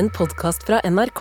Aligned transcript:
en 0.00 0.08
podkast 0.16 0.62
fra 0.64 0.78
NRK. 0.88 1.20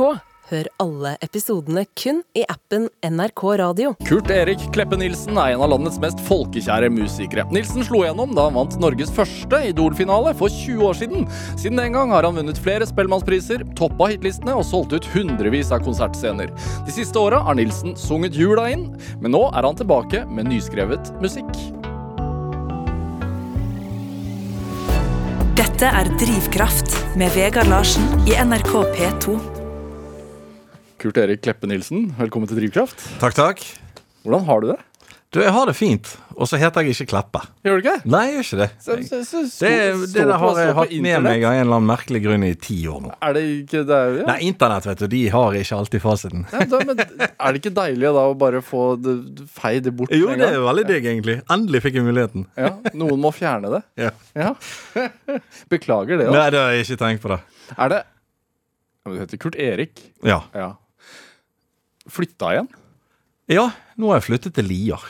Hør 0.49 0.67
alle 0.79 1.09
episodene 1.26 1.81
kun 1.99 2.21
i 2.38 2.46
appen 2.50 2.86
NRK 3.04 3.42
Radio. 3.59 3.90
Kurt 4.08 4.32
Erik 4.32 4.62
Kleppe 4.74 4.96
Nilsen 4.98 5.36
er 5.36 5.52
en 5.54 5.63
av 5.66 5.74
landets 5.74 5.98
mest 6.00 6.21
folkekjære 6.29 6.88
musikere. 6.96 7.44
Nilsen 7.52 7.84
slo 7.86 8.05
gjennom 8.05 8.31
da 8.38 8.47
han 8.47 8.55
vant 8.55 8.78
Norges 8.79 9.12
første 9.13 9.60
Idol-finale 9.68 10.31
for 10.39 10.54
20 10.62 10.86
år 10.88 10.96
siden. 11.02 11.28
Siden 11.60 11.81
den 11.81 11.97
gang 11.97 12.13
har 12.15 12.23
han 12.23 12.39
vunnet 12.39 12.62
flere 12.63 12.88
Spellemannspriser, 12.88 13.68
toppa 13.78 14.07
hitlistene 14.13 14.55
og 14.55 14.64
solgt 14.70 14.96
ut 14.96 15.09
hundrevis 15.11 15.73
av 15.75 15.84
konsertscener. 15.84 16.54
De 16.88 16.96
siste 16.96 17.20
åra 17.20 17.43
har 17.50 17.59
Nilsen 17.59 18.00
sunget 18.00 18.39
jula 18.39 18.70
inn, 18.71 18.88
men 19.20 19.36
nå 19.36 19.43
er 19.52 19.68
han 19.68 19.77
tilbake 19.84 20.23
med 20.32 20.54
nyskrevet 20.54 21.11
musikk. 21.20 21.52
Dette 25.80 25.96
er 25.96 26.09
Drivkraft 26.20 26.91
med 27.16 27.32
Vegard 27.32 27.70
Larsen 27.71 28.04
i 28.28 28.34
NRK 28.36 28.73
P2. 28.98 29.36
Kurt 31.00 31.19
Erik 31.24 31.46
Kleppe 31.46 31.69
Nilsen, 31.71 32.09
velkommen 32.17 32.52
til 32.52 32.59
Drivkraft. 32.59 32.99
Takk, 33.21 33.38
takk. 33.38 33.63
Hvordan 34.27 34.43
har 34.43 34.59
du 34.59 34.67
det? 34.73 34.75
Du, 35.29 35.38
jeg 35.43 35.51
har 35.53 35.67
det 35.69 35.75
fint. 35.77 36.07
Og 36.41 36.47
så 36.49 36.57
heter 36.57 36.81
jeg 36.81 36.95
ikke 36.95 37.05
Kleppe. 37.11 37.39
Gjør 37.61 37.75
du 37.77 37.83
ikke? 37.83 37.91
Nei, 38.09 38.21
jeg 38.31 38.33
gjør 38.39 38.45
ikke 38.47 38.57
det. 38.57 38.67
Så- 38.81 38.95
så- 39.05 39.19
så- 39.29 39.41
Det, 39.43 39.49
stå- 39.49 39.99
det 40.02 40.09
stå 40.09 40.23
der 40.25 40.38
har 40.41 40.55
jeg 40.57 40.73
hatt 40.73 40.91
med 41.05 41.21
meg 41.21 41.43
av 41.43 41.52
en 41.53 41.59
eller 41.61 41.75
annen 41.77 41.89
merkelig 41.91 42.21
grunn 42.23 42.43
i 42.47 42.53
ti 42.55 42.77
år 42.88 43.02
nå. 43.03 43.11
Er 43.21 43.33
det 43.33 43.43
ikke 43.43 43.83
det? 43.85 43.99
Ja. 44.17 44.25
Nei, 44.25 44.38
internett, 44.47 44.85
vet 44.89 44.97
du, 44.97 45.07
de 45.07 45.27
har 45.29 45.52
ikke 45.53 45.77
alltid 45.77 46.02
fasiten. 46.02 46.47
Ja, 46.52 46.65
da, 46.65 46.79
men 46.83 46.97
er 46.97 47.52
det 47.53 47.61
ikke 47.61 47.73
deilig 47.75 48.02
da 48.17 48.23
å 48.25 48.33
bare 48.39 48.61
få 48.65 48.95
det, 48.97 49.45
feie 49.53 49.79
det 49.85 49.93
bort? 49.95 50.09
Jo, 50.09 50.27
det 50.33 50.49
er 50.49 50.57
veldig 50.65 50.88
digg, 50.88 51.05
egentlig. 51.05 51.38
Endelig 51.47 51.81
fikk 51.85 51.93
jeg 51.93 52.03
muligheten. 52.09 52.47
Ja, 52.57 52.69
Noen 52.95 53.19
må 53.21 53.30
fjerne 53.31 53.69
det. 53.69 53.83
Ja. 53.97 54.09
Ja. 54.33 54.55
Beklager 55.69 56.17
det. 56.17 56.25
Også. 56.31 56.39
Nei, 56.39 56.49
det 56.49 56.59
har 56.59 56.71
jeg 56.73 56.85
ikke 56.88 56.99
tenkt 57.05 57.21
på 57.21 57.30
det. 57.35 57.39
Er 57.77 57.89
det 57.89 58.03
Du 59.05 59.13
heter 59.19 59.38
Kurt 59.38 59.55
Erik. 59.61 60.02
Ja. 60.23 60.41
Ja. 60.55 60.73
Flytta 62.09 62.50
igjen? 62.55 62.67
ja, 63.50 63.72
nå 63.97 64.09
har 64.11 64.19
jeg 64.19 64.27
flyttet 64.30 64.53
til 64.53 64.66
Lier. 64.66 65.02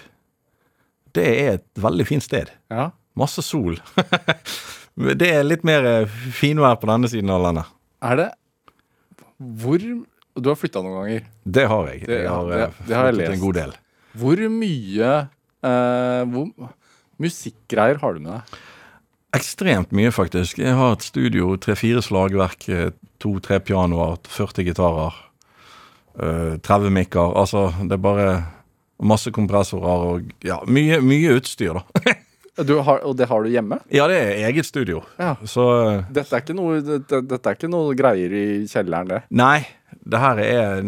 Det 1.16 1.26
er 1.28 1.54
et 1.58 1.82
veldig 1.82 2.06
fint 2.08 2.24
sted. 2.24 2.50
Ja. 2.72 2.90
Masse 3.20 3.42
sol. 3.44 3.78
det 5.20 5.30
er 5.30 5.44
litt 5.48 5.64
mer 5.68 5.86
eh, 5.86 6.18
finvær 6.36 6.78
på 6.82 6.90
denne 6.92 7.10
siden 7.12 7.30
av 7.34 7.42
landet. 7.48 7.66
Er 8.06 8.16
det 8.20 8.30
Hvor 9.40 9.80
Du 10.40 10.48
har 10.50 10.56
flytta 10.60 10.82
noen 10.84 10.98
ganger. 11.02 11.24
Det 11.44 11.66
har 11.68 11.88
jeg. 11.92 12.06
Det- 12.08 12.22
Jeg 12.24 12.30
har, 12.32 12.50
det- 12.50 12.62
eh, 12.64 12.82
det 12.88 12.96
har 12.96 13.06
jeg 13.10 13.16
lest. 13.18 13.32
en 13.34 13.40
god 13.46 13.54
del. 13.60 13.74
Hvor 14.20 14.44
mye 14.50 15.10
eh, 15.64 16.24
hvor, 16.32 16.70
musikkgreier 17.20 18.00
har 18.02 18.14
du 18.14 18.20
med 18.24 18.32
deg? 18.38 18.60
Ekstremt 19.36 19.92
mye, 19.94 20.10
faktisk. 20.12 20.58
Jeg 20.58 20.74
har 20.74 20.94
et 20.96 21.04
studio, 21.06 21.56
tre-fire 21.62 22.02
slagverk, 22.02 22.64
eh, 22.70 22.90
to-tre 23.22 23.60
pianoer, 23.60 24.16
40 24.26 24.64
gitarer, 24.66 25.14
uh, 26.18 26.56
30 26.66 26.90
mikker. 26.96 27.36
Altså, 27.38 27.68
det 27.84 27.92
er 27.92 28.02
bare 28.02 28.30
masse 29.02 29.32
kompressorer 29.32 30.08
og 30.14 30.32
ja, 30.46 30.58
mye, 30.68 31.00
mye 31.06 31.38
utstyr, 31.40 31.80
da. 31.80 32.16
Du 32.60 32.74
har, 32.84 32.98
og 33.08 33.14
det 33.16 33.30
har 33.30 33.44
du 33.46 33.48
hjemme? 33.54 33.78
ja, 33.96 34.04
det 34.12 34.18
er 34.20 34.50
eget 34.50 34.66
studio. 34.68 35.00
Ja. 35.16 35.36
Så 35.48 35.64
eh, 35.80 36.02
Dette 36.12 36.36
er 36.42 36.56
noe, 36.58 36.82
dette, 36.84 37.22
dette 37.24 37.48
er 37.48 37.56
ikke 37.56 37.70
noe 37.72 37.94
greier 37.96 38.34
i 38.36 38.66
kjelleren, 38.68 39.08
det. 39.14 39.20
nei, 39.32 39.62
det 40.04 40.20
her 40.20 40.42
er 40.44 40.82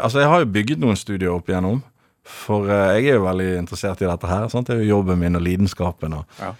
Altså, 0.00 0.22
jeg 0.22 0.30
har 0.32 0.40
jo 0.40 0.48
bygget 0.54 0.80
noen 0.80 0.96
studioer 0.96 1.36
opp 1.36 1.50
igjennom. 1.52 1.82
For 2.24 2.64
eh, 2.72 2.94
jeg 3.02 3.10
er 3.12 3.18
jo 3.18 3.26
veldig 3.26 3.48
interessert 3.58 4.00
i 4.00 4.08
dette 4.08 4.30
her. 4.30 4.48
Sant? 4.48 4.70
Det 4.70 4.78
er 4.78 4.82
jo 4.86 4.94
jobben 4.94 5.20
min 5.20 5.36
og 5.36 5.44
lidenskapen. 5.44 6.16
Og, 6.16 6.24
Ja. 6.40 6.54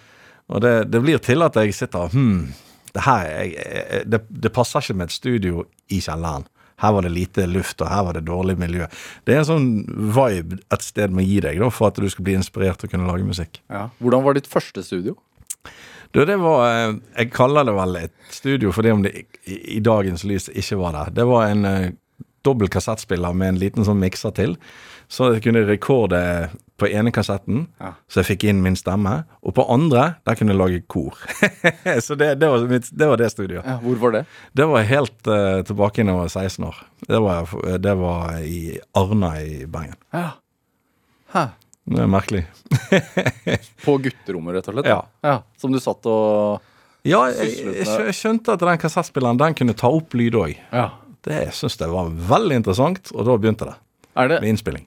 og 0.53 0.61
det, 0.61 0.75
det 0.93 1.01
blir 1.01 1.17
til 1.25 1.41
at 1.45 1.57
jeg 1.63 1.73
sitter 1.73 2.13
Hm, 2.13 2.51
det 2.93 3.03
her 3.05 3.25
jeg, 3.25 4.05
det, 4.09 4.21
det 4.29 4.53
passer 4.53 4.85
ikke 4.85 4.99
med 5.01 5.09
et 5.09 5.17
studio 5.17 5.65
i 5.89 5.97
kjelleren. 6.01 6.45
Her 6.79 6.95
var 6.95 7.05
det 7.05 7.13
lite 7.15 7.47
luft, 7.49 7.81
og 7.81 7.91
her 7.91 8.05
var 8.07 8.17
det 8.17 8.25
dårlig 8.27 8.57
miljø. 8.59 8.87
Det 9.27 9.35
er 9.35 9.41
en 9.43 9.49
sånn 9.49 9.69
vibe 10.15 10.61
et 10.71 10.85
sted 10.85 11.13
må 11.13 11.25
gi 11.25 11.39
deg 11.45 11.59
da, 11.61 11.71
for 11.73 11.91
at 11.91 11.99
du 11.99 12.07
skal 12.11 12.27
bli 12.27 12.37
inspirert 12.39 12.83
og 12.85 12.91
kunne 12.91 13.09
lage 13.09 13.27
musikk. 13.27 13.61
Ja. 13.71 13.87
Hvordan 13.99 14.25
var 14.25 14.37
ditt 14.39 14.49
første 14.49 14.83
studio? 14.85 15.17
Du, 16.15 16.23
det 16.25 16.39
var 16.41 16.63
eh, 16.65 16.95
Jeg 17.19 17.31
kaller 17.35 17.67
det 17.67 17.75
vel 17.77 17.97
et 17.99 18.13
studio 18.33 18.71
fordi 18.73 18.93
om 18.95 19.03
det 19.05 19.11
i, 19.45 19.57
i 19.77 19.79
dagens 19.83 20.23
lys 20.25 20.49
ikke 20.49 20.79
var 20.79 20.95
det. 20.95 21.19
Det 21.19 21.25
var 21.29 21.51
en 21.51 21.67
uh, 21.67 21.91
dobbel 22.45 22.71
kassettspiller 22.71 23.35
med 23.37 23.53
en 23.53 23.61
liten 23.61 23.85
sånn 23.85 24.01
mikser 24.01 24.33
til. 24.37 24.55
Så 25.09 25.31
jeg 25.33 25.41
kunne 25.41 25.63
rekorde 25.65 26.19
på 26.79 26.87
ene 26.87 27.11
kassetten, 27.11 27.65
Ja. 27.81 27.95
så 28.07 28.21
jeg 28.21 28.27
fikk 28.27 28.43
inn 28.51 28.61
min 28.61 28.75
stemme. 28.77 29.23
Og 29.41 29.55
på 29.57 29.65
andre, 29.65 30.21
der 30.25 30.35
kunne 30.37 30.53
jeg 30.53 30.59
lage 30.59 30.81
kor. 30.87 31.17
så 32.05 32.15
det, 32.15 32.35
det, 32.39 32.49
var 32.49 32.67
mitt, 32.69 32.89
det 32.93 33.07
var 33.09 33.17
det 33.17 33.31
studioet. 33.33 33.65
Ja, 33.65 33.79
hvor 33.81 33.97
var 34.03 34.13
det? 34.15 34.25
Det 34.53 34.67
var 34.69 34.85
helt 34.85 35.27
uh, 35.27 35.61
tilbake 35.65 36.05
da 36.05 36.13
jeg 36.13 36.19
var 36.19 36.29
16 36.29 36.67
år. 36.69 36.77
Det 37.07 37.21
var, 37.25 37.55
det 37.81 37.95
var 37.97 38.37
i 38.45 38.61
Arna 38.93 39.33
i 39.41 39.65
Bergen. 39.65 39.97
Ja. 40.13 40.29
Hæ. 41.33 41.45
Det 41.89 42.05
er 42.05 42.09
merkelig. 42.13 42.45
På 43.85 43.97
gutterommet, 43.97 44.59
rett 44.59 44.69
og 44.69 44.77
slett? 44.77 44.91
Ja. 44.93 45.01
ja. 45.25 45.35
Som 45.57 45.73
du 45.73 45.81
satt 45.81 46.05
og 46.05 46.61
Ja, 47.07 47.23
jeg, 47.33 47.79
jeg, 47.79 48.13
skjønte 48.13 48.53
at 48.53 48.61
den 48.61 48.79
kassettspilleren 48.81 49.39
den 49.41 49.55
kunne 49.57 49.73
ta 49.73 49.89
opp 49.89 50.13
lyd 50.13 50.37
òg. 50.37 50.53
Ja. 50.69 50.91
Det 51.25 51.47
syns 51.57 51.79
jeg 51.79 51.89
var 51.91 52.11
veldig 52.29 52.61
interessant, 52.61 53.09
og 53.15 53.25
da 53.25 53.37
begynte 53.41 53.71
det 53.71 53.79
det 54.27 54.41
med 54.41 54.49
innspilling. 54.49 54.85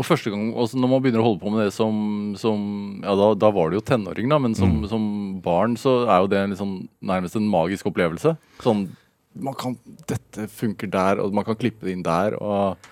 Og 0.00 0.06
første 0.08 0.32
gang, 0.32 0.48
også 0.56 0.80
når 0.80 0.90
man 0.90 1.02
begynner 1.04 1.22
å 1.22 1.26
holde 1.26 1.42
på 1.42 1.52
med 1.52 1.66
det 1.66 1.74
som, 1.76 1.96
som 2.40 2.62
Ja, 3.04 3.12
da, 3.18 3.28
da 3.38 3.50
var 3.54 3.70
du 3.70 3.76
jo 3.78 3.84
tenåring, 3.86 4.30
da, 4.32 4.38
men 4.42 4.56
som, 4.58 4.80
som 4.90 5.04
barn 5.44 5.76
så 5.80 6.02
er 6.06 6.24
jo 6.24 6.30
det 6.32 6.40
en 6.40 6.54
liksom, 6.54 6.72
nærmest 7.12 7.38
en 7.38 7.50
magisk 7.52 7.90
opplevelse. 7.92 8.34
Sånn 8.64 8.88
man 9.32 9.56
kan, 9.56 9.76
Dette 10.08 10.48
funker 10.52 10.90
der, 10.92 11.20
og 11.22 11.32
man 11.36 11.46
kan 11.46 11.56
klippe 11.60 11.86
det 11.86 11.96
inn 11.96 12.04
der, 12.06 12.36
og 12.40 12.90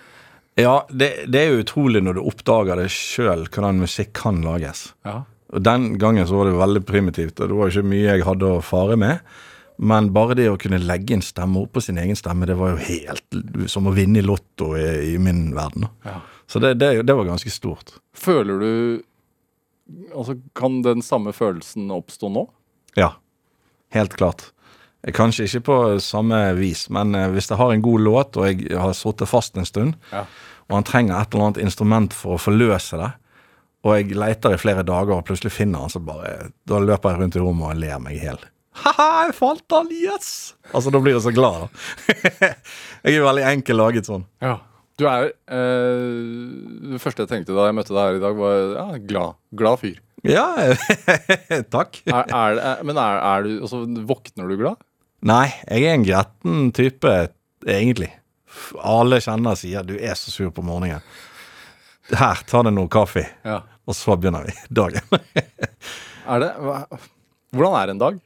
Ja, 0.60 0.82
det, 0.92 1.26
det 1.32 1.40
er 1.40 1.52
jo 1.54 1.64
utrolig 1.64 2.02
når 2.04 2.18
du 2.18 2.24
oppdager 2.26 2.80
det 2.80 2.90
sjøl, 2.92 3.46
hvordan 3.48 3.80
musikk 3.80 4.12
kan 4.20 4.42
lages. 4.44 4.90
Ja. 5.06 5.22
Og 5.50 5.62
Den 5.66 5.94
gangen 5.98 6.28
så 6.28 6.38
var 6.38 6.50
det 6.50 6.58
veldig 6.60 6.82
primitivt, 6.86 7.40
og 7.40 7.50
det 7.50 7.56
var 7.58 7.70
jo 7.70 7.80
ikke 7.80 7.92
mye 7.92 8.10
jeg 8.10 8.26
hadde 8.26 8.50
å 8.58 8.64
fare 8.64 8.98
med. 9.00 9.24
Men 9.80 10.10
bare 10.12 10.36
det 10.36 10.50
å 10.52 10.58
kunne 10.60 10.82
legge 10.82 11.16
en 11.16 11.24
stemme 11.24 11.62
oppå 11.62 11.80
sin 11.80 11.98
egen 11.98 12.18
stemme, 12.18 12.44
det 12.46 12.58
var 12.60 12.74
jo 12.74 12.82
helt 12.84 13.38
som 13.72 13.88
å 13.88 13.94
vinne 13.96 14.20
i 14.20 14.26
Lotto 14.26 14.74
i, 14.76 15.14
i 15.14 15.16
min 15.22 15.48
verden. 15.56 15.88
Ja. 16.04 16.18
Så 16.50 16.58
det, 16.62 16.74
det, 16.80 16.90
det 17.06 17.14
var 17.14 17.28
ganske 17.28 17.50
stort. 17.54 17.94
Føler 18.16 18.58
du 18.60 18.72
Altså, 20.14 20.36
kan 20.54 20.82
den 20.86 21.00
samme 21.02 21.32
følelsen 21.34 21.88
oppstå 21.90 22.28
nå? 22.30 22.44
Ja, 22.94 23.08
helt 23.94 24.12
klart. 24.14 24.44
Kanskje 25.16 25.48
ikke 25.48 25.62
på 25.66 25.76
samme 26.04 26.38
vis, 26.58 26.84
men 26.94 27.10
eh, 27.18 27.26
hvis 27.34 27.48
jeg 27.50 27.58
har 27.58 27.72
en 27.74 27.82
god 27.82 28.04
låt, 28.06 28.36
og 28.38 28.46
jeg 28.46 28.76
har 28.78 28.92
sittet 28.94 29.26
fast 29.30 29.58
en 29.58 29.66
stund, 29.66 29.96
Ja. 30.12 30.26
og 30.68 30.76
han 30.76 30.86
trenger 30.86 31.16
et 31.18 31.34
eller 31.34 31.48
annet 31.48 31.62
instrument 31.64 32.14
for 32.14 32.36
å 32.36 32.42
forløse 32.42 33.00
det, 33.02 33.10
og 33.82 33.96
jeg 33.96 34.14
leter 34.14 34.54
i 34.54 34.60
flere 34.62 34.84
dager 34.86 35.16
og 35.16 35.24
plutselig 35.26 35.54
finner 35.56 35.82
han, 35.82 35.90
så 35.90 35.98
bare 36.04 36.50
Da 36.68 36.78
løper 36.78 37.10
jeg 37.14 37.22
rundt 37.24 37.36
i 37.40 37.42
rommet 37.42 37.72
og 37.72 37.80
ler 37.82 37.98
meg 37.98 38.18
i 38.20 38.24
hjel. 38.28 38.38
Ha-ha, 38.84 39.08
jeg 39.26 39.34
fant 39.40 39.74
han! 39.74 39.88
Yes! 39.90 40.54
Altså, 40.70 40.92
da 40.94 41.00
blir 41.02 41.16
jeg 41.18 41.24
så 41.26 41.32
glad, 41.34 41.64
da. 41.66 42.14
jeg 43.08 43.16
er 43.18 43.24
veldig 43.26 43.46
enkel 43.56 43.80
laget 43.80 44.06
sånn. 44.06 44.28
Ja. 44.44 44.58
Du 45.00 45.06
er 45.08 45.30
eh, 45.30 46.92
Det 46.92 47.00
første 47.00 47.24
jeg 47.24 47.30
tenkte 47.30 47.54
da 47.56 47.68
jeg 47.70 47.76
møtte 47.78 47.94
deg 47.96 48.02
her 48.10 48.18
i 48.18 48.22
dag, 48.22 48.36
var 48.36 48.56
ja, 48.76 48.86
glad. 49.08 49.38
Glad 49.56 49.80
fyr. 49.80 49.98
Ja, 50.28 50.46
takk. 51.74 52.02
Er, 52.04 52.26
er, 52.28 52.54
det- 52.58 52.64
er, 52.68 52.82
men 52.84 52.98
er, 53.00 53.20
er 53.24 53.46
du 53.46 53.52
altså, 53.64 53.82
Våkner 54.10 54.50
du 54.52 54.58
glad? 54.60 54.80
Nei, 55.24 55.46
jeg 55.68 55.84
er 55.88 55.94
en 55.96 56.04
gretten 56.04 56.68
type, 56.76 57.14
egentlig. 57.68 58.10
Alle 58.84 59.18
kjenner 59.24 59.56
sier 59.56 59.84
'du 59.86 59.94
er 59.96 60.16
så 60.18 60.32
sur 60.32 60.50
på 60.52 60.64
morgenen'. 60.64 61.00
Her, 62.10 62.40
ta 62.48 62.62
deg 62.66 62.72
noe 62.74 62.88
kaffe, 62.90 63.22
Ja. 63.46 63.60
og 63.86 63.94
så 63.94 64.16
begynner 64.18 64.44
vi 64.48 64.54
dagen. 64.80 65.04
Er 66.26 66.40
det 66.42 66.50
Hvordan 67.54 67.76
er 67.80 67.92
en 67.94 67.98
dag? 68.04 68.18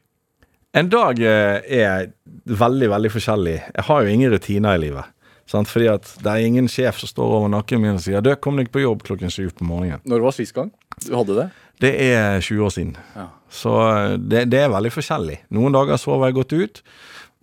en 0.75 0.89
dag 0.91 1.21
eh, 1.23 1.61
er 1.79 2.09
veldig, 2.51 2.89
veldig 2.91 3.11
forskjellig. 3.15 3.59
Jeg 3.77 3.85
har 3.87 4.03
jo 4.03 4.11
ingen 4.11 4.33
rutiner 4.33 4.75
i 4.75 4.81
livet. 4.89 5.05
Sant? 5.51 5.69
Fordi 5.69 5.91
at 5.93 6.09
det 6.23 6.31
er 6.31 6.47
ingen 6.47 6.69
sjef 6.73 7.01
som 7.03 7.11
står 7.11 7.37
over 7.39 7.53
nakken 7.53 7.83
min 7.83 7.99
og 7.99 8.05
sier 8.05 8.25
'du, 8.25 8.35
kom 8.37 8.57
deg 8.57 8.71
på 8.73 8.85
jobb 8.85 9.05
klokken 9.05 9.31
syv 9.31 9.53
på 9.59 9.67
morgenen'. 9.69 10.05
Når 10.09 10.25
var 10.25 10.37
sist 10.37 10.55
gang 10.55 10.73
du 11.05 11.15
hadde 11.17 11.35
det? 11.35 11.49
Det 11.81 11.93
er 12.15 12.41
20 12.41 12.65
år 12.65 12.71
siden. 12.71 12.97
Ja. 13.17 13.27
Så 13.51 13.73
eh, 13.83 14.17
det, 14.19 14.45
det 14.51 14.61
er 14.63 14.71
veldig 14.71 14.93
forskjellig. 14.95 15.41
Noen 15.51 15.75
dager 15.75 15.99
sover 15.99 16.31
jeg 16.31 16.39
godt 16.39 16.53
ut. 16.53 16.83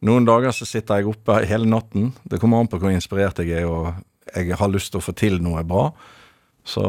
Noen 0.02 0.26
dager 0.26 0.56
så 0.56 0.66
sitter 0.66 1.02
jeg 1.02 1.12
oppe 1.12 1.44
hele 1.46 1.68
natten. 1.70 2.14
Det 2.24 2.40
kommer 2.42 2.62
an 2.62 2.70
på 2.72 2.80
hvor 2.82 2.94
inspirert 2.94 3.38
jeg 3.44 3.62
er, 3.62 3.68
og 3.68 3.94
jeg 4.34 4.56
har 4.58 4.72
lyst 4.72 4.94
til 4.94 5.02
å 5.02 5.06
få 5.06 5.14
til 5.14 5.38
noe 5.44 5.62
bra. 5.68 5.92
Så, 6.64 6.84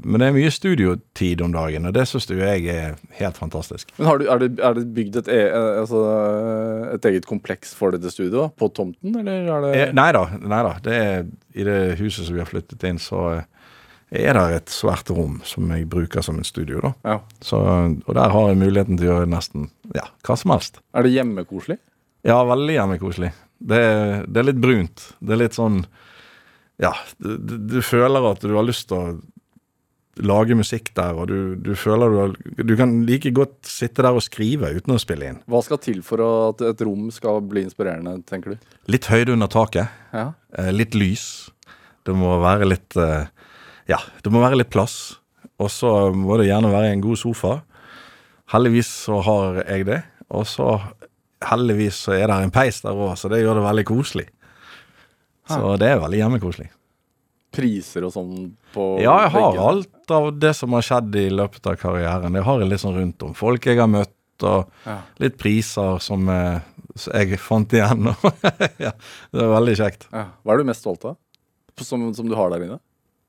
men 0.00 0.22
det 0.22 0.30
er 0.30 0.32
mye 0.32 0.50
studiotid 0.52 1.42
om 1.44 1.52
dagen, 1.52 1.84
og 1.86 1.92
det 1.92 2.06
syns 2.08 2.24
jeg 2.32 2.64
er 2.72 2.94
helt 3.18 3.36
fantastisk. 3.36 3.92
Men 3.98 4.08
har 4.08 4.20
du, 4.20 4.24
er, 4.32 4.40
det, 4.40 4.48
er 4.64 4.78
det 4.78 4.84
bygd 4.96 5.18
et, 5.20 5.28
e, 5.28 5.40
altså, 5.82 6.00
et 6.94 7.08
eget 7.10 7.28
kompleks 7.28 7.74
for 7.76 7.92
dette 7.92 8.12
studioet 8.14 8.56
på 8.56 8.70
tomten, 8.76 9.18
eller 9.20 9.44
er 9.44 9.66
det 9.66 9.74
Eh, 9.80 9.92
nei 9.96 10.08
da, 10.16 10.24
nei 10.40 10.62
da. 10.64 10.72
Det 10.84 10.96
er, 10.96 11.28
I 11.52 11.68
det 11.68 11.78
huset 12.00 12.24
som 12.24 12.38
vi 12.38 12.40
har 12.42 12.48
flyttet 12.48 12.88
inn, 12.88 12.98
så 13.02 13.26
eh, 13.36 13.44
er 14.24 14.34
det 14.40 14.46
et 14.56 14.72
svært 14.72 15.12
rom 15.12 15.38
som 15.46 15.68
jeg 15.76 15.86
bruker 15.92 16.24
som 16.24 16.40
et 16.40 16.48
studio. 16.48 16.80
da. 16.88 16.94
Ja. 17.12 17.20
Så, 17.44 17.60
og 17.60 18.16
der 18.16 18.32
har 18.32 18.48
jeg 18.48 18.62
muligheten 18.64 18.98
til 18.98 19.10
å 19.10 19.14
gjøre 19.18 19.30
nesten 19.36 19.68
ja, 19.94 20.08
hva 20.26 20.40
som 20.40 20.56
helst. 20.56 20.80
Er 20.96 21.04
det 21.04 21.12
hjemmekoselig? 21.14 21.76
Ja, 22.26 22.40
veldig 22.48 22.74
hjemmekoselig. 22.74 23.34
Det, 23.60 23.84
det 24.32 24.40
er 24.40 24.48
litt 24.48 24.64
brunt. 24.64 25.10
Det 25.20 25.36
er 25.36 25.44
litt 25.44 25.56
sånn 25.60 25.84
Ja, 26.80 26.94
du, 27.18 27.36
du, 27.58 27.78
føler 27.84 28.24
at 28.30 28.42
du 28.44 28.54
har 28.56 28.64
lyst 28.64 28.88
til 28.88 28.96
å 28.96 30.24
lage 30.26 30.56
musikk 30.58 30.90
der, 30.96 31.16
og 31.16 31.30
du, 31.30 31.54
du 31.56 31.72
føler 31.78 32.12
du 32.12 32.18
har 32.18 32.32
Du 32.66 32.74
kan 32.76 32.92
like 33.08 33.30
godt 33.36 33.68
sitte 33.68 34.04
der 34.04 34.16
og 34.16 34.24
skrive 34.24 34.72
uten 34.74 34.96
å 34.96 35.00
spille 35.00 35.28
inn. 35.28 35.40
Hva 35.50 35.62
skal 35.64 35.80
til 35.84 36.02
for 36.04 36.24
at 36.24 36.64
et 36.66 36.84
rom 36.84 37.08
skal 37.14 37.40
bli 37.46 37.64
inspirerende, 37.68 38.18
tenker 38.28 38.54
du? 38.54 38.70
Litt 38.90 39.08
høyde 39.12 39.36
under 39.36 39.50
taket. 39.52 39.92
Ja. 40.12 40.32
eh, 40.58 40.72
litt 40.74 40.96
lys. 40.98 41.50
Det 42.04 42.16
må 42.16 42.34
være 42.42 42.68
litt 42.68 42.96
eh, 42.96 43.28
Ja, 43.90 44.00
det 44.24 44.32
må 44.32 44.42
være 44.42 44.60
litt 44.62 44.72
plass. 44.72 45.18
Og 45.60 45.68
så 45.72 45.92
må 46.16 46.40
det 46.40 46.48
gjerne 46.48 46.72
være 46.72 46.94
en 46.94 47.04
god 47.04 47.20
sofa. 47.20 47.58
Heldigvis 48.50 48.88
så 49.06 49.20
har 49.24 49.62
jeg 49.66 49.86
det. 49.88 50.02
Og 50.32 50.46
så 50.48 50.78
heldigvis 51.44 52.04
så 52.06 52.14
er 52.16 52.28
det 52.28 52.38
en 52.44 52.52
peis 52.54 52.80
der 52.84 52.96
òg, 52.96 53.14
så 53.18 53.30
det 53.32 53.42
gjør 53.42 53.60
det 53.60 53.66
veldig 53.66 53.86
koselig. 53.88 54.26
Så 55.48 55.76
det 55.80 55.88
er 55.88 56.00
veldig 56.02 56.18
hjemmekoselig. 56.20 56.68
Priser 57.50 58.04
og 58.06 58.12
sånn 58.14 58.34
på 58.74 58.84
Ja, 59.02 59.16
jeg 59.24 59.30
har 59.34 59.46
veggene? 59.50 59.68
alt 59.72 60.10
av 60.14 60.28
det 60.38 60.52
som 60.54 60.72
har 60.76 60.82
skjedd 60.86 61.16
i 61.18 61.28
løpet 61.34 61.66
av 61.66 61.76
karrieren. 61.80 62.34
Jeg 62.38 62.46
har 62.46 62.58
litt 62.62 62.80
sånn 62.82 62.94
rundt 62.98 63.22
om. 63.26 63.32
Folk 63.34 63.66
jeg 63.66 63.78
har 63.78 63.88
møtt, 63.90 64.12
og 64.46 64.70
Ja. 64.86 65.00
litt 65.18 65.36
priser 65.36 65.98
som 66.00 66.26
jeg, 66.26 66.62
som 66.94 67.12
jeg 67.14 67.38
fant 67.42 67.68
igjen. 67.72 68.06
ja, 68.78 68.92
det 69.32 69.42
er 69.42 69.50
veldig 69.56 69.74
kjekt. 69.76 70.06
Ja. 70.12 70.28
Hva 70.44 70.54
er 70.54 70.58
du 70.58 70.64
mest 70.70 70.80
stolt 70.86 71.04
av? 71.04 71.16
Som, 71.80 72.12
som 72.14 72.28
du 72.28 72.34
har 72.36 72.50
der 72.50 72.62
inne? 72.66 72.78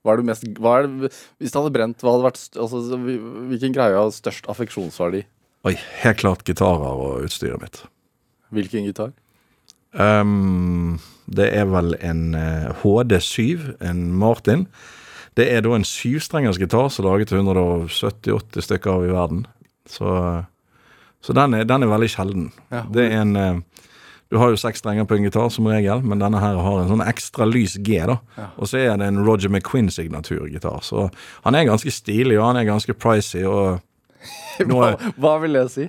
Hva 0.04 0.12
er 0.14 0.16
du 0.18 0.22
mest 0.26 0.42
hva 0.58 0.78
er 0.82 0.86
det, 0.88 1.10
Hvis 1.38 1.52
det 1.52 1.58
hadde 1.60 1.72
brent, 1.72 2.00
hva 2.02 2.10
hadde 2.16 2.24
vært 2.26 2.56
altså, 2.58 2.80
Hvilken 2.98 3.72
greie 3.72 3.94
har 3.94 4.10
størst 4.10 4.48
affeksjonsverdi? 4.50 5.22
Oi, 5.64 5.76
helt 6.02 6.18
klart 6.18 6.42
gitarer 6.44 6.90
og 6.98 7.22
utstyret 7.26 7.60
mitt. 7.62 7.82
Hvilken 8.52 8.84
gitar? 8.88 9.12
Ehm, 9.98 10.98
det 11.26 11.48
er 11.56 11.68
vel 11.70 11.94
en 12.00 12.34
eh, 12.34 12.70
HD7, 12.82 13.76
en 13.84 14.04
Martin. 14.18 14.66
Det 15.36 15.48
er 15.48 15.64
da 15.64 15.74
en 15.76 15.86
syvstrengers 15.86 16.60
gitar 16.60 16.90
som 16.92 17.06
er 17.06 17.10
laget 17.10 17.32
til 17.32 17.40
170-80 17.40 18.66
stykker 18.66 18.92
av 18.92 19.06
i 19.06 19.12
verden. 19.12 19.44
Så, 19.88 20.08
så 21.24 21.36
den, 21.36 21.56
er, 21.56 21.68
den 21.68 21.84
er 21.84 21.92
veldig 21.92 22.10
sjelden. 22.12 22.50
Ja. 22.72 22.84
Det 22.92 23.06
er 23.08 23.22
en 23.22 23.36
eh, 23.36 23.86
Du 24.32 24.38
har 24.40 24.48
jo 24.48 24.56
seks 24.56 24.80
strenger 24.80 25.04
på 25.04 25.18
en 25.18 25.26
gitar 25.26 25.50
som 25.52 25.66
regel, 25.68 26.00
men 26.08 26.20
denne 26.22 26.40
her 26.40 26.56
har 26.64 26.78
en 26.80 26.88
sånn 26.88 27.04
ekstra 27.04 27.44
lys 27.44 27.74
G, 27.84 27.98
da. 28.08 28.16
Ja. 28.38 28.46
Og 28.56 28.70
så 28.70 28.78
er 28.80 28.94
det 28.96 29.10
en 29.10 29.20
Roger 29.26 29.52
McQueen-signaturgitar. 29.52 30.80
Så 30.80 31.10
han 31.44 31.56
er 31.58 31.68
ganske 31.68 31.92
stilig, 31.92 32.38
og 32.38 32.46
han 32.46 32.60
er 32.62 32.70
ganske 32.70 32.96
pricy, 32.96 33.42
og 33.44 33.82
nå 34.70 34.78
Hva, 34.78 35.12
hva 35.20 35.34
vil 35.42 35.58
det 35.58 35.66
si? 35.74 35.84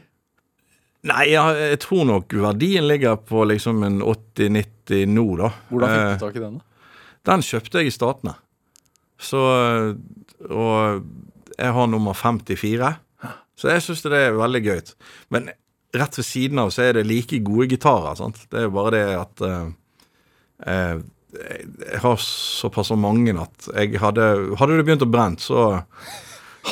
Nei, 1.04 1.24
jeg, 1.34 1.56
jeg 1.74 1.80
tror 1.84 2.06
nok 2.08 2.32
verdien 2.40 2.86
ligger 2.88 3.18
på 3.28 3.44
liksom 3.50 3.82
en 3.84 3.98
80-90 4.08 5.10
nå, 5.12 5.26
da. 5.42 5.50
Hvordan 5.72 5.92
fikk 5.92 6.04
Eh, 6.04 6.14
du 6.14 6.22
tak 6.26 6.38
i 6.40 6.44
den? 6.46 6.60
da? 6.62 6.88
Den 7.32 7.44
kjøpte 7.44 7.82
jeg 7.82 7.90
i 7.92 7.96
Statene. 7.96 8.36
Så 9.20 9.40
Og 10.50 11.04
jeg 11.58 11.72
har 11.76 11.88
nummer 11.88 12.16
54. 12.18 12.94
Så 13.56 13.70
jeg 13.70 13.84
syns 13.86 14.02
det 14.08 14.18
er 14.18 14.34
veldig 14.36 14.62
gøy. 14.66 14.80
Men 15.32 15.50
rett 15.94 16.18
ved 16.18 16.26
siden 16.26 16.60
av 16.64 16.72
så 16.74 16.88
er 16.88 16.98
det 16.98 17.06
like 17.08 17.38
gode 17.46 17.68
gitarer. 17.70 18.16
sant? 18.18 18.40
Det 18.50 18.60
er 18.64 18.66
jo 18.68 18.74
bare 18.76 18.92
det 18.96 19.04
at 19.20 19.44
eh, 19.48 19.68
eh, 20.68 20.96
Jeg 21.92 22.00
har 22.04 22.18
såpass 22.22 22.92
mange 22.98 23.34
at 23.42 23.70
jeg 23.76 24.00
hadde 24.02 24.56
Hadde 24.60 24.78
det 24.80 24.86
begynt 24.88 25.06
å 25.06 25.10
brenne, 25.12 25.40
så 25.42 25.84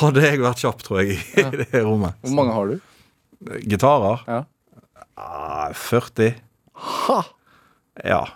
hadde 0.02 0.22
jeg 0.24 0.40
vært 0.42 0.62
kjapp, 0.64 0.84
tror 0.88 1.02
jeg, 1.04 1.20
i 1.36 1.44
det 1.62 1.82
rommet. 1.84 2.16
Hvor 2.24 2.36
mange 2.38 2.54
har 2.56 2.70
du? 2.72 2.80
Gitarer? 3.42 4.22
Ja. 4.28 4.46
Ah, 5.16 5.74
40. 5.74 6.34
Ha! 6.74 7.24
Ja. 8.04 8.28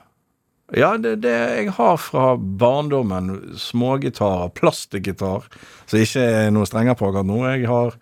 Ja, 0.74 0.96
det, 0.98 1.20
det 1.22 1.34
jeg 1.34 1.72
har 1.78 1.98
fra 2.02 2.36
barndommen. 2.38 3.58
Smågitarer, 3.58 4.50
plastikkgitar, 4.58 5.46
som 5.86 6.02
ikke 6.02 6.24
er 6.26 6.54
noe 6.54 6.66
strenger 6.66 6.98
på 6.98 7.10
akkurat 7.10 7.30
nå. 7.30 7.42
Jeg 7.54 7.68
har 7.70 7.98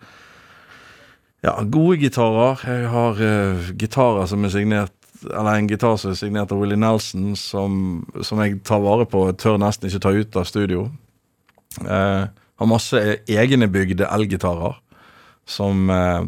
ja, 1.44 1.58
gode 1.68 1.98
gitarer. 2.00 2.62
Jeg 2.64 2.92
har 2.92 3.20
uh, 3.20 3.72
gitarer 3.76 4.30
som 4.30 4.46
er 4.46 4.54
signert 4.54 4.92
Eller 5.24 5.56
en 5.56 5.68
gitar 5.68 5.96
som 5.96 6.10
er 6.12 6.16
signert 6.20 6.50
av 6.52 6.60
Willie 6.60 6.76
Nelson, 6.76 7.30
som, 7.36 8.02
som 8.20 8.40
jeg 8.42 8.58
tar 8.66 8.82
vare 8.84 9.06
på 9.08 9.22
og 9.30 9.38
tør 9.40 9.56
nesten 9.60 9.88
ikke 9.88 10.02
ta 10.04 10.12
ut 10.12 10.36
av 10.36 10.48
studio. 10.48 10.88
Uh, 11.80 12.28
har 12.60 12.68
masse 12.68 13.00
egenbygde 13.28 14.08
elgitarer 14.12 14.76
som 15.48 15.90
eh, 15.90 16.24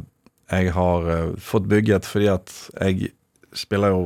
jeg 0.52 0.72
har 0.76 1.08
uh, 1.10 1.32
fått 1.43 1.66
bygget 1.70 2.06
fordi 2.06 2.28
at 2.31 2.52
jeg 2.81 3.12
spiller 3.56 3.94
jo 3.94 4.02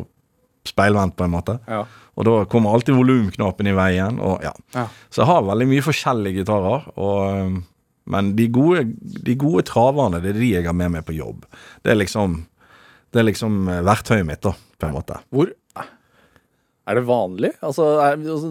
speilvendt, 0.68 1.16
på 1.16 1.24
en 1.26 1.34
måte. 1.34 1.56
Ja. 1.68 1.84
Og 2.20 2.26
da 2.28 2.36
kommer 2.50 2.74
alltid 2.76 2.96
volumknappen 2.98 3.70
i 3.70 3.76
veien. 3.76 4.20
Og, 4.20 4.42
ja. 4.44 4.52
Ja. 4.76 4.86
Så 5.08 5.22
jeg 5.22 5.30
har 5.30 5.46
veldig 5.46 5.68
mye 5.70 5.84
forskjellige 5.84 6.42
gitarer. 6.42 6.84
Og, 7.00 7.46
um, 7.48 7.62
men 8.10 8.34
de 8.36 8.48
gode, 8.52 8.84
de 9.00 9.36
gode 9.40 9.64
traverne, 9.68 10.20
det 10.22 10.34
er 10.34 10.40
de 10.40 10.50
jeg 10.56 10.66
har 10.68 10.76
med 10.76 10.92
meg 10.96 11.06
på 11.06 11.16
jobb. 11.16 11.46
Det 11.84 11.94
er 11.94 12.00
liksom, 12.00 12.42
det 13.14 13.22
er 13.22 13.26
liksom 13.28 13.62
eh, 13.70 13.82
verktøyet 13.86 14.26
mitt, 14.26 14.42
da, 14.44 14.52
på 14.52 14.88
en 14.88 14.96
måte. 14.98 15.18
Hvor 15.34 15.52
Er 16.90 16.96
det 16.98 17.04
vanlig? 17.06 17.52
Altså, 17.62 17.84
er, 18.02 18.16
altså, 18.18 18.48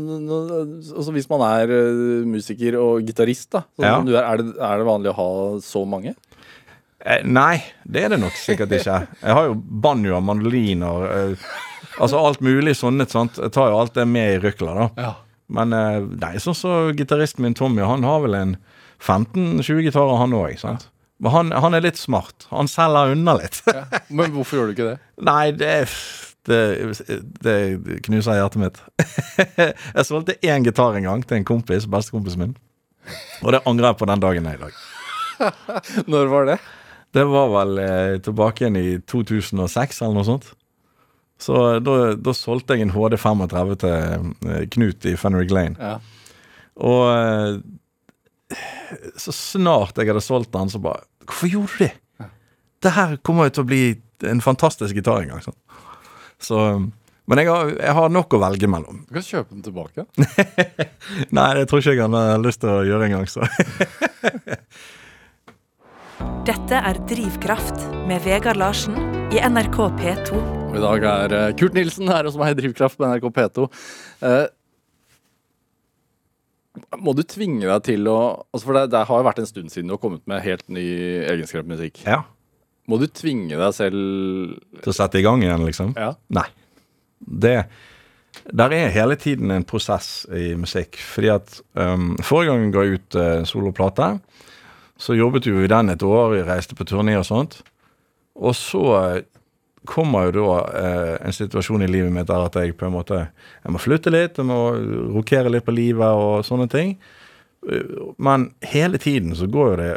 altså 0.96 1.12
Hvis 1.12 1.28
man 1.28 1.42
er 1.44 1.74
eh, 1.76 2.28
musiker 2.30 2.78
og 2.80 3.04
gitarist, 3.04 3.50
da, 3.52 3.66
sånn 3.76 4.12
Ja. 4.14 4.22
er, 4.22 4.28
er, 4.30 4.44
det, 4.44 4.54
er 4.70 4.80
det 4.80 4.88
vanlig 4.88 5.12
å 5.12 5.18
ha 5.18 5.30
så 5.66 5.84
mange? 5.90 6.16
Eh, 7.06 7.24
nei, 7.24 7.62
det 7.88 8.04
er 8.06 8.14
det 8.14 8.20
nok 8.20 8.36
sikkert 8.36 8.74
ikke. 8.76 8.98
Jeg 9.22 9.36
har 9.38 9.48
jo 9.48 9.56
banjoer, 9.56 10.24
mandoliner 10.24 11.06
eh, 11.08 11.50
Altså 12.00 12.20
alt 12.20 12.40
mulig 12.44 12.78
sånne. 12.80 13.08
sant? 13.12 13.40
Jeg 13.40 13.52
tar 13.56 13.72
jo 13.72 13.80
alt 13.80 13.96
det 13.96 14.06
med 14.08 14.36
i 14.36 14.40
rykla, 14.44 14.76
da. 14.76 14.86
Ja. 15.00 15.10
Men 15.52 15.74
eh, 15.76 15.98
nei, 16.22 16.36
sånn 16.40 16.56
som 16.56 16.94
gitaristen 16.96 17.44
min 17.44 17.58
Tommy, 17.58 17.82
han 17.84 18.06
har 18.08 18.22
vel 18.24 18.38
en 18.38 18.56
15-20 19.00 19.84
gitarer, 19.88 20.16
han 20.20 20.36
òg. 20.36 20.56
Men 21.20 21.34
han, 21.34 21.52
han 21.52 21.76
er 21.76 21.84
litt 21.84 22.00
smart. 22.00 22.48
Han 22.54 22.70
selger 22.72 23.16
unna 23.16 23.36
litt. 23.40 23.60
Men 24.08 24.32
hvorfor 24.36 24.60
gjør 24.60 24.70
du 24.70 24.76
ikke 24.78 24.90
det? 24.92 24.98
nei, 25.30 25.52
det, 25.56 25.74
det, 26.48 26.62
det 27.44 27.58
knuser 28.08 28.40
hjertet 28.40 28.64
mitt. 28.64 28.82
jeg 29.60 30.08
solgte 30.08 30.38
én 30.40 30.68
gitar 30.68 31.00
en 31.00 31.08
gang 31.10 31.28
til 31.28 31.42
en 31.42 31.48
kompis, 31.48 31.90
bestekompisen 31.92 32.46
min. 32.46 32.58
Og 33.44 33.56
det 33.56 33.64
angrer 33.68 33.92
jeg 33.92 34.00
på 34.00 34.08
den 34.08 34.24
dagen 34.24 34.52
i 34.52 34.60
dag. 34.62 34.84
Når 36.12 36.32
var 36.32 36.54
det? 36.54 36.60
Det 37.16 37.26
var 37.26 37.50
vel 37.54 37.80
eh, 37.82 38.16
tilbake 38.22 38.66
igjen 38.66 38.78
i 38.78 39.00
2006 39.10 40.02
eller 40.04 40.18
noe 40.20 40.28
sånt. 40.28 40.52
Så 41.40 41.56
da, 41.82 41.96
da 42.20 42.34
solgte 42.36 42.76
jeg 42.76 42.86
en 42.86 42.94
HD 42.94 43.16
35 43.18 43.76
til 43.82 43.94
eh, 44.52 44.64
Knut 44.76 45.08
i 45.08 45.16
Fenric 45.18 45.54
Lane. 45.56 45.80
Ja. 45.80 45.98
Og 46.80 47.04
eh, 47.14 48.60
så 49.20 49.34
snart 49.36 49.98
jeg 49.98 50.10
hadde 50.10 50.24
solgt 50.26 50.54
den, 50.54 50.72
så 50.72 50.82
bare 50.82 51.06
Hvorfor 51.30 51.50
gjorde 51.52 51.74
du 51.78 51.84
det? 51.84 52.30
Det 52.82 52.92
her 52.96 53.18
kommer 53.22 53.46
jo 53.50 53.54
til 53.54 53.66
å 53.66 53.70
bli 53.70 53.84
en 54.26 54.40
fantastisk 54.42 54.98
gitar 54.98 55.22
en 55.22 55.34
gang. 55.34 55.44
Sånn. 55.46 55.58
Så 56.42 56.62
Men 57.30 57.42
jeg 57.44 57.50
har, 57.52 57.70
jeg 57.76 57.94
har 57.94 58.10
nok 58.10 58.34
å 58.34 58.40
velge 58.42 58.70
mellom. 58.72 59.04
Du 59.06 59.14
kan 59.14 59.26
kjøpe 59.26 59.54
den 59.54 59.66
tilbake. 59.68 60.08
Nei, 61.38 61.50
det 61.60 61.68
tror 61.70 61.84
ikke 61.84 61.94
jeg 61.94 62.02
han 62.02 62.18
har 62.18 62.42
lyst 62.42 62.64
til 62.64 62.72
å 62.74 62.88
gjøre 62.88 63.10
engang, 63.12 63.28
så. 63.30 63.46
Dette 66.20 66.80
er 66.80 66.98
Drivkraft 67.08 67.84
med 68.10 68.24
Vegard 68.26 68.58
Larsen 68.60 68.96
i 69.32 69.40
NRK 69.40 69.78
P2. 70.00 70.40
Og 70.40 70.76
I 70.76 70.82
dag 70.84 71.06
er 71.08 71.36
eh, 71.38 71.52
Kurt 71.60 71.76
Nilsen 71.78 72.10
her 72.12 72.28
hos 72.28 72.38
meg 72.40 72.54
i 72.54 72.58
Drivkraft 72.60 72.98
på 73.00 73.08
NRK 73.08 73.28
P2. 73.36 73.68
Eh, 74.28 74.48
må 77.00 77.14
du 77.16 77.22
tvinge 77.28 77.68
deg 77.68 77.86
til 77.88 78.10
å 78.12 78.18
altså 78.54 78.66
For 78.68 78.78
det, 78.78 78.84
det 78.94 79.04
har 79.10 79.22
jo 79.22 79.28
vært 79.28 79.42
en 79.44 79.50
stund 79.50 79.74
siden 79.74 79.92
du 79.92 79.96
har 79.96 80.02
kommet 80.04 80.26
med 80.30 80.44
helt 80.46 80.66
ny 80.72 80.86
egenskrevet 81.30 81.72
musikk. 81.72 82.02
Ja. 82.08 82.24
Må 82.90 83.00
du 83.00 83.08
tvinge 83.08 83.60
deg 83.60 83.78
selv 83.78 84.58
Til 84.82 84.92
å 84.92 84.98
sette 84.98 85.22
i 85.22 85.26
gang 85.26 85.46
igjen, 85.46 85.66
liksom? 85.68 85.96
Ja. 86.00 86.14
Nei. 86.34 86.48
Det 87.20 87.56
Der 88.50 88.74
er 88.76 88.94
hele 88.96 89.18
tiden 89.20 89.52
en 89.54 89.68
prosess 89.68 90.26
i 90.34 90.56
musikk. 90.58 90.98
Fordi 91.14 91.32
at 91.38 91.60
um, 91.78 92.16
Forrige 92.24 92.56
gang 92.56 92.74
jeg 92.74 93.00
ut 93.00 93.20
uh, 93.20 93.44
soloplate, 93.48 94.14
så 95.00 95.16
jobbet 95.16 95.48
jo 95.48 95.62
i 95.64 95.70
den 95.72 95.90
et 95.94 96.04
år. 96.04 96.34
Vi 96.34 96.46
reiste 96.48 96.76
på 96.76 96.86
turné 96.88 97.16
og 97.20 97.26
sånt. 97.28 97.62
Og 98.40 98.56
så 98.56 98.84
eh, 99.00 99.22
kommer 99.88 100.28
jo 100.28 100.34
da 100.44 100.58
eh, 100.76 101.14
en 101.28 101.36
situasjon 101.36 101.86
i 101.86 101.88
livet 101.92 102.12
mitt 102.14 102.28
der 102.30 102.46
at 102.46 102.58
jeg 102.60 102.76
på 102.78 102.88
en 102.90 102.94
måte 102.98 103.22
Jeg 103.64 103.72
må 103.74 103.80
flytte 103.82 104.12
litt, 104.12 104.38
jeg 104.38 104.48
må 104.50 104.60
rokere 105.16 105.52
litt 105.54 105.66
på 105.68 105.76
livet 105.76 106.20
og 106.20 106.44
sånne 106.48 106.68
ting. 106.72 106.98
Eh, 107.70 107.96
Men 108.18 108.52
hele 108.62 109.00
tiden 109.02 109.36
så 109.40 109.48
går 109.48 109.72
jo 109.74 109.82
det 109.84 109.92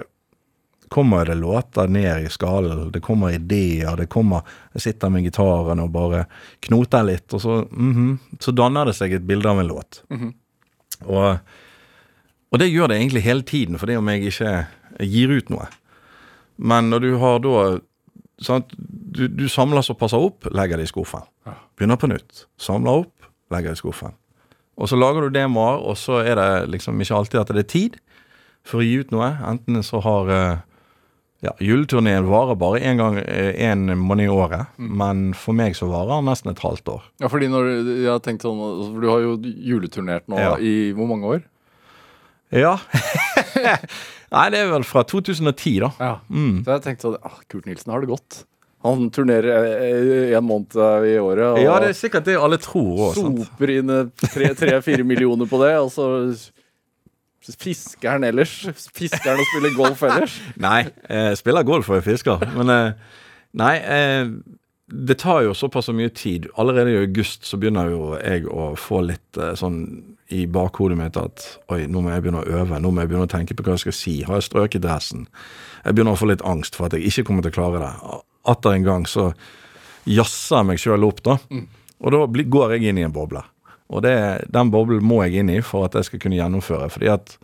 kommer 0.93 1.25
det 1.25 1.39
låter 1.41 1.89
ned 1.89 2.27
i 2.27 2.29
skallen. 2.29 2.91
Det 2.93 3.01
kommer 3.01 3.33
ideer. 3.33 3.97
det 3.97 4.11
kommer, 4.13 4.43
Jeg 4.75 4.83
sitter 4.83 5.09
med 5.09 5.25
gitaren 5.25 5.81
og 5.81 5.91
bare 5.91 6.27
knoter 6.61 7.03
litt, 7.09 7.33
og 7.33 7.41
så, 7.41 7.55
mhm, 7.71 8.19
så 8.39 8.53
danner 8.53 8.85
det 8.85 8.95
seg 8.99 9.13
et 9.17 9.25
bilde 9.27 9.49
av 9.49 9.59
en 9.63 9.71
låt. 9.71 10.03
og, 11.07 11.39
og 12.53 12.59
det 12.61 12.69
gjør 12.69 12.89
det 12.93 12.99
egentlig 12.99 13.23
hele 13.25 13.43
tiden, 13.43 13.79
fordi 13.81 13.97
om 13.97 14.09
jeg 14.13 14.29
ikke 14.29 14.53
gir 15.01 15.33
ut 15.33 15.49
noe. 15.53 15.69
Men 16.63 16.91
når 16.93 17.01
du 17.07 17.11
har 17.23 17.39
da 17.45 17.57
sant, 18.43 18.73
du, 18.79 19.27
du 19.29 19.47
samler 19.49 19.85
såpass 19.87 20.13
opp, 20.17 20.49
legger 20.55 20.77
det 20.81 20.89
i 20.89 20.93
skuffen. 20.93 21.25
Begynner 21.79 21.99
på 22.01 22.11
nytt. 22.11 22.47
Samler 22.61 23.05
opp, 23.05 23.31
legger 23.53 23.73
det 23.73 23.79
i 23.81 23.83
skuffen. 23.83 24.15
Og 24.81 24.89
så 24.89 24.97
lager 24.99 25.27
du 25.27 25.35
demoer, 25.37 25.83
og 25.85 25.97
så 26.01 26.23
er 26.25 26.37
det 26.41 26.51
liksom 26.73 27.01
ikke 27.03 27.17
alltid 27.19 27.41
at 27.43 27.51
det 27.55 27.65
er 27.65 27.71
tid 27.73 27.97
for 28.67 28.81
å 28.81 28.87
gi 28.87 29.01
ut 29.03 29.11
noe. 29.15 29.29
Enten 29.47 29.83
så 29.85 30.01
har 30.05 30.31
eh, 30.33 30.63
ja, 31.45 31.53
Juleturneen 31.63 32.29
varer 32.31 32.57
bare 32.59 32.81
én 32.87 33.01
gang 33.01 33.19
én 33.21 33.93
måned 33.99 34.29
i 34.29 34.33
året, 34.33 34.71
men 34.79 35.33
for 35.39 35.57
meg 35.59 35.75
så 35.79 35.89
varer 35.91 36.15
den 36.17 36.31
nesten 36.31 36.53
et 36.55 36.63
halvt 36.65 36.89
år. 36.95 37.05
Ja, 37.23 37.31
fordi 37.33 37.51
når 37.53 37.69
jeg 37.75 38.09
har 38.11 38.23
tenkt 38.25 38.47
sånn 38.47 38.61
For 38.63 39.03
du 39.03 39.09
har 39.11 39.25
jo 39.27 39.33
juleturnert 39.43 40.29
nå 40.31 40.39
Ja. 40.41 40.55
i 40.63 40.93
hvor 40.97 41.11
mange 41.11 41.37
år? 41.37 41.43
Ja. 42.55 42.77
Nei, 44.33 44.47
det 44.55 44.63
er 44.63 44.71
vel 44.73 44.87
fra 44.89 45.03
2010, 45.05 45.75
da. 45.85 45.91
Ja. 46.01 46.15
Mm. 46.33 46.63
Så 46.65 46.73
jeg 46.77 46.85
tenkte 46.87 47.09
sånn 47.09 47.29
ah, 47.29 47.37
Kurt 47.53 47.69
Nilsen 47.69 47.93
har 47.93 48.03
det 48.03 48.11
godt. 48.13 48.43
Han 48.83 49.05
turnerer 49.15 49.69
én 49.79 50.39
en 50.41 50.47
måned 50.49 50.75
eh, 50.75 51.05
i 51.13 51.19
året 51.23 51.45
og 51.53 51.61
Ja, 51.63 51.77
det 51.85 51.93
er 51.93 51.99
sikkert 52.01 52.27
det 52.27 52.35
alle 52.41 52.59
tror 52.59 53.13
òg. 53.13 53.21
soper 53.21 53.71
inn 53.77 53.93
tre-fire 54.25 55.05
millioner 55.07 55.47
på 55.47 55.61
det, 55.63 55.77
og 55.79 55.93
så 55.95 56.09
fisker 57.59 58.17
han 58.17 58.27
ellers. 58.27 58.57
Fisker 58.95 59.29
han 59.29 59.43
og 59.43 59.47
spiller 59.53 59.77
golf 59.77 60.03
ellers. 60.09 60.35
Nei, 60.67 60.81
jeg 61.11 61.39
spiller 61.39 61.67
golf 61.67 61.91
og 61.93 62.01
jeg 62.01 62.09
fisker. 62.11 62.43
Men 62.57 62.75
eh, 62.75 63.15
nei, 63.59 63.75
eh, 63.79 64.35
det 64.93 65.15
tar 65.15 65.43
jo 65.47 65.55
såpass 65.55 65.89
mye 65.89 66.11
tid. 66.13 66.47
Allerede 66.55 66.91
i 66.91 66.99
august 67.01 67.47
så 67.49 67.57
begynner 67.57 67.89
jo 67.91 68.13
jeg 68.19 68.45
å 68.51 68.73
få 68.77 69.01
litt 69.09 69.39
eh, 69.41 69.55
sånn 69.57 69.79
i 70.33 70.45
bakhodet 70.49 70.99
mitt 70.99 71.17
at 71.21 71.45
oi, 71.73 71.87
nå 71.89 72.03
må 72.05 72.13
jeg 72.13 72.25
begynne 72.25 72.43
å 72.43 72.61
øve. 72.61 72.81
Nå 72.81 72.91
må 72.93 73.03
jeg 73.03 73.11
begynne 73.13 73.29
å 73.29 73.33
tenke 73.33 73.57
på 73.57 73.65
hva 73.65 73.77
jeg 73.77 73.87
skal 73.87 73.97
si. 73.97 74.15
Har 74.29 74.41
jeg 74.41 74.49
strøket 74.51 74.85
dressen? 74.85 75.27
Jeg 75.85 75.97
begynner 75.97 76.17
å 76.17 76.21
få 76.21 76.29
litt 76.29 76.45
angst 76.49 76.77
for 76.77 76.89
at 76.89 76.97
jeg 76.97 77.09
ikke 77.09 77.27
kommer 77.31 77.45
til 77.45 77.55
å 77.55 77.57
klare 77.57 77.83
det. 77.83 78.21
Atter 78.53 78.77
en 78.77 78.87
gang 78.87 79.09
så 79.09 79.31
jazzer 80.09 80.61
jeg 80.61 80.71
meg 80.73 80.83
sjøl 80.83 81.09
opp, 81.09 81.25
da. 81.25 81.39
Og 82.03 82.15
da 82.15 82.45
går 82.57 82.77
jeg 82.77 82.91
inn 82.91 83.01
i 83.01 83.07
en 83.07 83.15
boble. 83.15 83.45
Og 83.93 84.05
det, 84.05 84.15
den 84.53 84.73
boblen 84.73 85.05
må 85.05 85.21
jeg 85.25 85.43
inn 85.43 85.53
i 85.53 85.61
for 85.65 85.87
at 85.87 85.97
jeg 85.99 86.09
skal 86.09 86.23
kunne 86.25 86.39
gjennomføre. 86.39 86.89
Fordi 86.93 87.13
at 87.13 87.37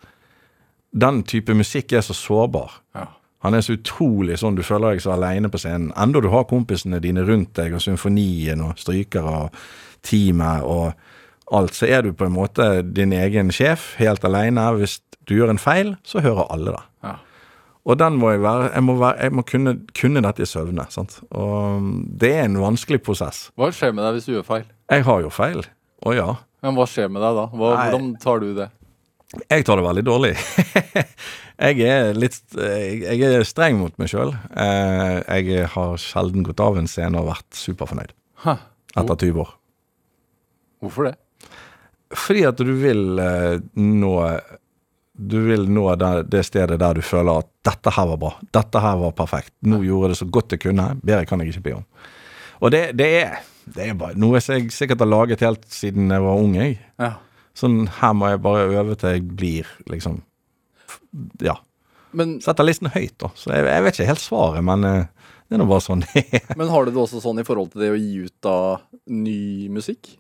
den 0.96 1.22
type 1.28 1.54
musikk 1.54 1.92
er 1.92 2.04
så 2.04 2.16
sårbar. 2.16 2.80
Ja. 2.96 3.08
Han 3.46 3.54
er 3.54 3.62
så 3.62 3.76
utrolig 3.76 4.38
sånn, 4.40 4.56
du 4.58 4.64
føler 4.66 4.96
deg 4.96 5.04
så 5.04 5.12
aleine 5.14 5.50
på 5.52 5.60
scenen. 5.62 5.92
Enda 5.98 6.22
du 6.22 6.26
har 6.32 6.48
kompisene 6.50 6.98
dine 7.02 7.22
rundt 7.26 7.52
deg, 7.58 7.76
og 7.76 7.84
symfonien 7.84 8.64
og 8.66 8.80
strykere 8.80 9.34
og 9.44 9.60
teamet 10.06 10.66
og 10.66 11.54
alt, 11.54 11.76
så 11.78 11.86
er 11.88 12.02
du 12.04 12.10
på 12.16 12.26
en 12.26 12.34
måte 12.34 12.66
din 12.82 13.14
egen 13.16 13.52
sjef, 13.54 13.92
helt 14.00 14.26
aleine. 14.26 14.66
Hvis 14.80 14.98
du 15.30 15.36
gjør 15.38 15.54
en 15.54 15.62
feil, 15.62 15.94
så 16.04 16.22
hører 16.24 16.50
alle 16.52 16.74
det. 16.74 16.82
Ja. 17.06 17.14
Og 17.88 17.96
den 17.96 18.18
må 18.20 18.34
jeg 18.34 18.42
være 18.44 18.66
Jeg 18.74 18.84
må, 18.84 18.94
være, 19.00 19.16
jeg 19.22 19.32
må 19.32 19.42
kunne, 19.48 19.72
kunne 19.96 20.22
dette 20.26 20.44
i 20.44 20.48
søvne. 20.48 20.84
Sant? 20.92 21.20
Og 21.30 21.86
det 22.20 22.34
er 22.36 22.48
en 22.48 22.58
vanskelig 22.60 23.00
prosess. 23.06 23.46
Hva 23.56 23.70
skjer 23.72 23.94
med 23.96 24.04
deg 24.04 24.18
hvis 24.18 24.28
du 24.28 24.34
gjør 24.34 24.48
feil? 24.50 24.66
Jeg 24.92 25.06
har 25.06 25.22
jo 25.24 25.30
feil. 25.32 25.62
Å 26.04 26.16
ja. 26.16 26.28
Men 26.64 26.76
hva 26.76 26.84
skjer 26.90 27.08
med 27.12 27.22
deg 27.24 27.38
da? 27.38 27.46
Hva, 27.54 27.70
hvordan 27.78 28.10
tar 28.20 28.42
du 28.42 28.50
det? 28.58 28.68
Jeg 29.46 29.64
tar 29.68 29.80
det 29.80 29.84
veldig 29.84 30.04
dårlig. 30.04 30.34
jeg 31.58 31.80
er 31.82 32.14
litt 32.14 32.54
Jeg 32.54 33.18
er 33.26 33.46
streng 33.46 33.80
mot 33.80 33.94
meg 33.98 34.10
sjøl. 34.12 34.30
Jeg 34.54 35.64
har 35.74 35.96
sjelden 35.98 36.46
gått 36.46 36.62
av 36.62 36.78
en 36.78 36.86
scene 36.90 37.18
og 37.18 37.32
vært 37.32 37.58
superfornøyd 37.58 38.14
etter 38.46 39.18
20 39.26 39.42
år. 39.42 39.50
Hvorfor 40.82 41.08
det? 41.08 41.16
Fordi 42.14 42.44
at 42.48 42.62
du 42.62 42.72
vil 42.78 43.18
eh, 43.20 43.58
nå 43.76 44.14
Du 45.18 45.36
vil 45.48 45.66
nå 45.66 45.84
det, 45.98 46.12
det 46.30 46.44
stedet 46.46 46.78
der 46.78 46.94
du 46.94 47.02
føler 47.02 47.42
at 47.42 47.48
'dette 47.66 47.90
her 47.90 48.06
var 48.06 48.18
bra', 48.22 48.36
'dette 48.54 48.80
her 48.80 48.96
var 48.96 49.12
perfekt', 49.18 49.50
'nå 49.66 49.82
gjorde 49.82 50.04
jeg 50.06 50.14
det 50.14 50.18
så 50.18 50.28
godt 50.30 50.52
jeg 50.52 50.60
kunne', 50.62 51.00
bedre 51.02 51.26
kan 51.26 51.40
jeg 51.40 51.48
ikke 51.50 51.64
be 51.64 51.74
om. 51.74 51.84
Og 52.62 52.70
det, 52.70 52.96
det 52.96 53.08
er 53.24 53.40
det 53.74 53.88
er 53.88 53.98
bare 53.98 54.16
noe 54.16 54.38
jeg 54.40 54.70
sikkert 54.72 55.02
har 55.02 55.10
laget 55.10 55.42
helt 55.44 55.66
siden 55.68 56.10
jeg 56.10 56.22
var 56.22 56.38
ung. 56.38 56.54
jeg. 56.56 56.78
Ja. 56.98 57.18
Sånn 57.58 57.88
her 57.98 58.14
må 58.14 58.30
jeg 58.30 58.42
bare 58.44 58.68
øve 58.70 58.94
til 58.94 59.16
jeg 59.16 59.26
blir 59.36 59.66
liksom 59.90 60.22
Ja. 61.44 61.58
Men, 62.16 62.38
Setter 62.40 62.64
listen 62.64 62.90
høyt, 62.92 63.16
da. 63.20 63.30
Så 63.36 63.52
jeg, 63.52 63.66
jeg 63.68 63.84
vet 63.84 63.98
ikke 63.98 64.10
helt 64.12 64.24
svaret, 64.24 64.64
men 64.64 64.86
eh, 64.88 65.28
det 65.48 65.56
er 65.56 65.62
nå 65.62 65.68
bare 65.68 65.84
sånn 65.84 66.04
det 66.04 66.24
er. 66.40 66.48
men 66.56 66.72
har 66.72 66.86
du 66.86 66.92
det 66.92 67.02
også 67.02 67.22
sånn 67.24 67.40
i 67.42 67.46
forhold 67.46 67.72
til 67.72 67.84
det 67.84 67.92
å 67.94 68.00
gi 68.00 68.24
ut 68.28 68.34
da 68.44 68.56
ny 69.12 69.68
musikk? 69.72 70.14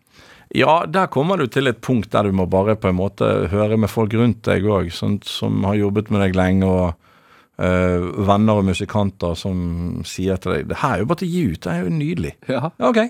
Ja, 0.56 0.86
der 0.88 1.10
kommer 1.12 1.36
du 1.36 1.44
til 1.52 1.68
et 1.68 1.82
punkt 1.84 2.08
der 2.14 2.24
du 2.24 2.32
må 2.32 2.46
bare 2.48 2.78
på 2.80 2.88
en 2.88 2.96
måte 2.96 3.26
høre 3.52 3.76
med 3.76 3.92
folk 3.92 4.14
rundt 4.16 4.40
deg 4.48 4.64
òg, 4.64 4.88
som 4.94 5.68
har 5.68 5.76
jobbet 5.76 6.08
med 6.12 6.24
deg 6.24 6.38
lenge, 6.38 6.68
og 6.68 7.60
eh, 7.60 8.08
venner 8.28 8.62
og 8.62 8.68
musikanter 8.70 9.36
som 9.36 10.00
sier 10.08 10.40
til 10.40 10.54
deg 10.56 10.68
'Det 10.68 10.80
her 10.80 10.94
er 10.94 11.04
jo 11.04 11.10
bare 11.10 11.20
til 11.22 11.28
å 11.28 11.34
gi 11.34 11.44
ut, 11.52 11.60
det 11.60 11.72
er 11.72 11.82
jo 11.84 11.96
nydelig'. 11.98 12.36
Ja. 12.48 12.70
Ja, 12.78 12.88
ok. 12.88 13.00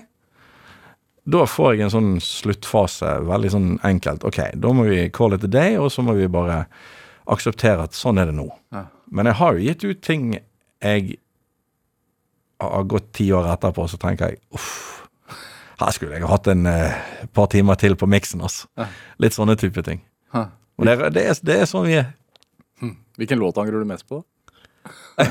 Da 1.29 1.45
får 1.45 1.73
jeg 1.75 1.85
en 1.85 1.93
sånn 1.93 2.13
sluttfase, 2.23 3.19
veldig 3.27 3.51
sånn 3.53 3.71
enkelt. 3.85 4.23
Ok, 4.25 4.39
da 4.55 4.71
må 4.73 4.87
vi 4.89 5.09
call 5.13 5.33
it 5.33 5.43
a 5.43 5.47
day, 5.47 5.77
og 5.77 5.91
så 5.93 6.01
må 6.01 6.15
vi 6.17 6.27
bare 6.27 6.65
akseptere 7.29 7.85
at 7.87 7.97
sånn 7.97 8.17
er 8.21 8.29
det 8.31 8.35
nå. 8.37 8.47
Ja. 8.75 8.85
Men 9.11 9.29
jeg 9.29 9.37
har 9.39 9.55
jo 9.57 9.65
gitt 9.65 9.83
ut 9.87 10.01
ting 10.05 10.31
jeg 10.35 11.17
har 12.59 12.83
gått 12.91 13.11
ti 13.15 13.29
år 13.35 13.47
etterpå, 13.53 13.85
så 13.89 13.97
tenker 14.01 14.33
jeg 14.33 14.39
uff, 14.55 14.71
her 15.79 15.93
skulle 15.95 16.17
jeg 16.19 16.27
hatt 16.27 16.47
en 16.51 16.65
eh, 16.67 16.97
par 17.35 17.47
timer 17.51 17.77
til 17.79 17.95
på 17.99 18.07
miksen, 18.11 18.41
altså. 18.43 18.67
Ja. 18.79 18.89
Litt 19.23 19.35
sånne 19.37 19.55
type 19.59 19.83
ting. 19.85 20.01
Ja. 20.35 20.49
Og 20.79 20.87
det, 20.87 20.97
det, 21.15 21.23
er, 21.31 21.39
det 21.47 21.55
er 21.63 21.69
sånn 21.69 21.87
vi 21.87 21.95
er. 22.01 22.09
Hvilken 23.19 23.39
låt 23.41 23.57
angrer 23.59 23.79
du 23.83 23.87
mest 23.87 24.05
på? 24.07 24.21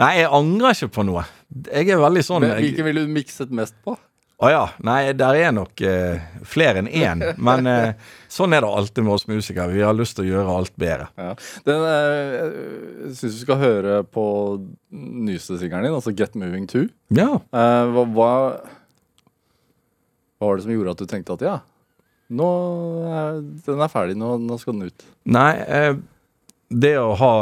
Nei, 0.00 0.10
jeg 0.20 0.28
angrer 0.28 0.74
ikke 0.76 0.90
på 0.98 1.04
noe. 1.08 1.24
Jeg 1.72 1.88
er 1.92 2.00
veldig 2.02 2.24
sånn 2.26 2.44
jeg- 2.46 2.58
Hvilken 2.66 2.84
ville 2.88 3.04
du 3.06 3.12
mikset 3.12 3.50
mest 3.56 3.76
på? 3.84 3.94
Å 4.42 4.50
ja. 4.50 4.62
Nei, 4.84 5.12
der 5.16 5.38
er 5.38 5.52
nok 5.54 5.80
eh, 5.86 6.20
flere 6.48 6.82
enn 6.82 6.88
én. 6.90 7.22
Men 7.48 7.66
eh, 7.70 7.92
sånn 8.32 8.56
er 8.56 8.64
det 8.64 8.70
alltid 8.72 9.06
med 9.06 9.14
oss 9.16 9.26
musikere. 9.28 9.72
Vi 9.74 9.84
har 9.84 9.96
lyst 9.96 10.16
til 10.16 10.26
å 10.26 10.30
gjøre 10.30 10.54
alt 10.60 10.76
bedre. 10.80 11.08
Ja. 11.20 11.32
Den, 11.66 11.82
eh, 11.88 12.36
jeg 13.08 13.16
syns 13.18 13.36
du 13.36 13.42
skal 13.42 13.60
høre 13.60 13.98
på 14.08 14.24
nyeste 14.92 15.58
singelen 15.60 15.88
din, 15.88 15.98
altså 15.98 16.14
Get 16.16 16.38
Moving 16.38 16.68
2. 16.70 16.86
Ja. 17.18 17.28
Eh, 17.52 17.92
hva, 17.92 18.06
hva, 18.16 18.30
hva 20.38 20.48
var 20.48 20.58
det 20.58 20.66
som 20.66 20.74
gjorde 20.74 20.96
at 20.96 21.04
du 21.04 21.10
tenkte 21.10 21.36
at 21.36 21.46
ja, 21.46 21.58
nå 22.32 22.48
er, 23.12 23.40
den 23.68 23.84
er 23.84 23.92
ferdig, 23.92 24.16
nå, 24.18 24.34
nå 24.40 24.58
skal 24.60 24.78
den 24.78 24.90
ut? 24.90 25.06
Nei, 25.28 25.52
eh, 25.68 25.94
det 26.72 26.96
å 27.00 27.12
ha 27.20 27.32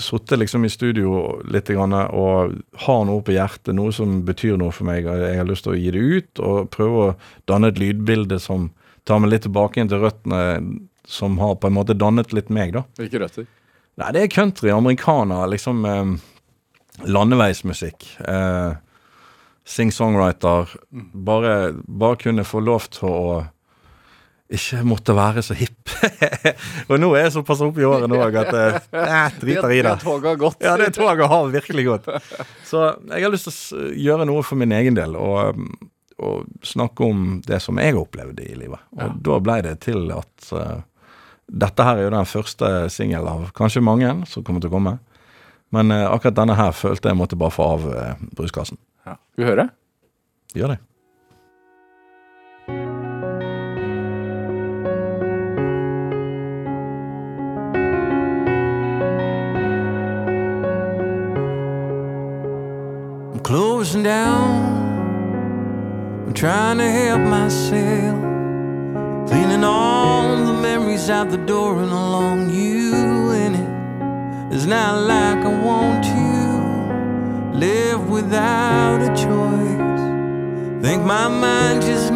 sittet 0.00 0.38
liksom 0.38 0.64
i 0.64 0.70
studio 0.72 1.40
litt 1.48 1.68
grann, 1.72 1.94
og 1.94 2.58
ha 2.84 2.96
noe 3.08 3.24
på 3.24 3.34
hjertet, 3.36 3.72
noe 3.76 3.92
som 3.94 4.20
betyr 4.26 4.58
noe 4.60 4.72
for 4.74 4.88
meg, 4.88 5.08
og 5.08 5.22
jeg 5.24 5.38
har 5.38 5.48
lyst 5.48 5.66
til 5.66 5.74
å 5.74 5.78
gi 5.78 5.92
det 5.94 6.02
ut, 6.02 6.42
og 6.44 6.70
prøve 6.74 7.04
å 7.04 7.14
danne 7.48 7.72
et 7.72 7.80
lydbilde 7.80 8.40
som 8.42 8.70
tar 9.08 9.22
meg 9.22 9.32
litt 9.32 9.46
tilbake 9.46 9.82
inn 9.82 9.90
til 9.90 10.02
røttene, 10.02 10.42
som 11.08 11.38
har 11.42 11.56
på 11.58 11.68
en 11.68 11.76
måte 11.76 11.96
dannet 11.98 12.34
litt 12.36 12.52
meg, 12.54 12.74
da. 12.76 12.84
Hvilke 13.00 13.22
røtter? 13.24 13.48
Nei, 14.00 14.12
det 14.14 14.22
er 14.22 14.32
country, 14.32 14.70
amerikaner, 14.72 15.48
liksom 15.52 15.82
eh, 15.88 16.12
landeveismusikk. 17.04 18.06
Eh, 18.28 18.72
Sing-songwriter. 19.68 20.70
Bare, 20.90 21.72
bare 21.86 22.18
kunne 22.18 22.46
få 22.46 22.62
lov 22.64 22.88
til 22.94 23.10
å 23.10 23.34
ikke 24.52 24.82
måtte 24.84 25.14
være 25.16 25.42
så 25.44 25.56
hipp. 25.56 25.92
og 26.90 26.98
nå 27.00 27.12
er 27.16 27.26
jeg 27.26 27.36
såpass 27.38 27.62
oppe 27.64 27.80
i 27.80 27.86
årene 27.88 28.18
òg 28.20 28.36
at 28.42 28.50
eh, 28.52 28.80
jeg 29.14 29.38
driter 29.40 29.72
i 29.72 29.80
det. 29.80 29.94
Det 29.94 30.04
toget 30.04 30.28
har 30.28 30.40
gått. 30.42 30.58
Ja, 30.66 30.74
det 30.80 30.90
toget 30.96 31.30
har 31.32 31.54
virkelig 31.54 31.86
gått. 31.88 32.10
Så 32.68 32.84
jeg 33.08 33.24
har 33.24 33.32
lyst 33.32 33.48
til 33.48 33.78
å 33.78 33.88
gjøre 34.08 34.28
noe 34.28 34.44
for 34.46 34.60
min 34.60 34.74
egen 34.76 34.98
del, 34.98 35.16
og, 35.16 35.56
um, 35.56 35.70
og 36.22 36.66
snakke 36.66 37.04
om 37.04 37.26
det 37.46 37.58
som 37.62 37.80
jeg 37.82 37.98
opplevde 37.98 38.46
i 38.46 38.56
livet. 38.56 38.80
Og 38.98 39.18
da 39.26 39.38
ble 39.42 39.58
det 39.66 39.76
til 39.86 40.12
at 40.14 40.52
uh, 40.54 40.82
dette 41.52 41.86
her 41.86 41.98
er 41.98 42.06
jo 42.06 42.14
den 42.14 42.28
første 42.28 42.70
singelen 42.92 43.28
av 43.28 43.50
kanskje 43.56 43.84
mange 43.84 44.14
som 44.30 44.44
kommer 44.46 44.62
til 44.62 44.72
å 44.72 44.76
komme. 44.76 44.96
Men 45.74 45.92
uh, 45.92 46.08
akkurat 46.12 46.38
denne 46.38 46.56
her 46.58 46.72
følte 46.76 47.12
jeg 47.12 47.18
måtte 47.18 47.40
bare 47.40 47.54
få 47.54 47.68
av 47.74 47.90
uh, 47.90 48.24
bruskassen. 48.36 48.80
Ja. 49.06 49.18
Skal 49.34 49.44
vi 49.44 49.50
høre? 49.50 49.68
Gjør 50.54 50.74
det. 50.76 50.80
I'm 63.32 63.40
closing 63.40 64.02
down. 64.02 64.71
Trying 66.42 66.78
to 66.78 66.90
help 66.90 67.20
myself. 67.20 68.18
Cleaning 69.28 69.62
all 69.62 70.44
the 70.44 70.52
memories 70.52 71.08
out 71.08 71.30
the 71.30 71.36
door 71.36 71.80
and 71.80 71.92
along 71.92 72.50
you 72.50 73.30
in 73.30 73.54
it. 73.54 74.52
It's 74.52 74.64
not 74.66 75.02
like 75.06 75.38
I 75.38 75.62
want 75.62 76.02
to 76.02 77.56
live 77.56 78.10
without 78.10 79.02
a 79.02 79.10
choice. 79.14 80.82
Think 80.82 81.04
my 81.04 81.28
mind 81.28 81.82
just 81.82 82.12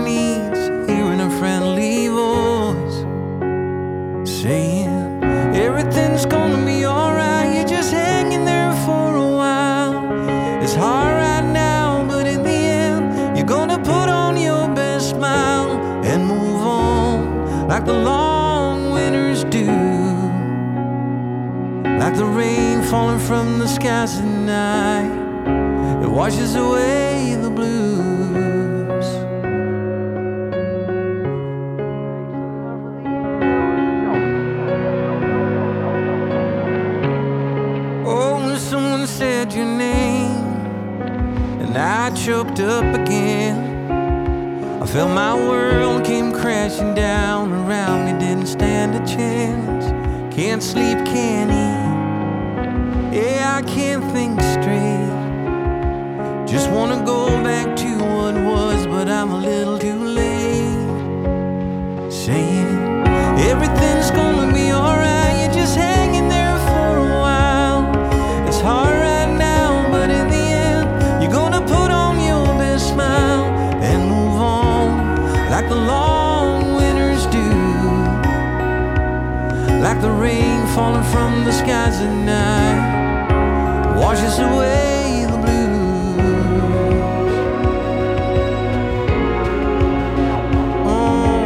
the 17.86 17.92
long 17.92 18.90
winters 18.90 19.44
do, 19.44 19.66
like 22.00 22.16
the 22.16 22.26
rain 22.26 22.82
falling 22.82 23.20
from 23.20 23.60
the 23.60 23.68
skies 23.68 24.18
at 24.18 24.24
night. 24.24 26.02
It 26.02 26.08
washes 26.08 26.56
away 26.56 27.36
the 27.40 27.48
blues. 27.48 29.06
Oh, 38.04 38.56
someone 38.56 39.06
said 39.06 39.52
your 39.52 39.64
name, 39.64 40.44
and 41.62 41.78
I 41.78 42.10
choked 42.10 42.58
up 42.58 42.94
again. 42.96 43.65
Felt 44.96 45.10
my 45.10 45.34
world 45.34 46.06
came 46.06 46.32
crashing 46.32 46.94
down 46.94 47.52
around 47.52 48.06
me, 48.06 48.12
didn't 48.18 48.46
stand 48.46 48.94
a 48.94 49.06
chance. 49.06 49.84
Can't 50.34 50.62
sleep, 50.62 50.96
can't 51.04 51.50
eat. 51.50 53.14
Yeah, 53.14 53.56
I 53.58 53.60
can't 53.60 54.02
think 54.14 54.40
straight. 54.40 55.12
Just 56.48 56.70
wanna 56.70 57.04
go 57.04 57.26
back 57.44 57.76
to 57.76 57.90
what 57.98 58.36
was, 58.42 58.86
but 58.86 59.06
I'm 59.10 59.32
a 59.32 59.38
little 59.38 59.78
too 59.78 60.02
late. 60.02 60.90
Saying 62.10 63.06
everything's 63.50 64.10
gonna 64.12 64.55
like 79.86 80.00
the 80.00 80.10
rain 80.10 80.66
falling 80.74 81.04
from 81.12 81.44
the 81.44 81.52
skies 81.52 82.00
at 82.00 82.12
night 82.24 83.96
washes 83.96 84.36
away 84.40 85.24
the 85.30 85.38
blues. 85.44 87.30
Oh. 90.92 91.42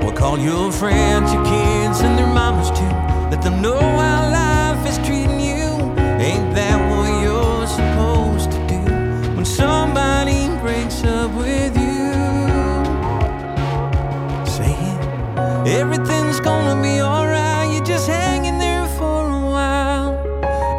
Well, 0.00 0.12
call 0.12 0.38
your 0.38 0.70
friends, 0.70 1.32
your 1.32 1.44
kids, 1.44 2.02
and 2.02 2.16
their 2.16 2.32
mamas 2.32 2.70
too. 2.70 2.92
Let 3.32 3.42
them 3.42 3.60
know 3.60 3.91
gonna 16.42 16.80
be 16.82 17.00
alright. 17.00 17.72
You're 17.72 17.84
just 17.84 18.08
hanging 18.08 18.58
there 18.58 18.86
for 18.98 19.28
a 19.28 19.40
while. 19.54 20.12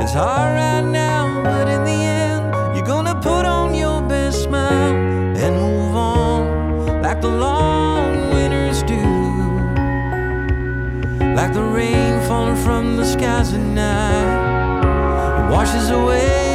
It's 0.01 0.13
hard 0.13 0.55
right 0.55 0.81
now, 0.81 1.41
but 1.43 1.67
in 1.69 1.83
the 1.85 1.91
end, 1.91 2.53
you're 2.75 2.85
gonna 2.85 3.15
put 3.15 3.45
on 3.45 3.73
your 3.73 4.01
best 4.01 4.43
smile 4.43 4.93
and 5.43 5.55
move 5.55 5.95
on 5.95 7.01
like 7.01 7.21
the 7.21 7.29
long 7.29 8.33
winters 8.33 8.83
do. 8.83 9.03
Like 11.35 11.53
the 11.53 11.63
rain 11.63 12.19
falling 12.27 12.57
from 12.57 12.97
the 12.97 13.05
skies 13.05 13.53
at 13.53 13.61
night, 13.61 15.47
it 15.47 15.51
washes 15.51 15.89
away 15.89 16.52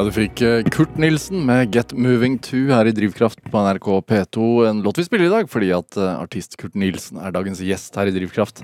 Ja, 0.00 0.04
du 0.08 0.14
fikk 0.16 0.40
eh, 0.40 0.62
Kurt 0.72 0.94
Nilsen 0.96 1.42
med 1.44 1.74
'Get 1.74 1.90
Moving 1.92 2.38
To' 2.40 2.70
her 2.72 2.88
i 2.88 2.92
Drivkraft 2.96 3.42
på 3.44 3.60
NRK 3.60 3.88
P2. 4.08 4.44
En 4.64 4.78
låt 4.80 4.96
vi 4.96 5.02
spiller 5.04 5.26
i 5.26 5.32
dag 5.34 5.48
fordi 5.52 5.66
at 5.76 5.96
eh, 6.00 6.20
artist 6.22 6.54
Kurt 6.56 6.72
Nilsen 6.72 7.18
er 7.20 7.34
dagens 7.34 7.58
gjest 7.60 7.98
her 8.00 8.08
i 8.08 8.14
Drivkraft. 8.14 8.62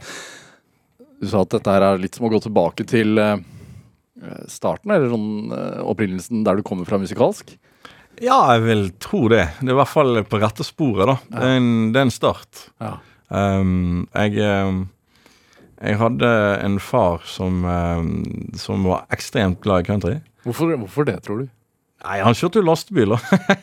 Du 1.20 1.27
sa 1.29 1.42
at 1.44 1.53
dette 1.53 1.75
her 1.75 1.85
er 1.85 2.01
litt 2.01 2.16
som 2.16 2.25
å 2.25 2.31
gå 2.33 2.40
tilbake 2.40 2.87
til 2.88 3.20
eh, 3.20 3.35
starten, 4.49 4.94
eller 4.94 5.12
sånn 5.12 5.53
opprinnelsen 5.85 6.40
der 6.46 6.57
du 6.57 6.64
kommer 6.64 6.88
fra 6.88 6.96
musikalsk. 7.03 7.53
Ja, 8.16 8.38
jeg 8.55 8.62
vil 8.64 8.87
tro 8.96 9.20
det. 9.29 9.42
Det 9.61 9.68
er 9.68 9.75
i 9.75 9.81
hvert 9.83 9.92
fall 9.92 10.22
på 10.25 10.40
rette 10.40 10.64
sporet, 10.64 11.05
da. 11.05 11.18
Det, 11.35 11.42
er 11.42 11.59
en, 11.59 11.68
det 11.92 12.01
er 12.01 12.07
en 12.09 12.14
start. 12.16 12.62
Ja. 12.81 12.94
Um, 13.29 14.07
jeg, 14.16 14.40
um, 14.40 14.81
jeg 15.83 16.01
hadde 16.01 16.33
en 16.64 16.81
far 16.81 17.29
som, 17.29 17.61
som 18.57 18.88
var 18.88 19.05
ekstremt 19.12 19.61
glad 19.61 19.85
i 19.85 19.90
country. 19.90 20.16
Hvorfor, 20.47 20.77
hvorfor 20.79 21.09
det, 21.09 21.19
tror 21.27 21.43
du? 21.43 21.49
Nei, 22.05 22.21
han 22.23 22.37
kjørte 22.37 22.61
jo 22.61 22.69
lastebiler. 22.69 23.23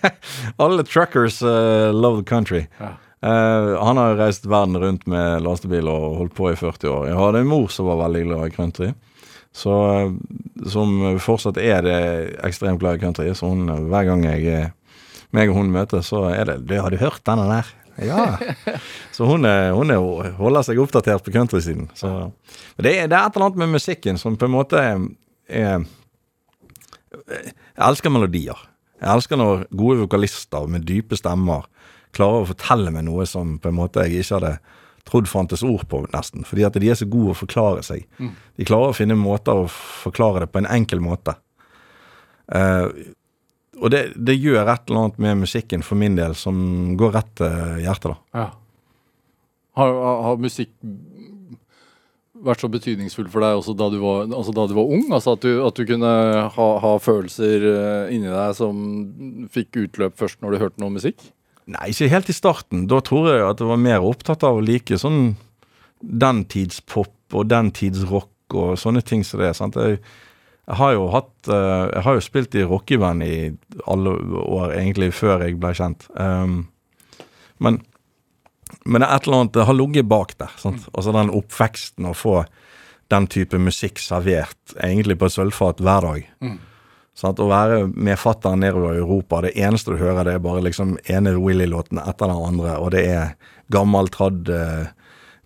Alle 0.64 0.84
truckers 0.84 1.40
uh, 1.46 1.94
love 1.96 2.20
the 2.20 2.28
country. 2.28 2.66
Ja. 2.82 2.96
Uh, 3.24 3.78
han 3.80 4.00
har 4.02 4.18
reist 4.20 4.50
verden 4.52 4.76
rundt 4.82 5.06
med 5.08 5.46
lastebil 5.46 5.88
og 5.88 6.18
holdt 6.20 6.36
på 6.36 6.50
i 6.52 6.58
40 6.60 6.92
år. 6.92 7.06
Jeg 7.08 7.20
hadde 7.22 7.44
en 7.44 7.52
mor 7.54 7.70
som 7.72 7.88
var 7.88 8.02
veldig 8.04 8.24
glad 8.28 8.50
i 8.50 8.56
country. 8.56 8.92
Så, 9.54 9.74
eh, 9.94 10.10
som 10.74 10.96
fortsatt 11.22 11.60
er 11.62 11.84
det 11.86 11.98
ekstremt 12.42 12.82
glad 12.82 12.98
i 12.98 13.04
country. 13.04 13.28
Så 13.38 13.52
hun, 13.52 13.68
hver 13.92 14.08
gang 14.08 14.24
jeg 14.26 14.72
meg 15.34 15.52
og 15.52 15.60
hun 15.60 15.70
møtes, 15.74 16.10
så 16.10 16.26
er 16.34 16.50
det 16.50 16.56
du, 16.66 16.74
'Har 16.74 16.90
du 16.90 16.98
hørt 16.98 17.22
denne 17.26 17.46
der?' 17.46 17.70
Ja. 18.02 18.38
så 19.16 19.26
hun, 19.30 19.46
er, 19.46 19.72
hun 19.78 19.92
er, 19.92 20.32
holder 20.34 20.66
seg 20.66 20.82
oppdatert 20.82 21.24
på 21.24 21.32
countrysiden. 21.32 21.92
Så 21.94 22.32
det, 22.78 22.98
det 23.10 23.14
er 23.14 23.28
et 23.28 23.36
eller 23.36 23.46
annet 23.46 23.62
med 23.62 23.76
musikken 23.78 24.18
som 24.18 24.38
på 24.38 24.50
en 24.50 24.58
måte 24.58 24.82
er 25.48 25.86
Jeg 27.14 27.54
elsker 27.88 28.14
melodier. 28.14 28.60
Jeg 29.02 29.10
elsker 29.14 29.40
når 29.40 29.66
gode 29.76 30.04
vokalister 30.06 30.70
med 30.72 30.88
dype 30.88 31.18
stemmer 31.20 31.68
klarer 32.14 32.44
å 32.44 32.50
fortelle 32.52 32.94
meg 32.94 33.08
noe 33.08 33.26
som 33.30 33.58
på 33.62 33.72
en 33.72 33.78
måte 33.78 34.06
jeg 34.06 34.22
ikke 34.24 34.38
hadde 34.38 34.54
trodd 35.08 35.28
fantes 35.28 35.64
ord 35.68 35.84
på, 35.92 36.04
nesten. 36.14 36.46
Fordi 36.48 36.64
at 36.68 36.78
de 36.80 36.92
er 36.92 37.00
så 37.00 37.08
gode 37.10 37.34
å 37.34 37.40
forklare 37.42 37.84
seg. 37.86 38.06
De 38.56 38.68
klarer 38.68 38.94
å 38.94 38.98
finne 38.98 39.18
måter 39.20 39.66
å 39.66 39.68
forklare 39.68 40.46
det 40.46 40.52
på 40.54 40.62
en 40.62 40.70
enkel 40.72 41.04
måte. 41.04 41.36
Uh, 42.48 42.88
og 43.82 43.92
det, 43.92 44.04
det 44.16 44.38
gjør 44.38 44.70
et 44.70 44.88
eller 44.88 45.02
annet 45.02 45.22
med 45.26 45.42
musikken 45.44 45.84
for 45.84 46.00
min 46.00 46.16
del 46.16 46.36
som 46.38 46.94
går 47.00 47.16
rett 47.18 47.32
til 47.40 47.82
hjertet, 47.84 48.14
da. 48.14 48.40
Ja. 48.40 48.50
Har, 49.74 49.96
har, 50.06 50.20
har 50.28 50.42
musikk 50.42 50.70
vært 52.44 52.64
så 52.64 52.70
betydningsfull 52.72 53.30
for 53.32 53.44
deg 53.44 53.60
også 53.60 53.76
da 53.78 53.88
du 53.94 54.00
var, 54.02 54.26
altså 54.28 54.54
da 54.56 54.66
du 54.70 54.76
var 54.78 54.92
ung? 54.96 55.06
Altså 55.16 55.38
at 55.38 55.46
du, 55.46 55.52
at 55.66 55.80
du 55.80 55.88
kunne 55.88 56.12
ha, 56.56 56.68
ha 56.84 56.92
følelser 57.02 57.68
eh, 57.70 58.14
inni 58.16 58.32
deg 58.32 58.58
som 58.58 58.84
fikk 59.54 59.80
utløp 59.86 60.20
først 60.20 60.44
når 60.44 60.56
du 60.56 60.62
hørte 60.66 60.84
noe 60.84 60.94
musikk? 60.96 61.24
Nei, 61.72 61.94
ikke 61.94 62.12
helt 62.12 62.30
i 62.32 62.36
starten. 62.36 62.86
Da 62.92 63.00
tror 63.06 63.30
jeg 63.32 63.46
at 63.48 63.64
jeg 63.64 63.70
var 63.70 63.80
mer 63.80 64.04
opptatt 64.04 64.44
av 64.44 64.60
å 64.60 64.64
like 64.64 65.00
sånn 65.00 65.36
den 66.04 66.44
tids 66.52 66.82
pop 66.84 67.16
og 67.34 67.48
den 67.48 67.72
tids 67.76 68.04
rock 68.10 68.54
og 68.54 68.76
sånne 68.80 69.02
ting 69.06 69.24
som 69.26 69.42
det. 69.42 69.54
sant? 69.58 69.80
Jeg, 69.80 70.02
jeg 70.68 70.80
har 70.80 70.94
jo 70.96 71.08
hatt 71.12 71.50
eh, 71.52 71.86
Jeg 71.94 72.04
har 72.06 72.18
jo 72.18 72.26
spilt 72.28 72.56
i 72.60 72.68
rockeband 72.68 73.24
i 73.26 73.38
alle 73.90 74.18
år, 74.44 74.76
egentlig, 74.76 75.14
før 75.16 75.48
jeg 75.48 75.58
ble 75.62 75.74
kjent. 75.78 76.06
Um, 76.20 76.66
men, 77.64 77.82
men 78.86 79.02
det 79.02 79.08
er 79.10 79.16
et 79.16 79.28
eller 79.28 79.38
annet 79.42 79.54
Det 79.54 79.66
har 79.70 79.74
ligget 79.78 80.06
bak 80.12 80.38
der. 80.38 80.52
sant? 80.58 80.88
Altså 80.94 81.12
den 81.16 81.30
oppveksten 81.32 82.06
å 82.10 82.14
få 82.18 82.44
den 83.12 83.28
type 83.28 83.58
musikk 83.60 84.00
servert 84.02 84.74
egentlig 84.82 85.18
på 85.20 85.28
et 85.30 85.36
sølvfat 85.36 85.82
hver 85.84 86.02
dag. 86.08 86.28
Sant? 87.16 87.40
Å 87.40 87.48
være 87.48 87.88
med 87.94 88.18
fattern 88.18 88.60
nedover 88.64 88.96
i 88.96 89.02
Europa, 89.04 89.42
det 89.46 89.54
eneste 89.56 89.94
du 89.94 89.98
hører, 90.02 90.24
det 90.26 90.34
er 90.34 90.44
bare 90.44 90.64
liksom 90.66 90.96
ene 91.06 91.36
Willy-låten 91.38 92.00
etter 92.02 92.32
den 92.32 92.40
andre, 92.48 92.78
og 92.82 92.90
det 92.96 93.04
er 93.12 93.36
gammel 93.70 94.10
tradd 94.10 94.50
eh, 94.50 94.88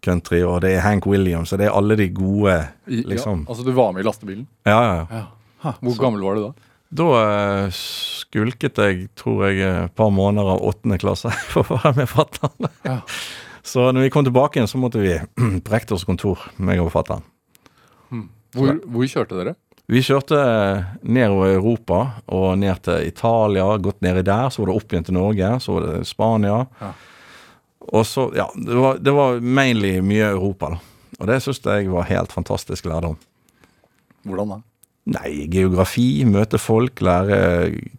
country, 0.06 0.40
og 0.48 0.62
det 0.64 0.78
er 0.78 0.86
Hank 0.86 1.06
Williams, 1.10 1.52
og 1.52 1.60
det 1.60 1.68
er 1.68 1.76
alle 1.76 1.98
de 2.00 2.08
gode, 2.16 2.56
liksom. 2.88 3.44
ja, 3.44 3.52
altså 3.52 3.66
du 3.68 3.74
var 3.76 3.92
med 3.94 4.06
i 4.06 4.08
lastebilen? 4.08 4.48
Ja, 4.66 4.80
ja, 4.80 5.06
ja. 5.12 5.26
Hvor 5.68 5.90
hvor 5.90 6.00
gammel 6.06 6.24
var 6.24 6.38
du 6.38 6.46
da? 6.48 6.54
Da 6.90 7.08
eh, 7.20 7.76
skulket 7.76 8.80
jeg, 8.80 9.10
tror 9.20 9.48
jeg, 9.48 9.60
et 9.88 9.96
par 9.98 10.12
måneder 10.14 10.56
av 10.56 10.64
åttende 10.70 11.00
klasse 11.02 11.32
for 11.52 11.68
å 11.68 11.82
være 11.82 12.04
med 12.04 12.12
fatteren. 12.12 12.72
Ja. 12.88 13.02
Så 13.68 13.90
når 13.92 14.08
vi 14.08 14.12
kom 14.14 14.24
tilbake 14.24 14.60
igjen, 14.60 14.70
så 14.72 14.80
måtte 14.80 15.04
vi 15.04 15.18
på 15.66 15.74
rektors 15.74 16.08
kontor, 16.08 16.46
meg 16.58 16.84
og 16.84 16.94
fatteren. 16.96 17.26
Hvor, 18.56 18.78
hvor 18.88 19.10
kjørte 19.12 19.38
dere? 19.38 19.58
Vi 19.88 20.02
kjørte 20.04 20.38
nedover 21.08 21.54
Europa 21.56 22.00
og 22.36 22.58
ned 22.60 22.82
til 22.84 23.08
Italia, 23.08 23.68
gått 23.80 24.02
nedi 24.04 24.24
der. 24.28 24.50
Så 24.52 24.64
var 24.64 24.72
det 24.72 24.80
opp 24.80 24.94
igjen 24.94 25.06
til 25.08 25.16
Norge, 25.16 25.52
så 25.64 25.78
var 25.78 25.86
det 25.86 26.08
Spania. 26.10 26.58
Ja. 26.82 26.92
Og 27.88 28.04
så, 28.08 28.26
ja, 28.36 28.50
det 28.56 28.76
var, 28.76 29.00
det 29.00 29.14
var 29.16 29.40
mainly 29.40 29.94
mye 30.04 30.34
Europa, 30.34 30.74
da. 30.76 30.82
Og 31.18 31.30
det 31.30 31.40
syns 31.42 31.64
jeg 31.64 31.88
var 31.90 32.10
helt 32.10 32.36
fantastisk 32.36 32.86
lærdom. 32.86 33.16
Hvordan 34.28 34.58
da? 34.58 34.60
Nei, 35.08 35.48
geografi, 35.48 36.26
møte 36.28 36.60
folk, 36.60 37.00
lære 37.06 37.38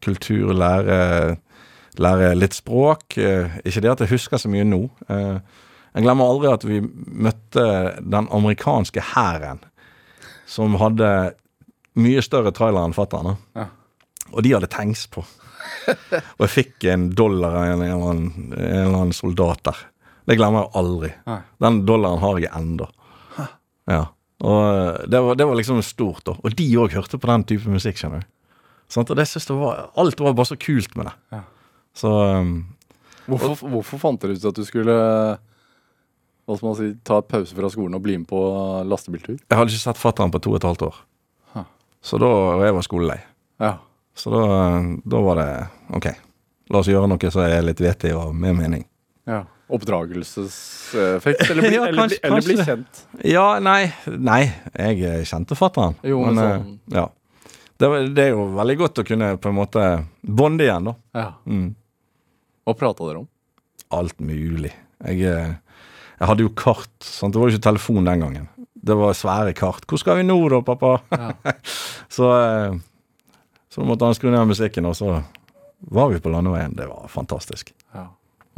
kultur, 0.05 0.51
lære, 0.53 0.99
lære 1.97 2.35
litt 2.37 2.57
språk. 2.59 3.17
Eh, 3.17 3.55
ikke 3.65 3.81
det 3.85 3.93
at 3.95 4.03
jeg 4.05 4.13
husker 4.13 4.41
så 4.43 4.51
mye 4.53 4.67
nå. 4.69 4.83
Eh, 5.09 5.39
jeg 5.95 6.05
glemmer 6.05 6.29
aldri 6.29 6.51
at 6.53 6.67
vi 6.69 6.83
møtte 6.85 7.65
den 8.05 8.29
amerikanske 8.37 9.01
hæren, 9.15 9.63
som 10.49 10.77
hadde 10.81 11.09
mye 11.99 12.23
større 12.23 12.53
trailer 12.55 12.85
enn 12.87 12.95
fatter'n. 12.97 13.33
Ja. 13.57 13.67
Og 14.35 14.45
de 14.45 14.53
hadde 14.55 14.69
tanks 14.71 15.07
på. 15.11 15.25
Og 15.89 16.45
jeg 16.45 16.53
fikk 16.53 16.85
en 16.93 17.09
dollar 17.17 17.57
av 17.57 17.65
en, 17.73 17.81
en, 17.81 17.89
eller 17.89 18.11
annen- 18.13 18.53
en 18.53 18.83
eller 18.85 18.99
annen 19.01 19.17
soldat 19.17 19.65
der. 19.65 19.81
Det 20.29 20.37
glemmer 20.37 20.67
jeg 20.67 20.75
aldri. 20.83 21.11
Den 21.65 21.81
dollaren 21.89 22.21
har 22.21 22.39
jeg 22.45 22.53
ennå. 22.53 22.87
Ja. 23.89 24.03
Og 24.47 24.59
eh, 24.63 25.07
det 25.11 25.21
var, 25.25 25.39
det 25.39 25.47
var 25.49 25.59
liksom 25.59 25.83
stort, 25.83 26.25
da. 26.29 26.37
Og 26.39 26.55
de 26.59 26.67
òg 26.79 26.95
hørte 26.95 27.19
på 27.19 27.31
den 27.31 27.47
type 27.49 27.71
musikk, 27.73 27.99
skjønner 27.99 28.23
du. 28.23 28.29
Sånt? 28.89 29.11
Og 29.13 29.19
det 29.19 29.27
synes 29.29 29.49
jeg 29.51 29.59
var 29.61 29.91
Alt 30.01 30.21
var 30.21 30.37
bare 30.37 30.49
så 30.49 30.57
kult 30.57 30.95
med 30.97 31.11
det. 31.11 31.15
Ja. 31.35 31.43
Så 31.99 32.13
um, 32.41 32.55
Hvorfor, 33.29 33.67
hvorfor 33.69 34.01
fant 34.01 34.23
dere 34.23 34.39
ut 34.39 34.47
at 34.49 34.57
du 34.57 34.65
skulle 34.65 34.95
hva 36.49 36.57
skal 36.57 36.65
man 36.71 36.77
si, 36.79 36.87
ta 37.05 37.19
et 37.21 37.27
pause 37.29 37.53
fra 37.53 37.69
skolen 37.69 37.99
og 37.99 38.01
bli 38.01 38.15
med 38.17 38.29
på 38.31 38.39
lastebiltur? 38.89 39.37
jeg 39.37 39.59
hadde 39.59 39.69
ikke 39.69 39.83
sett 39.83 39.99
fatter'n 40.01 40.33
på 40.33 40.41
to 40.41 40.55
og 40.55 40.57
et 40.57 40.65
halvt 40.65 40.85
år. 40.87 40.95
Huh. 41.53 41.67
Så 42.01 42.21
da 42.23 42.31
og 42.33 42.65
jeg 42.65 42.77
var 42.79 42.87
skolelei. 42.87 43.19
Ja. 43.61 43.75
Så 44.17 44.33
da, 44.33 44.47
da 45.05 45.21
var 45.27 45.43
det 45.43 45.51
OK. 45.99 46.09
La 46.73 46.81
oss 46.81 46.89
gjøre 46.89 47.11
noe 47.11 47.33
som 47.35 47.45
er 47.45 47.67
litt 47.67 47.83
vettig 47.85 48.15
og 48.17 48.33
med 48.33 48.57
mening. 48.63 48.89
ja. 49.29 49.45
Oppdragelseseffekt? 49.69 51.51
Eller 51.51 51.63
bli, 51.63 51.75
Ja, 51.79 51.83
eller, 51.87 51.93
bli, 51.93 52.01
kanskje- 52.01 52.21
eller 52.23 52.43
bli 52.47 52.57
kjent? 52.65 53.01
Ja, 53.25 53.47
nei 53.61 53.93
Nei, 54.07 54.43
jeg 54.79 55.27
kjente 55.29 55.57
fatter'n. 55.59 55.97
Jo, 56.03 56.23
men 56.27 56.39
eh, 56.39 56.53
sånn- 56.59 56.79
Ja. 56.97 57.07
Det, 57.79 57.89
det 58.17 58.25
er 58.25 58.33
jo 58.35 58.47
veldig 58.57 58.77
godt 58.81 58.99
å 58.99 59.07
kunne 59.07 59.27
på 59.39 59.51
en 59.53 59.55
måte 59.55 59.83
bonde 60.27 60.65
igjen, 60.67 60.89
da. 60.91 60.95
Ja. 61.15 61.27
Mm. 61.47 61.69
Hva 62.67 62.75
prata 62.77 63.07
dere 63.07 63.21
om? 63.25 63.29
alt 63.95 64.19
mulig. 64.21 64.73
Jeg, 65.07 65.23
eh, 65.25 65.53
jeg 66.19 66.27
hadde 66.29 66.43
jo 66.45 66.51
kart. 66.59 66.91
Sant? 67.01 67.33
Det 67.33 67.41
var 67.41 67.49
jo 67.49 67.55
ikke 67.57 67.65
telefon 67.71 68.05
den 68.05 68.21
gangen. 68.21 68.49
Det 68.75 68.97
var 68.99 69.15
svære 69.17 69.55
kart. 69.57 69.87
'Hvor 69.87 69.99
skal 70.03 70.19
vi 70.19 70.27
nå, 70.27 70.37
da, 70.53 70.59
pappa?' 70.61 70.99
Ja. 71.15 71.31
så, 72.17 72.27
eh, 72.37 72.75
så 73.73 73.87
måtte 73.87 74.05
han 74.05 74.15
skru 74.19 74.29
ned 74.35 74.45
musikken, 74.51 74.85
og 74.91 74.97
så 74.99 75.23
var 75.89 76.11
vi 76.13 76.19
på 76.21 76.29
landeveien. 76.35 76.75
Det 76.77 76.89
var 76.91 77.07
fantastisk. 77.09 77.73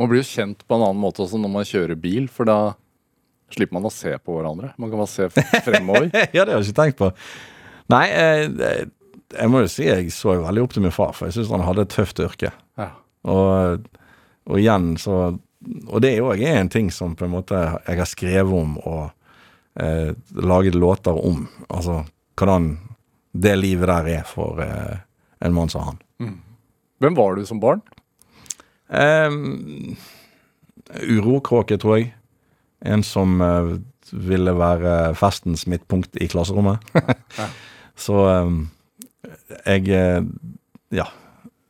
Man 0.01 0.09
blir 0.09 0.23
jo 0.23 0.31
kjent 0.31 0.63
på 0.65 0.77
en 0.77 0.87
annen 0.87 1.03
måte 1.03 1.21
også 1.21 1.39
når 1.41 1.53
man 1.53 1.67
kjører 1.69 1.99
bil, 2.01 2.31
for 2.33 2.49
da 2.49 2.73
slipper 3.53 3.77
man 3.77 3.89
å 3.89 3.93
se 3.93 4.15
på 4.17 4.39
hverandre. 4.39 4.73
Man 4.81 4.89
kan 4.89 5.03
bare 5.03 5.11
se 5.11 5.29
fremover. 5.67 6.09
ja, 6.37 6.47
det 6.47 6.55
har 6.55 6.57
jeg 6.57 6.71
ikke 6.71 6.79
tenkt 6.79 7.01
på. 7.03 7.11
Nei, 7.93 8.07
eh, 8.15 8.87
jeg 9.35 9.53
må 9.53 9.61
jo 9.65 9.71
si 9.71 9.87
jeg 9.89 10.09
så 10.15 10.39
jo 10.39 10.47
veldig 10.47 10.65
opp 10.65 10.75
til 10.77 10.87
min 10.87 10.95
far, 10.95 11.13
for 11.17 11.29
jeg 11.29 11.37
syns 11.37 11.53
han 11.53 11.67
hadde 11.67 11.85
et 11.85 11.93
tøft 11.93 12.23
yrke. 12.23 12.53
Ja. 12.81 12.91
Og, 13.29 13.89
og 14.49 14.57
igjen 14.57 14.95
så 14.97 15.35
Og 15.93 15.99
det 16.01 16.15
òg 16.25 16.41
er 16.41 16.57
en 16.57 16.71
ting 16.73 16.87
som 16.89 17.13
på 17.13 17.27
en 17.27 17.35
måte 17.35 17.59
jeg 17.61 17.99
har 17.99 18.09
skrevet 18.09 18.55
om 18.57 18.79
og 18.79 19.11
eh, 19.77 20.17
laget 20.41 20.79
låter 20.79 21.13
om. 21.13 21.43
Altså 21.69 21.99
hvordan 22.41 22.79
det 23.37 23.59
livet 23.59 23.91
der 23.91 24.09
er 24.09 24.25
for 24.25 24.63
eh, 24.65 25.03
en 25.45 25.53
mann 25.53 25.69
som 25.69 25.85
han. 25.85 26.01
Hvem 27.01 27.19
var 27.19 27.37
du 27.37 27.45
som 27.45 27.61
barn? 27.61 27.85
Um, 28.91 29.97
urokråke, 30.99 31.79
tror 31.79 32.01
jeg. 32.01 32.11
En 32.81 33.05
som 33.07 33.41
eh, 33.45 33.75
ville 34.11 34.55
være 34.57 35.15
festens 35.19 35.67
midtpunkt 35.71 36.17
i 36.21 36.29
klasserommet. 36.31 36.83
Så 38.05 38.17
um, 38.27 38.65
jeg 39.67 39.89
eh, 39.95 40.23
Ja. 40.91 41.07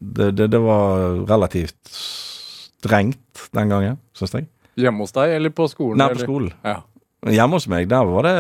Det, 0.01 0.31
det, 0.33 0.47
det 0.49 0.61
var 0.65 1.19
relativt 1.29 1.77
strengt 1.93 3.43
den 3.53 3.69
gangen, 3.69 3.99
syns 4.17 4.33
jeg. 4.33 4.47
Hjemme 4.81 5.05
hos 5.05 5.13
deg 5.13 5.35
eller 5.37 5.53
på 5.53 5.67
skolen? 5.69 6.01
Nei, 6.01 6.15
på 6.15 6.23
skolen. 6.23 6.55
Ja. 6.65 6.79
Hjemme 7.29 7.59
hos 7.59 7.67
meg, 7.69 7.91
der 7.91 8.07
var 8.09 8.25
det 8.25 8.33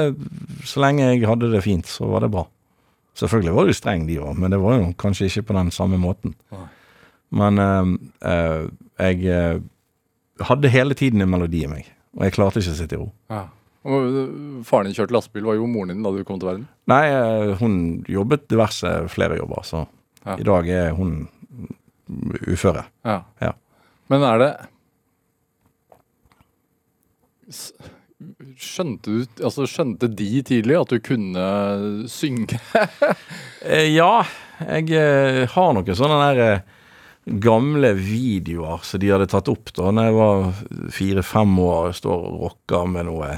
Så 0.65 0.81
lenge 0.81 1.11
jeg 1.11 1.27
hadde 1.29 1.51
det 1.53 1.61
fint, 1.67 1.85
så 1.85 2.09
var 2.09 2.25
det 2.25 2.31
bra. 2.33 2.47
Selvfølgelig 3.21 3.53
var 3.53 3.67
det 3.67 3.75
jo 3.75 3.77
streng, 3.77 4.07
de 4.09 4.17
òg, 4.23 4.39
men 4.41 4.55
det 4.55 4.61
var 4.63 4.79
jo 4.79 4.87
kanskje 4.97 5.29
ikke 5.29 5.51
på 5.51 5.59
den 5.59 5.73
samme 5.75 5.99
måten. 6.01 6.33
Nei. 6.55 6.65
Men 7.31 7.59
eh, 7.63 7.91
eh, 8.31 8.67
jeg 8.99 9.25
eh, 9.31 9.61
hadde 10.49 10.73
hele 10.73 10.97
tiden 10.99 11.23
en 11.23 11.31
melodi 11.31 11.65
i 11.65 11.71
meg, 11.71 11.89
og 12.19 12.27
jeg 12.27 12.35
klarte 12.37 12.63
ikke 12.63 12.75
å 12.75 12.79
sitte 12.81 12.97
i 12.97 13.01
ro. 13.01 13.11
Ja. 13.31 13.45
Og, 13.87 14.07
øh, 14.13 14.33
faren 14.69 14.91
din 14.91 14.97
kjørte 14.99 15.15
lastebil. 15.17 15.47
Var 15.49 15.57
jo 15.57 15.69
moren 15.71 15.95
din 15.95 16.03
da 16.05 16.11
du 16.13 16.25
kom 16.29 16.41
til 16.43 16.51
verden? 16.51 16.67
Nei, 16.91 17.05
eh, 17.09 17.55
hun 17.63 17.79
jobbet 18.11 18.49
diverse 18.53 18.91
flere 19.13 19.39
jobber, 19.41 19.63
så 19.65 19.87
Ja. 20.27 20.35
i 20.37 20.45
dag 20.45 20.69
er 20.69 20.91
hun 20.99 21.29
uføre. 22.47 22.85
Ja. 23.07 23.23
Ja. 23.41 23.53
Men 24.11 24.23
er 24.27 24.39
det 24.39 24.51
Skjønte 28.61 29.11
du 29.11 29.45
Altså, 29.47 29.65
skjønte 29.71 30.09
de 30.13 30.43
tidlig 30.47 30.77
at 30.81 30.93
du 30.93 30.99
kunne 31.03 31.45
synge? 32.11 32.59
Eh, 33.61 33.91
ja, 33.93 34.23
jeg 34.65 34.89
eh, 34.97 35.43
har 35.53 35.75
noe 35.77 35.95
sånn 35.95 36.15
der 36.17 36.39
eh, 36.41 36.61
gamle 37.25 37.93
videoer 37.93 38.85
som 38.85 39.01
de 39.01 39.11
hadde 39.13 39.29
tatt 39.31 39.49
opp 39.53 39.73
da 39.77 39.91
når 39.93 40.09
jeg 40.09 40.17
var 40.17 40.47
fire-fem 40.97 41.59
år, 41.63 41.93
står 41.97 42.29
og 42.31 42.39
rocker 42.47 42.87
med 42.91 43.09
noe 43.11 43.35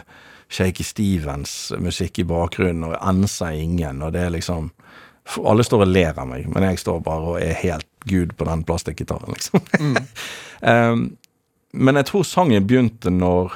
Shaky 0.53 0.85
Stevens-musikk 0.85 2.21
i 2.23 2.27
bakgrunnen, 2.29 2.91
og 2.91 2.99
enser 3.01 3.57
ingen, 3.57 4.03
og 4.05 4.13
det 4.15 4.27
er 4.27 4.35
liksom 4.37 4.71
Alle 5.39 5.63
står 5.63 5.85
og 5.85 5.93
ler 5.95 6.17
av 6.19 6.27
meg, 6.27 6.49
men 6.51 6.65
jeg 6.67 6.81
står 6.83 6.99
bare 7.07 7.35
og 7.35 7.41
er 7.41 7.55
helt 7.61 7.87
gud 8.11 8.35
på 8.37 8.47
den 8.49 8.65
plastikkgitaren, 8.67 9.31
liksom. 9.31 9.63
um, 10.73 11.05
men 11.73 12.01
jeg 12.01 12.09
tror 12.11 12.27
sangen 12.27 12.67
begynte 12.67 13.11
når 13.15 13.55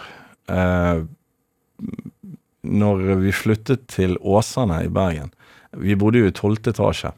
uh, 0.48 1.02
Når 2.62 3.02
vi 3.20 3.34
flyttet 3.34 3.88
til 3.92 4.16
Åsane 4.22 4.84
i 4.86 4.88
Bergen. 4.88 5.28
Vi 5.76 5.94
bodde 5.98 6.22
jo 6.22 6.30
i 6.30 6.34
tolvte 6.34 6.72
etasje. 6.72 7.12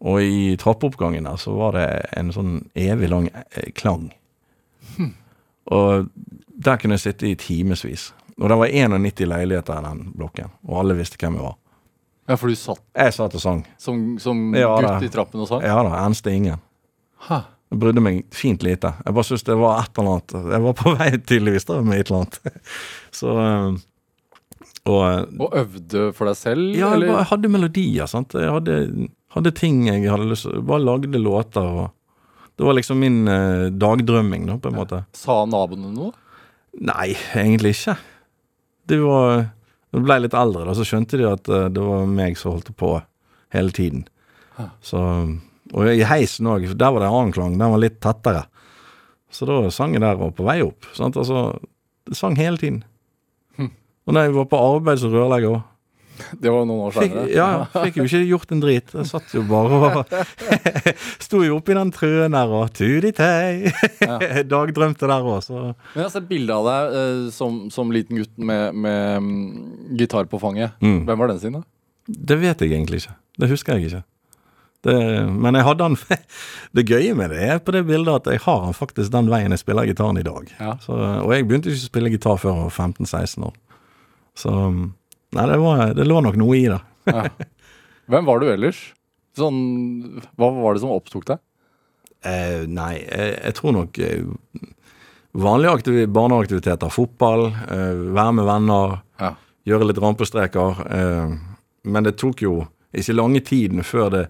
Og 0.00 0.20
i 0.22 0.56
trappeoppgangen 0.60 1.24
der 1.24 1.36
så 1.40 1.54
var 1.56 1.72
det 1.78 1.86
en 2.20 2.32
sånn 2.34 2.56
evig 2.76 3.08
lang 3.08 3.30
klang. 3.78 4.10
klang. 4.96 5.14
Og 5.72 6.08
der 6.56 6.76
kunne 6.80 6.94
jeg 6.98 7.04
sitte 7.08 7.28
i 7.30 7.34
timevis. 7.40 8.10
Og 8.36 8.50
det 8.52 8.58
var 8.60 8.68
91 8.68 9.24
leiligheter 9.26 9.78
i 9.80 9.86
den 9.86 10.02
blokken, 10.16 10.50
og 10.68 10.82
alle 10.82 10.96
visste 10.98 11.16
hvem 11.20 11.38
jeg 11.38 11.46
var. 11.46 11.56
Ja, 12.28 12.34
for 12.36 12.50
du 12.50 12.56
satt 12.58 12.82
Jeg 12.98 13.12
satt 13.14 13.34
og 13.38 13.40
sang. 13.40 13.60
som, 13.78 14.18
som 14.18 14.54
Ja, 14.54 14.72
gutt 14.76 14.86
da. 14.88 14.96
i 15.06 15.08
trappen 15.14 15.40
og 15.40 15.48
sang? 15.48 15.62
Ja 15.62 15.76
da, 15.86 15.92
enste 16.04 16.32
ingen. 16.34 16.58
Ha. 17.28 17.38
Jeg 17.70 17.78
brydde 17.82 18.02
meg 18.02 18.24
fint 18.34 18.62
lite. 18.66 18.92
Jeg 19.06 19.14
bare 19.14 19.24
syntes 19.26 19.44
det 19.46 19.56
var 19.58 19.80
et 19.82 19.98
eller 19.98 20.10
annet 20.16 20.34
Jeg 20.52 20.62
var 20.66 20.74
på 20.78 20.92
vei 20.98 21.10
tydeligvis 21.18 21.66
da 21.70 21.80
med 21.86 22.00
et 22.02 22.10
eller 22.10 22.24
annet. 22.24 22.40
Så 23.20 23.36
eh, 23.42 23.78
Og 24.90 25.00
eh, 25.06 25.22
Og 25.46 25.56
øvde 25.62 26.04
for 26.18 26.26
deg 26.30 26.36
selv? 26.38 26.66
Ja, 26.74 26.90
jeg 26.92 26.98
eller? 27.00 27.12
bare 27.14 27.28
hadde 27.32 27.48
melodier, 27.56 28.06
sant. 28.10 28.34
Jeg 28.38 28.52
hadde, 28.58 28.76
hadde 29.36 29.52
ting 29.56 29.84
jeg 29.88 30.06
hadde 30.08 30.28
lyst 30.30 30.48
til 30.48 30.64
Bare 30.66 30.82
lagde 30.82 31.20
låter 31.20 31.64
og 31.66 31.92
Det 32.56 32.64
var 32.64 32.76
liksom 32.78 33.00
min 33.02 33.28
eh, 33.28 33.66
dagdrømming, 33.68 34.46
da, 34.48 34.54
på 34.56 34.70
en 34.70 34.78
måte. 34.78 35.02
Sa 35.12 35.42
naboene 35.44 35.90
noe? 35.92 36.14
Nei, 36.80 37.10
egentlig 37.36 37.74
ikke. 37.76 37.98
Det 38.88 39.00
var 39.02 39.50
Da 39.92 40.00
jeg 40.00 40.04
ble 40.06 40.16
litt 40.24 40.36
eldre, 40.36 40.64
da, 40.64 40.72
så 40.76 40.86
skjønte 40.88 41.20
de 41.20 41.28
at 41.28 41.50
eh, 41.52 41.68
det 41.72 41.84
var 41.84 42.08
meg 42.08 42.40
som 42.40 42.56
holdt 42.56 42.72
på 42.80 42.94
hele 43.54 43.76
tiden. 43.76 44.06
Hæ. 44.56 44.70
Så 44.80 45.02
Og 45.74 45.88
i 45.90 46.04
heisen 46.06 46.46
òg, 46.48 46.64
der 46.78 46.92
var 46.94 47.02
det 47.02 47.08
en 47.08 47.20
annen 47.20 47.32
klang. 47.34 47.56
Den 47.58 47.72
var 47.74 47.80
litt 47.82 48.00
tettere. 48.00 48.44
Så 49.28 49.48
da 49.48 49.66
sang 49.74 49.92
jeg 49.96 50.00
der 50.04 50.20
og 50.22 50.36
på 50.38 50.46
vei 50.46 50.60
opp. 50.64 50.86
Sant? 50.94 51.16
Altså, 51.18 51.58
jeg 52.06 52.16
sang 52.16 52.36
hele 52.38 52.56
tiden. 52.56 52.84
Hm. 53.58 53.72
Og 54.06 54.14
når 54.14 54.28
jeg 54.28 54.36
var 54.36 54.46
på 54.52 54.60
arbeid 54.62 55.02
som 55.02 55.12
rørlegger 55.12 55.56
òg 55.58 55.64
Det 56.42 56.52
var 56.52 56.64
noen 56.68 56.86
år 56.88 56.94
Fikk, 56.96 57.12
senere? 57.12 57.34
ja, 57.34 57.48
fikk 57.74 58.00
jo 58.00 58.06
ikke 58.08 58.22
gjort 58.30 58.54
en 58.54 58.62
drit. 58.62 58.94
Jeg 58.96 59.08
satt 59.10 59.34
jo 59.36 59.42
bare 59.48 59.80
og 59.86 60.14
Sto 61.26 61.42
jo 61.44 61.58
oppi 61.60 61.76
den 61.76 61.92
trøen 61.94 62.36
der 62.36 62.56
og 62.58 62.72
tuditei. 62.76 63.72
Dagdrømte 64.52 65.10
der 65.10 65.30
òg, 65.30 65.38
så 65.46 65.60
Men 65.60 66.00
jeg 66.00 66.04
har 66.04 66.12
sett 66.16 66.28
bilde 66.30 66.56
av 66.56 66.68
deg 66.70 66.98
eh, 67.02 67.22
som, 67.34 67.64
som 67.74 67.94
liten 67.94 68.20
gutt 68.22 68.34
med, 68.36 68.76
med 68.76 69.22
mm, 69.22 69.46
gitar 70.00 70.28
på 70.30 70.40
fanget. 70.42 70.76
Mm. 70.84 71.04
Hvem 71.08 71.24
var 71.24 71.32
den 71.32 71.40
sin, 71.42 71.58
da? 71.60 71.64
Det 72.06 72.38
vet 72.40 72.62
jeg 72.62 72.72
egentlig 72.72 73.02
ikke. 73.04 73.16
Det 73.40 73.50
husker 73.50 73.76
jeg 73.76 73.90
ikke. 73.90 74.04
Det, 74.86 74.94
men 75.32 75.56
jeg 75.58 75.66
hadde 75.66 75.86
han 75.88 75.96
Det 76.76 76.84
gøye 76.86 77.14
med 77.18 77.32
det 77.34 77.40
er 77.42 77.62
på 77.64 77.72
det 77.74 77.82
bildet 77.88 78.20
at 78.20 78.28
jeg 78.30 78.44
har 78.44 78.60
han 78.66 78.76
faktisk 78.76 79.10
den 79.14 79.30
veien 79.32 79.54
jeg 79.54 79.62
spiller 79.64 79.88
gitaren 79.88 80.20
i 80.20 80.26
dag. 80.26 80.52
Ja. 80.60 80.76
Så, 80.82 80.94
og 80.94 81.32
jeg 81.34 81.46
begynte 81.48 81.72
ikke 81.72 81.82
å 81.82 81.88
spille 81.88 82.12
gitar 82.12 82.38
før 82.38 82.52
jeg 82.52 82.68
var 82.68 82.76
15-16 82.92 83.48
år. 83.48 83.56
Så 84.36 84.52
Nei, 85.34 85.46
det, 85.50 85.56
var, 85.58 85.94
det 85.94 86.06
lå 86.06 86.20
nok 86.22 86.36
noe 86.38 86.56
i 86.56 86.66
det. 86.70 86.78
Ja. 87.10 87.24
Hvem 88.08 88.24
var 88.28 88.38
du 88.40 88.46
ellers? 88.52 88.78
Sånn, 89.36 90.22
hva 90.38 90.48
var 90.54 90.74
det 90.76 90.80
som 90.84 90.92
opptok 90.94 91.26
deg? 91.28 91.40
Eh, 92.26 92.62
nei, 92.70 92.94
jeg, 93.02 93.34
jeg 93.42 93.54
tror 93.58 93.74
nok 93.76 93.98
eh, 93.98 94.22
vanlige 95.36 95.74
aktivi- 95.76 96.06
barneaktiviteter. 96.08 96.90
Fotball, 96.94 97.48
eh, 97.52 98.04
være 98.16 98.32
med 98.38 98.46
venner, 98.48 98.96
Ja. 99.20 99.32
gjøre 99.66 99.88
litt 99.90 99.98
rampestreker. 100.02 100.80
Eh, 100.90 101.36
men 101.84 102.02
det 102.06 102.16
tok 102.18 102.40
jo 102.46 102.66
ikke 102.96 103.14
lange 103.18 103.42
tiden 103.44 103.82
før 103.84 104.10
det 104.10 104.24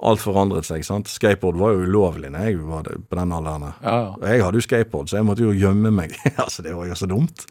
alt 0.00 0.20
forandret 0.22 0.64
seg. 0.64 0.84
sant? 0.86 1.06
Skateboard 1.10 1.56
var 1.58 1.72
jo 1.74 1.84
ulovlig 1.84 2.30
når 2.30 2.46
jeg 2.46 2.58
var 2.62 2.82
det- 2.86 2.98
på 3.10 3.16
den 3.18 3.32
alderen. 3.32 3.74
Ja, 3.82 3.98
ja. 4.22 4.32
Jeg 4.32 4.42
hadde 4.42 4.54
jo 4.62 4.66
skateboard, 4.68 5.08
så 5.10 5.18
jeg 5.18 5.26
måtte 5.26 5.42
jo 5.44 5.52
gjemme 5.52 5.92
meg. 5.92 6.14
altså, 6.38 6.62
det 6.62 6.74
var 6.74 6.86
jo 6.86 6.94
så 6.94 7.06
dumt. 7.10 7.44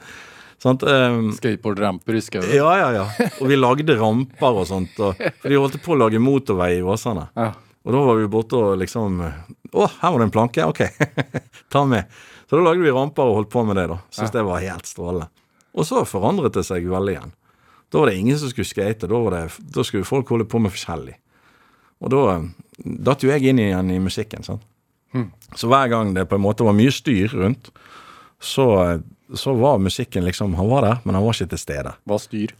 Sant? 0.62 0.82
Um, 0.84 1.30
Skateboardramper 1.38 2.18
i 2.18 2.22
skauen. 2.26 2.50
ja, 2.56 2.70
ja, 2.80 2.88
ja. 2.96 3.30
Og 3.42 3.50
vi 3.52 3.58
lagde 3.60 3.98
ramper 4.00 4.62
og 4.64 4.68
sånt. 4.70 4.98
Og, 5.06 5.20
for 5.42 5.54
de 5.54 5.60
holdt 5.62 5.78
på 5.86 5.94
å 5.94 6.00
lage 6.02 6.22
motorvei 6.22 6.78
i 6.80 6.86
Åsane. 6.86 7.28
Ja. 7.38 7.52
Og 7.88 7.94
da 7.94 8.02
var 8.04 8.18
vi 8.20 8.28
borte 8.28 8.58
og 8.60 8.80
liksom 8.82 9.22
Å, 9.24 9.86
her 10.02 10.12
var 10.12 10.20
det 10.20 10.26
en 10.28 10.34
planke? 10.34 10.66
Ok, 10.68 10.82
ta 11.74 11.84
med. 11.88 12.10
Så 12.50 12.58
da 12.58 12.64
lagde 12.66 12.84
vi 12.84 12.92
ramper 12.92 13.28
og 13.28 13.42
holdt 13.42 13.52
på 13.54 13.64
med 13.68 13.78
det, 13.80 13.86
da. 13.92 14.00
Syns 14.12 14.34
det 14.34 14.44
var 14.48 14.64
helt 14.64 14.88
strålende. 14.90 15.30
Og 15.78 15.86
så 15.86 16.02
forandret 16.08 16.56
det 16.58 16.64
seg 16.66 16.88
veldig 16.90 17.14
igjen. 17.14 17.34
Da 17.92 18.02
var 18.02 18.10
det 18.10 18.18
ingen 18.20 18.40
som 18.40 18.50
skulle 18.52 18.68
skate. 18.68 19.08
Da, 19.08 19.20
var 19.24 19.36
det, 19.36 19.44
da 19.76 19.84
skulle 19.86 20.08
folk 20.08 20.32
holde 20.34 20.48
på 20.50 20.60
med 20.64 20.74
forskjellig. 20.74 21.16
Og 22.04 22.12
da 22.14 22.24
eh, 22.34 22.48
datt 23.08 23.24
jo 23.24 23.32
jeg 23.32 23.52
inn 23.52 23.62
igjen 23.62 23.92
i 23.94 24.00
musikken. 24.02 24.44
sant? 24.48 24.66
Så 25.56 25.70
hver 25.72 25.88
gang 25.92 26.12
det 26.16 26.28
på 26.30 26.36
en 26.38 26.44
måte 26.44 26.66
var 26.68 26.76
mye 26.78 26.92
styr 26.94 27.32
rundt, 27.36 27.70
så, 28.44 28.68
eh, 28.84 29.06
så 29.36 29.54
var 29.58 29.82
musikken 29.84 30.24
liksom 30.26 30.54
Han 30.56 30.70
var 30.70 30.86
der, 30.86 31.04
men 31.04 31.16
han 31.16 31.24
var 31.26 31.36
ikke 31.36 31.52
til 31.52 31.62
stede. 31.62 31.94
Hva 32.08 32.20
styr? 32.22 32.54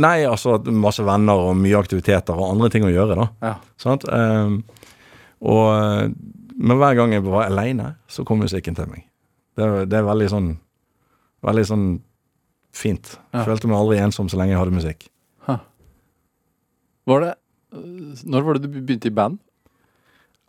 Nei, 0.00 0.22
altså 0.24 0.60
masse 0.70 1.02
venner 1.04 1.40
og 1.48 1.56
mye 1.58 1.78
aktiviteter 1.80 2.38
og 2.38 2.52
andre 2.54 2.70
ting 2.70 2.86
å 2.86 2.92
gjøre, 2.92 3.16
da. 3.18 3.26
Ja. 3.42 3.54
Sant? 3.80 4.06
Um, 4.06 4.60
og, 5.42 6.12
men 6.54 6.78
hver 6.78 6.94
gang 6.98 7.14
jeg 7.16 7.24
var 7.26 7.48
aleine, 7.48 7.96
så 8.06 8.24
kom 8.24 8.40
musikken 8.44 8.78
til 8.78 8.86
meg. 8.92 9.08
Det, 9.58 9.66
det 9.90 9.98
er 9.98 10.06
veldig 10.06 10.32
sånn 10.32 10.50
Veldig 11.40 11.62
sånn 11.64 11.84
fint. 12.76 13.14
Ja. 13.32 13.46
Følte 13.46 13.64
meg 13.70 13.78
aldri 13.78 13.96
ensom 14.04 14.26
så 14.28 14.36
lenge 14.36 14.52
jeg 14.52 14.60
hadde 14.60 14.74
musikk. 14.76 15.06
Var 17.08 17.24
det 17.24 17.30
Når 18.28 18.44
var 18.44 18.58
det 18.58 18.66
du 18.66 18.80
begynte 18.80 19.08
i 19.08 19.14
band? 19.14 19.38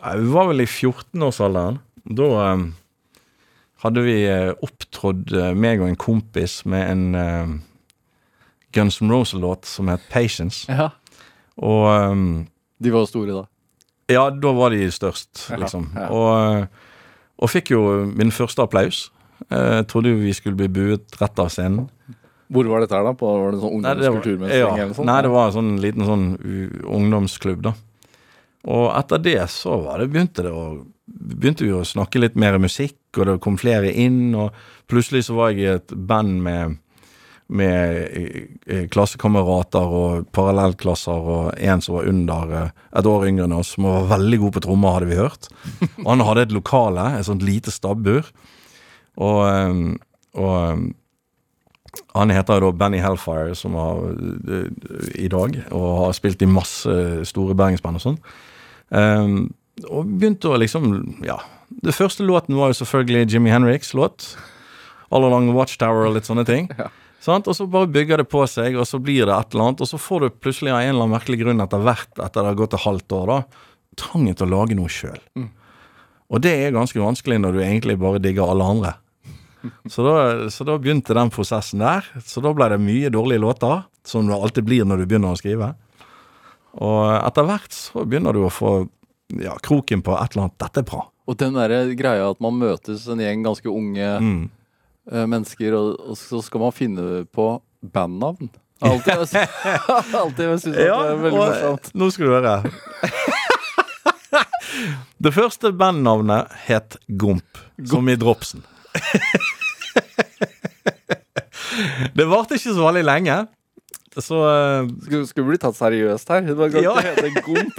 Jeg 0.01 0.27
var 0.33 0.47
vel 0.49 0.63
i 0.63 0.65
14-årsalderen. 0.65 1.77
Da 2.17 2.27
ehm, 2.47 2.63
hadde 3.81 4.03
vi 4.05 4.15
eh, 4.29 4.51
opptrådt, 4.61 5.31
eh, 5.33 5.53
meg 5.57 5.81
og 5.81 5.89
en 5.89 5.99
kompis, 5.99 6.61
med 6.69 6.89
en 6.91 7.05
eh, 7.17 7.53
Guns 8.75 9.01
N' 9.01 9.11
Roses-låt 9.11 9.65
som 9.65 9.89
het 9.91 10.03
'Patience'. 10.11 10.67
Ja. 10.69 10.91
Og 11.57 12.11
um, 12.11 12.47
De 12.81 12.91
var 12.93 13.05
store 13.05 13.33
da. 13.33 13.45
Ja, 14.11 14.29
da 14.29 14.51
var 14.53 14.71
de 14.71 14.91
størst, 14.91 15.49
Ja, 15.49 15.57
liksom. 15.61 15.91
ja. 15.95 16.07
Og, 16.09 16.67
og 17.37 17.49
fikk 17.49 17.71
jo 17.71 18.05
min 18.05 18.31
første 18.31 18.61
applaus. 18.63 19.09
Jeg 19.49 19.87
trodde 19.87 20.09
jo 20.11 20.21
vi 20.21 20.33
skulle 20.33 20.57
bli 20.57 20.67
buet 20.67 21.15
rett 21.21 21.39
av 21.39 21.49
scenen. 21.49 21.89
Hvor 22.51 22.67
var 22.67 22.83
dette 22.83 22.95
her, 22.95 23.03
da? 23.03 23.13
På, 23.15 23.29
var 23.39 23.53
det 23.55 23.61
sånn 23.61 23.81
Nei, 23.81 23.93
det 23.95 24.57
ja, 24.59 24.71
nei, 25.07 25.21
det 25.23 25.31
var 25.31 25.47
en 25.47 25.55
sånn 25.55 25.71
liten 25.81 26.05
sånn 26.05 26.25
ungdomsklubb, 26.83 27.63
da. 27.63 27.73
Og 28.67 28.91
etter 28.93 29.21
det 29.23 29.39
så 29.49 29.79
var 29.81 30.01
det, 30.01 30.11
begynte 30.11 30.43
det 30.45 30.51
å 30.53 30.83
begynte 31.11 31.65
vi 31.65 31.73
å 31.73 31.83
snakke 31.85 32.21
litt 32.21 32.35
mer 32.39 32.57
musikk, 32.61 32.95
og 33.17 33.27
det 33.27 33.41
kom 33.43 33.57
flere 33.59 33.91
inn, 33.91 34.35
og 34.35 34.55
plutselig 34.91 35.25
så 35.27 35.35
var 35.35 35.51
jeg 35.51 35.59
i 35.59 35.73
et 35.75 35.93
band 36.07 36.39
med 36.45 36.79
med 37.51 38.07
eh, 38.15 38.43
eh, 38.67 38.85
klassekamerater 38.91 39.95
og 39.95 40.29
parallellklasser 40.35 41.27
og 41.33 41.49
en 41.59 41.83
som 41.83 41.97
var 41.97 42.07
under 42.07 42.53
eh, 42.57 42.69
et 43.01 43.09
år 43.11 43.27
yngre 43.27 43.47
enn 43.47 43.57
oss, 43.57 43.73
som 43.75 43.89
var 43.89 44.07
veldig 44.13 44.39
god 44.45 44.55
på 44.55 44.63
trommer, 44.67 44.95
hadde 44.95 45.09
vi 45.11 45.19
hørt. 45.19 45.51
Og 46.05 46.09
han 46.13 46.25
hadde 46.29 46.47
et 46.47 46.55
lokale, 46.55 47.09
et 47.17 47.27
sånt 47.27 47.43
lite 47.43 47.73
stabbur. 47.73 48.31
Og, 49.21 49.97
og 50.39 50.85
han 52.15 52.31
heter 52.31 52.63
da 52.63 52.69
Benny 52.71 53.01
Hellfire, 53.03 53.55
som 53.59 53.75
har 53.75 53.99
i 55.19 55.27
dag, 55.31 55.57
og 55.75 55.89
har 56.05 56.15
spilt 56.15 56.45
i 56.45 56.49
masse 56.49 56.95
store 57.27 57.57
bergensband 57.59 57.99
og 57.99 58.05
sånn. 58.05 58.21
Og 59.87 60.05
begynte 60.05 60.51
å 60.51 60.59
liksom 60.59 61.23
Ja. 61.25 61.39
Det 61.81 61.93
første 61.95 62.25
låten 62.27 62.57
var 62.59 62.73
jo 62.73 62.83
selvfølgelig 62.83 63.31
Jimmy 63.31 63.49
Henriks 63.49 63.93
låt. 63.95 64.35
All 65.09 65.23
Along 65.23 65.47
the 65.47 65.55
Watchtower 65.55 66.09
og 66.09 66.15
litt 66.15 66.27
sånne 66.27 66.45
ting. 66.45 66.67
Sant? 67.23 67.47
Og 67.47 67.55
så 67.55 67.67
bare 67.69 67.87
bygger 67.87 68.17
det 68.17 68.27
på 68.29 68.41
seg, 68.49 68.75
og 68.75 68.85
så 68.89 68.99
blir 68.99 69.25
det 69.25 69.35
et 69.35 69.53
eller 69.53 69.69
annet. 69.69 69.81
Og 69.81 69.87
så 69.87 69.99
får 70.01 70.19
du 70.19 70.29
plutselig 70.41 70.71
av 70.73 70.81
en 70.81 70.89
eller 70.89 71.05
annen 71.05 71.15
merkelig 71.15 71.39
grunn 71.43 71.63
etter 71.63 71.83
hvert, 71.85 72.11
etter 72.17 72.41
det 72.41 72.49
har 72.51 72.59
gått 72.59 72.73
et 72.73 72.85
halvt 72.85 73.15
år, 73.17 73.31
da, 73.31 73.65
trangen 73.95 74.35
til 74.35 74.47
å 74.47 74.51
lage 74.51 74.75
noe 74.75 74.91
sjøl. 74.91 75.19
Og 76.31 76.41
det 76.43 76.53
er 76.65 76.75
ganske 76.75 76.99
vanskelig 76.99 77.39
når 77.43 77.55
du 77.55 77.61
egentlig 77.63 77.97
bare 77.99 78.21
digger 78.23 78.51
alle 78.51 78.67
andre. 78.75 78.93
Så 79.91 80.03
da, 80.03 80.49
så 80.49 80.65
da 80.65 80.77
begynte 80.81 81.13
den 81.13 81.29
prosessen 81.29 81.83
der. 81.83 82.07
Så 82.25 82.41
da 82.41 82.51
ble 82.57 82.67
det 82.73 82.79
mye 82.81 83.11
dårlige 83.13 83.43
låter, 83.43 83.83
som 84.03 84.27
det 84.27 84.35
alltid 84.35 84.65
blir 84.65 84.87
når 84.87 85.03
du 85.03 85.05
begynner 85.11 85.35
å 85.35 85.39
skrive. 85.39 85.73
Og 86.81 87.03
etter 87.19 87.45
hvert 87.45 87.75
så 87.75 88.05
begynner 88.07 88.33
du 88.33 88.45
å 88.47 88.53
få 88.53 88.73
ja, 89.39 89.55
kroken 89.63 90.01
på 90.03 90.11
et 90.17 90.31
eller 90.35 90.43
annet 90.47 90.57
'dette 90.59 90.77
er 90.83 90.87
bra'. 90.89 91.05
Og 91.27 91.37
den 91.37 91.53
der 91.53 91.93
greia 91.95 92.29
at 92.31 92.41
man 92.41 92.53
møtes 92.59 93.07
en 93.07 93.19
gjeng 93.19 93.43
ganske 93.45 93.69
unge 93.69 94.19
Mm. 94.19 94.49
eh, 95.11 95.25
mennesker, 95.25 95.73
og, 95.77 95.99
og 96.11 96.17
så 96.17 96.41
skal 96.43 96.59
man 96.59 96.71
finne 96.71 97.25
på 97.31 97.61
bandnavn. 97.81 98.49
Alltid, 98.81 99.13
alltid 100.17 100.59
syns 100.59 100.63
jeg 100.65 100.73
det 100.73 100.87
er 100.89 101.15
veldig 101.21 101.37
morsomt. 101.37 101.91
nå 101.93 102.09
skal 102.11 102.25
du 102.25 102.31
høre. 102.31 102.63
Det 105.21 105.33
første 105.35 105.69
bandnavnet 105.77 106.47
het 106.65 106.95
Gomp, 107.19 107.57
som 107.85 108.07
i 108.09 108.15
Dropsen. 108.15 108.63
Det 112.15 112.25
varte 112.27 112.55
ikke 112.57 112.73
så 112.75 112.83
veldig 112.87 113.03
lenge. 113.05 113.35
Så 114.17 114.35
uh, 114.43 114.87
Skulle, 115.05 115.27
skulle 115.29 115.47
bli 115.53 115.57
tatt 115.61 115.75
seriøst 115.77 116.29
her. 116.33 116.41
Det 116.49 116.55
var 116.57 116.69
godt 116.73 116.83
Ja. 116.83 116.91
å 116.95 117.01
hete 117.05 117.29
Gomp. 117.45 117.75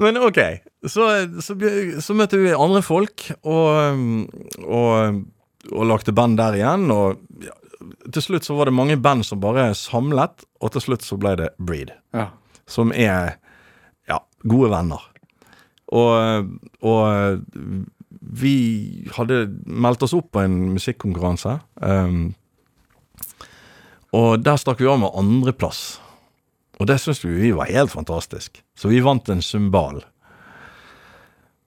Men 0.00 0.18
ok, 0.22 0.40
så, 0.86 1.08
så, 1.42 1.56
så 2.02 2.16
møtte 2.16 2.40
vi 2.40 2.52
andre 2.54 2.82
folk, 2.84 3.26
og, 3.42 4.34
og, 4.62 5.22
og 5.72 5.88
lagde 5.90 6.14
band 6.16 6.38
der 6.40 6.58
igjen. 6.58 6.88
Og 6.94 7.22
ja, 7.42 7.54
til 8.14 8.26
slutt 8.26 8.46
så 8.46 8.56
var 8.58 8.70
det 8.70 8.76
mange 8.76 8.98
band 9.00 9.26
som 9.26 9.42
bare 9.42 9.70
samlet, 9.78 10.46
og 10.62 10.74
til 10.74 10.86
slutt 10.86 11.06
så 11.06 11.18
ble 11.20 11.34
det 11.40 11.50
Breed. 11.58 11.94
Ja. 12.14 12.30
Som 12.70 12.94
er 12.94 13.36
ja, 14.10 14.20
gode 14.46 14.70
venner. 14.72 15.08
Og, 15.92 16.52
og 16.80 17.42
vi 18.22 18.54
hadde 19.16 19.44
meldt 19.66 20.04
oss 20.06 20.14
opp 20.16 20.30
på 20.32 20.44
en 20.44 20.72
musikkonkurranse. 20.76 21.58
Um, 21.82 22.32
og 24.16 24.44
der 24.44 24.60
stakk 24.60 24.80
vi 24.80 24.88
av 24.88 25.00
med 25.02 25.12
andreplass. 25.18 26.00
Og 26.82 26.88
det 26.90 26.98
syntes 26.98 27.22
vi, 27.22 27.36
vi 27.38 27.52
var 27.54 27.70
helt 27.70 27.92
fantastisk. 27.94 28.58
Så 28.74 28.90
vi 28.90 29.02
vant 29.04 29.28
en 29.30 29.42
cymbal. 29.44 30.00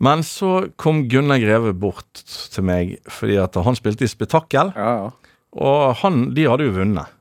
Men 0.03 0.25
så 0.27 0.67
kom 0.75 1.05
Gunnar 1.07 1.39
Greve 1.39 1.71
bort 1.71 2.19
til 2.51 2.65
meg 2.67 2.97
fordi 3.07 3.37
at 3.39 3.55
han 3.63 3.77
spilte 3.79 4.03
i 4.03 4.11
Spetakkel. 4.11 4.73
Ja, 4.75 4.91
ja. 5.05 5.37
Og 5.55 5.95
han, 6.01 6.33
de 6.35 6.49
hadde 6.51 6.67
jo 6.67 6.75
vunnet. 6.75 7.15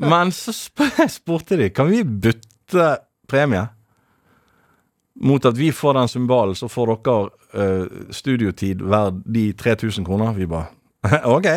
Men 0.00 0.32
så 0.36 0.52
sp 0.52 0.84
spurte 1.18 1.56
de 1.60 1.70
kan 1.72 1.88
vi 1.88 2.04
bytte 2.04 2.90
premie 3.28 3.64
mot 5.18 5.44
at 5.48 5.56
vi 5.58 5.72
får 5.74 5.96
den 5.96 6.08
cymbalen, 6.08 6.54
så 6.54 6.68
får 6.70 6.92
dere 6.92 7.24
uh, 7.58 8.10
studiotid 8.14 8.84
verd 8.86 9.24
de 9.26 9.48
3000 9.58 10.06
kroner. 10.06 10.36
Vi 10.36 10.46
bare 10.46 10.68
OK. 11.36 11.48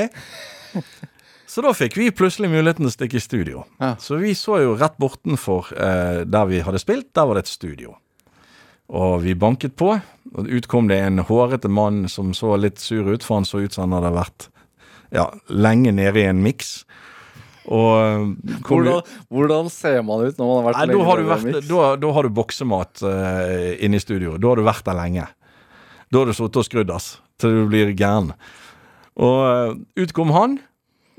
Så 1.51 1.59
da 1.65 1.73
fikk 1.75 1.97
vi 1.99 2.05
plutselig 2.15 2.47
muligheten 2.47 2.85
til 2.85 2.87
å 2.87 2.93
stikke 2.93 3.17
i 3.19 3.23
studio. 3.23 3.65
Ja. 3.81 3.97
Så 3.99 4.21
vi 4.21 4.31
så 4.39 4.61
jo 4.61 4.77
rett 4.79 4.95
bortenfor 5.01 5.73
eh, 5.75 6.21
der 6.23 6.47
vi 6.47 6.61
hadde 6.63 6.79
spilt, 6.79 7.09
der 7.17 7.27
var 7.27 7.35
det 7.35 7.43
et 7.43 7.51
studio. 7.51 7.97
Og 8.91 9.17
vi 9.25 9.35
banket 9.35 9.75
på, 9.79 9.97
og 10.31 10.47
ut 10.47 10.69
kom 10.71 10.87
det 10.87 11.01
en 11.03 11.19
hårete 11.27 11.67
mann 11.71 12.05
som 12.11 12.31
så 12.35 12.53
litt 12.59 12.79
sur 12.79 13.03
ut, 13.09 13.23
for 13.23 13.41
han 13.41 13.49
så 13.49 13.65
ut 13.65 13.75
som 13.75 13.89
han 13.89 13.97
hadde 13.97 14.13
vært 14.15 14.47
ja, 15.11 15.27
lenge 15.51 15.91
nede 15.95 16.23
i 16.23 16.29
en 16.29 16.39
miks. 16.43 16.71
Og 17.67 17.91
eh, 17.99 18.57
Hvordan, 18.69 19.11
hvordan 19.27 19.69
ser 19.75 19.99
man 20.07 20.23
ut 20.23 20.39
når 20.39 20.47
man 20.47 20.55
har 20.55 20.67
vært 20.69 20.79
Nei, 20.79 20.87
lenge 20.93 21.11
har, 21.11 21.25
med 21.27 21.35
en 21.35 21.45
miks? 21.51 21.67
da, 21.67 21.83
da 21.99 22.15
har 22.15 22.31
du 22.31 22.35
boksemat 22.39 23.05
eh, 23.11 23.69
inne 23.83 23.99
i 23.99 24.07
studio. 24.07 24.39
Da 24.39 24.53
har 24.53 24.63
du 24.63 24.67
vært 24.71 24.87
der 24.87 25.01
lenge. 25.03 25.27
Da 26.07 26.23
har 26.23 26.31
du 26.31 26.37
sittet 26.39 26.63
og 26.63 26.71
skrudd 26.71 26.95
ass, 26.95 27.13
til 27.43 27.59
du 27.59 27.63
blir 27.75 27.91
gæren. 27.91 28.31
Og 29.19 29.39
eh, 29.51 29.79
ut 29.99 30.15
kom 30.15 30.31
han, 30.31 30.61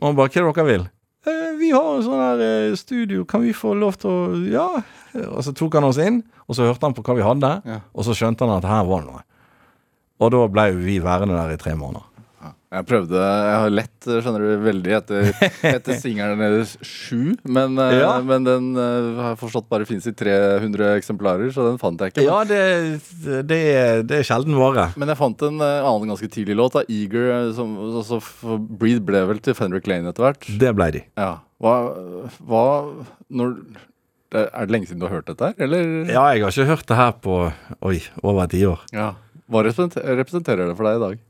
og 0.02 0.08
han 0.10 0.16
bare 0.18 0.28
'Hva 0.28 0.42
er 0.42 0.46
det 0.50 0.54
dere 0.56 0.66
vil?' 0.66 0.88
«Eh, 1.24 1.52
'Vi 1.54 1.70
har 1.70 1.96
en 1.96 2.02
sånn 2.02 2.18
her 2.18 2.40
eh, 2.42 2.74
studio, 2.74 3.24
kan 3.24 3.42
vi 3.42 3.52
få 3.54 3.74
lov 3.78 3.94
til 4.02 4.10
å 4.10 4.50
Ja.' 4.50 4.82
Og 5.30 5.44
så 5.44 5.54
tok 5.54 5.74
han 5.78 5.84
oss 5.84 5.98
inn, 5.98 6.22
og 6.48 6.56
så 6.56 6.66
hørte 6.66 6.82
han 6.82 6.94
på 6.94 7.02
hva 7.04 7.14
vi 7.14 7.22
hadde, 7.22 7.62
Ja. 7.64 7.80
og 7.94 8.04
så 8.04 8.10
skjønte 8.16 8.40
han 8.46 8.56
at 8.58 8.64
her 8.64 8.82
var 8.84 9.00
det 9.02 9.12
noe. 9.12 9.22
Og 10.20 10.30
da 10.32 10.48
ble 10.48 10.72
vi 10.82 10.98
værende 10.98 11.36
der 11.36 11.52
i 11.54 11.56
tre 11.56 11.74
måneder. 11.76 12.02
Jeg 12.72 12.87
prøvde, 12.88 13.20
jeg 13.20 13.56
har 13.61 13.72
lett, 13.74 14.06
skjønner 14.08 14.40
du, 14.46 14.50
veldig 14.64 14.92
etter, 14.96 15.26
etter 15.68 15.96
singelen 16.00 16.40
deres 16.40 16.70
sju. 16.80 17.35
Men, 17.44 17.74
eh, 17.76 17.98
Ja. 18.00 18.14
men 18.24 18.46
den 18.46 18.70
eh, 18.80 19.08
har 19.18 19.35
jeg 19.35 19.40
forstått 19.42 19.66
bare 19.68 19.85
finnes 19.85 20.06
i 20.08 20.14
300 20.16 20.94
eksemplarer, 20.96 21.50
så 21.52 21.66
den 21.68 21.76
fant 21.82 22.00
jeg 22.00 22.14
ikke. 22.14 22.24
Ja, 22.24 22.38
det, 22.48 22.62
det, 23.44 23.58
det 24.08 24.22
er 24.22 24.24
sjelden 24.24 24.56
vare. 24.56 24.87
Men 24.96 25.12
jeg 25.12 25.20
fant 25.20 25.44
en 25.50 25.61
eh, 25.61 25.85
annen 25.85 26.14
ganske 26.14 26.30
tidlig 26.32 26.56
låt, 26.56 26.78
da, 26.78 26.85
Eager. 26.88 27.50
Som, 27.52 27.74
altså, 28.00 28.22
Breed 28.80 29.02
ble 29.04 29.20
vel 29.28 29.42
til 29.44 29.56
Fenric 29.58 29.85
Lane 29.90 30.08
etter 30.08 30.24
hvert. 30.30 30.48
Det 30.62 30.70
ble 30.78 30.87
de. 30.96 31.02
Ja. 31.20 31.35
Hva, 31.62 31.74
hva 32.48 32.62
når, 33.28 33.52
Er 34.32 34.64
det 34.64 34.72
lenge 34.72 34.88
siden 34.88 35.02
du 35.02 35.06
har 35.11 35.18
hørt 35.18 35.28
dette 35.28 35.50
her, 35.52 35.58
eller? 35.68 35.92
Ja, 36.08 36.24
jeg 36.32 36.46
har 36.46 36.56
ikke 36.56 36.70
hørt 36.72 36.88
det 36.88 36.96
her 36.98 37.12
på 37.20 37.37
oi, 37.85 37.98
over 38.24 38.48
ti 38.50 38.64
år. 38.66 38.80
Ja. 38.96 39.11
Hva 39.52 39.61
representerer 39.68 40.64
det 40.72 40.78
for 40.80 40.88
deg 40.88 40.96
i 40.96 41.04
dag? 41.04 41.20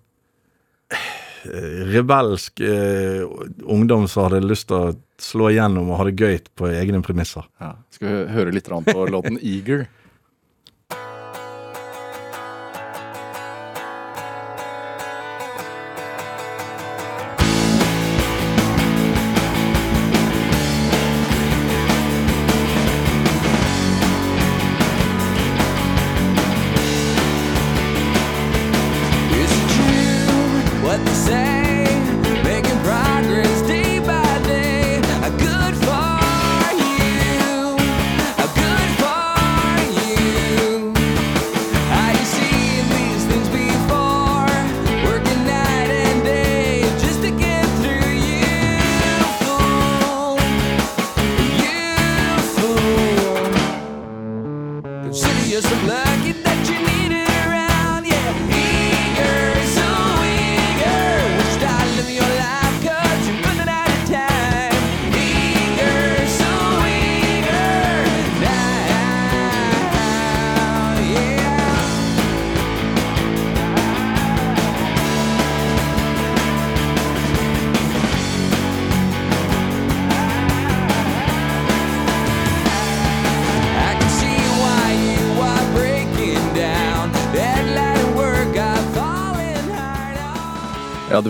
Eh, 1.44 1.82
Rebelsk 1.92 2.60
eh, 2.60 3.22
ungdom 3.62 4.08
som 4.08 4.28
hadde 4.28 4.42
lyst 4.44 4.68
til 4.70 4.78
å 4.78 4.92
slå 5.22 5.50
igjennom 5.52 5.90
og 5.90 6.00
ha 6.00 6.06
det 6.08 6.14
gøy 6.18 6.38
på 6.58 6.70
egne 6.70 7.02
premisser. 7.04 7.46
Ja. 7.62 7.74
Skal 7.94 8.08
vi 8.12 8.22
høre 8.36 8.54
litt 8.54 8.70
på 8.70 9.08
låten 9.10 9.38
Eager? 9.40 9.86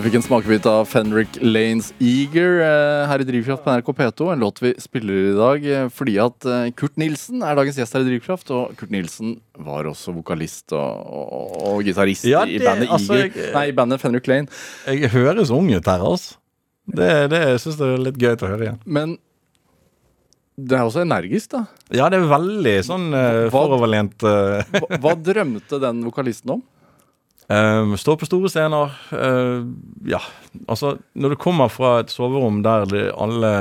Fikk 0.03 0.15
en 0.17 0.23
smakebit 0.25 0.65
av 0.67 0.85
Fenric 0.89 1.37
Lanes 1.41 1.91
Eager 2.03 2.57
eh, 2.63 3.03
her 3.09 3.21
i 3.23 3.25
Drivkraft 3.27 3.63
på 3.65 3.71
NRK 3.71 3.89
P2. 3.97 4.27
En 4.33 4.41
låt 4.43 4.59
vi 4.63 4.71
spiller 4.81 5.29
i 5.29 5.35
dag 5.37 5.65
eh, 5.69 5.85
fordi 5.93 6.15
at 6.23 6.47
eh, 6.49 6.65
Kurt 6.79 6.97
Nilsen 6.99 7.43
er 7.45 7.55
dagens 7.59 7.77
gjest 7.79 7.95
her 7.95 8.03
i 8.03 8.09
Drivkraft. 8.09 8.51
Og 8.55 8.73
Kurt 8.79 8.91
Nilsen 8.93 9.35
var 9.63 9.87
også 9.89 10.13
vokalist 10.15 10.73
og, 10.75 11.03
og, 11.07 11.57
og 11.71 11.83
gitarist 11.87 12.27
Ja, 12.27 12.43
i 12.47 12.59
bandet 12.63 12.91
altså, 12.91 13.19
Eager. 13.19 13.37
jeg- 13.45 13.53
Nei, 13.55 13.65
i 13.71 13.75
bandet 13.77 14.01
Fenric 14.03 14.27
Lane. 14.31 14.51
Jeg 14.89 15.13
høres 15.15 15.53
ung 15.55 15.69
ut 15.71 15.91
her, 15.93 16.03
altså. 16.11 16.39
Det, 16.83 17.11
det 17.31 17.43
syns 17.63 17.79
jeg 17.79 17.93
er 17.95 18.03
litt 18.09 18.19
gøy 18.19 18.33
å 18.35 18.49
høre 18.49 18.65
igjen. 18.67 18.81
Men 18.83 19.15
det 20.59 20.75
er 20.77 20.83
også 20.85 21.01
energisk, 21.05 21.53
da. 21.55 21.63
Ja, 21.95 22.09
det 22.11 22.19
er 22.19 22.27
veldig 22.29 22.75
sånn 22.85 23.07
uh, 23.15 23.47
foroverlent 23.53 24.21
Uh. 24.21 24.59
Hva, 24.75 24.99
hva 25.01 25.13
drømte 25.17 25.79
den 25.81 26.03
vokalisten 26.05 26.57
om? 26.57 26.61
Um, 27.51 27.97
stå 27.99 28.15
på 28.17 28.27
store 28.27 28.49
scener. 28.49 28.93
Uh, 29.11 29.67
ja, 30.07 30.21
altså 30.67 30.97
Når 31.13 31.33
du 31.33 31.41
kommer 31.41 31.71
fra 31.71 31.97
et 32.01 32.13
soverom 32.13 32.61
der 32.63 32.87
de, 32.89 33.03
alle 33.11 33.53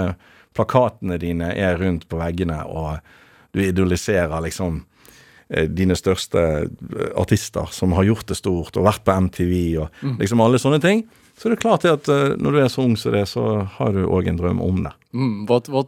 plakatene 0.56 1.18
dine 1.20 1.50
er 1.56 1.78
rundt 1.80 2.06
på 2.10 2.20
veggene, 2.20 2.60
og 2.68 3.00
du 3.52 3.62
idoliserer 3.64 4.40
liksom 4.44 4.82
eh, 5.48 5.68
dine 5.68 5.96
største 5.96 6.42
eh, 6.42 7.12
artister 7.20 7.72
som 7.72 7.94
har 7.96 8.08
gjort 8.08 8.28
det 8.28 8.38
stort, 8.40 8.76
og 8.76 8.86
vært 8.88 9.04
på 9.06 9.16
MTV 9.28 9.54
og 9.82 10.04
liksom 10.20 10.44
alle 10.44 10.60
sånne 10.60 10.80
ting, 10.84 11.04
så 11.38 11.48
er 11.48 11.54
det 11.54 11.62
klart 11.64 11.86
at 11.88 12.08
eh, 12.12 12.34
når 12.40 12.52
du 12.52 12.60
er 12.62 12.70
så 12.72 12.84
ung 12.84 12.98
som 13.00 13.16
det, 13.16 13.24
så 13.30 13.64
har 13.78 13.96
du 13.96 14.04
òg 14.04 14.28
en 14.28 14.40
drøm 14.40 14.60
om 14.64 14.84
det. 14.86 14.94
Mm, 15.16 15.34
hva, 15.48 15.60
hva, 15.72 15.86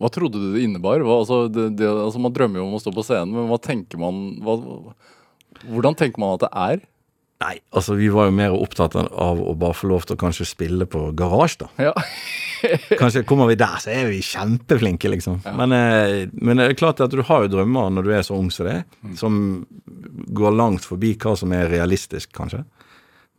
hva 0.00 0.10
trodde 0.14 0.42
du 0.42 0.50
det 0.54 0.66
innebar? 0.66 1.02
Hva, 1.06 1.20
altså, 1.22 1.44
det, 1.50 1.70
det, 1.78 1.88
altså, 1.90 2.22
man 2.22 2.34
drømmer 2.34 2.62
jo 2.62 2.66
om 2.68 2.78
å 2.78 2.82
stå 2.82 2.94
på 2.94 3.06
scenen, 3.06 3.34
men 3.36 3.50
hva 3.50 3.60
tenker 3.62 4.02
man 4.02 4.22
hva, 4.44 4.58
Hvordan 5.68 5.98
tenker 5.98 6.22
man 6.22 6.38
at 6.38 6.46
det 6.46 6.50
er? 6.56 6.86
Nei, 7.40 7.54
altså 7.72 7.94
vi 7.96 8.10
var 8.12 8.26
jo 8.28 8.34
mer 8.36 8.52
opptatt 8.52 8.98
av 9.00 9.38
å 9.40 9.54
bare 9.56 9.76
få 9.76 9.88
lov 9.88 10.04
til 10.04 10.18
å 10.18 10.20
kanskje 10.20 10.44
spille 10.44 10.84
på 10.90 11.06
garasje, 11.16 11.62
da. 11.62 11.86
Ja. 11.88 11.92
Kanskje 13.00 13.22
kommer 13.24 13.48
vi 13.48 13.56
der, 13.56 13.78
så 13.80 13.94
er 13.94 14.10
vi 14.10 14.18
kjempeflinke, 14.20 15.08
liksom. 15.08 15.38
Men, 15.56 15.72
eh, 15.72 16.26
men 16.36 16.60
det 16.60 16.66
er 16.66 16.76
klart 16.76 17.00
at 17.00 17.14
du 17.14 17.22
har 17.24 17.46
jo 17.46 17.52
drømmer 17.54 17.88
når 17.96 18.04
du 18.04 18.10
er 18.12 18.26
så 18.26 18.36
ung 18.36 18.50
som 18.52 18.68
det 18.68 18.82
mm. 19.00 19.14
som 19.16 19.38
går 20.36 20.52
langt 20.58 20.84
forbi 20.84 21.14
hva 21.16 21.32
som 21.40 21.54
er 21.56 21.72
realistisk, 21.72 22.28
kanskje. 22.36 22.60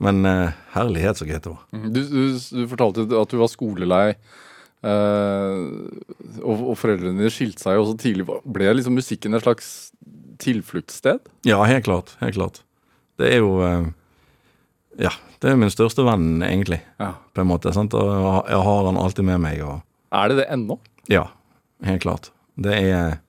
Men 0.01 0.25
eh, 0.25 0.57
herlighet 0.73 1.21
så 1.21 1.29
greit 1.29 1.45
det 1.45 1.53
var. 1.53 1.62
Mm, 1.69 1.88
Du, 1.93 2.01
du, 2.01 2.23
du 2.34 2.65
fortalte 2.73 3.05
at 3.05 3.36
du 3.36 3.38
var 3.38 3.53
skolelei, 3.53 4.05
eh, 4.84 5.62
og, 6.41 6.63
og 6.72 6.76
foreldrene 6.80 7.30
skilte 7.34 7.63
seg 7.65 7.78
jo 7.80 7.88
så 7.91 7.96
tidlig. 8.02 8.28
Ble 8.46 8.72
liksom 8.78 8.96
musikken 8.98 9.38
et 9.38 9.46
slags 9.46 9.72
tilfluktssted? 10.41 11.20
Ja, 11.46 11.60
helt 11.70 11.86
klart. 11.86 12.15
Helt 12.22 12.38
klart. 12.38 12.62
Det 13.22 13.30
er 13.36 13.44
jo 13.44 13.58
uh, 13.62 13.89
Ja, 15.00 15.12
det 15.41 15.52
er 15.52 15.60
min 15.62 15.70
største 15.74 16.04
venn, 16.08 16.41
egentlig, 16.44 16.82
Ja. 17.00 17.13
på 17.34 17.44
en 17.44 17.50
måte. 17.52 17.74
Sant? 17.74 17.94
Og 17.94 18.10
jeg 18.50 18.62
har 18.65 18.86
han 18.89 18.98
alltid 18.98 19.28
med 19.28 19.39
meg. 19.44 19.62
og 19.63 19.82
Er 20.12 20.30
det 20.32 20.38
det 20.41 20.48
ennå? 20.52 20.80
Ja, 21.10 21.28
helt 21.86 22.02
klart. 22.04 22.32
Det 22.58 22.74
er 22.74 23.20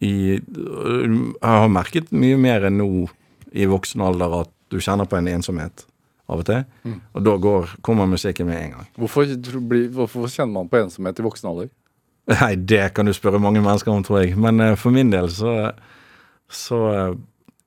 i 0.00 0.38
Jeg 0.38 1.42
har 1.42 1.68
merket 1.72 2.12
mye 2.14 2.36
mer 2.38 2.68
enn 2.68 2.78
nå 2.78 3.08
i 3.52 3.64
voksen 3.66 4.00
alder 4.04 4.42
at 4.44 4.50
du 4.70 4.76
kjenner 4.78 5.08
på 5.08 5.16
en 5.18 5.26
ensomhet 5.32 5.86
av 6.28 6.42
og 6.42 6.48
til. 6.48 6.94
Og 7.16 7.24
da 7.24 7.34
går, 7.40 7.74
kommer 7.84 8.08
musikken 8.10 8.48
med 8.48 8.60
en 8.60 8.74
gang. 8.76 8.88
Hvorfor, 9.00 9.30
hvorfor 9.96 10.28
kjenner 10.28 10.54
man 10.60 10.70
på 10.70 10.82
ensomhet 10.82 11.20
i 11.20 11.24
voksen 11.24 11.50
alder? 11.50 11.70
Nei, 12.28 12.52
det 12.60 12.90
kan 12.96 13.08
du 13.08 13.14
spørre 13.16 13.40
mange 13.40 13.62
mennesker 13.64 13.92
om, 13.92 14.04
tror 14.04 14.20
jeg. 14.22 14.36
Men 14.40 14.60
uh, 14.60 14.74
for 14.76 14.92
min 14.94 15.12
del 15.12 15.30
så 15.32 15.72
Så 16.48 16.78
uh, 16.80 17.16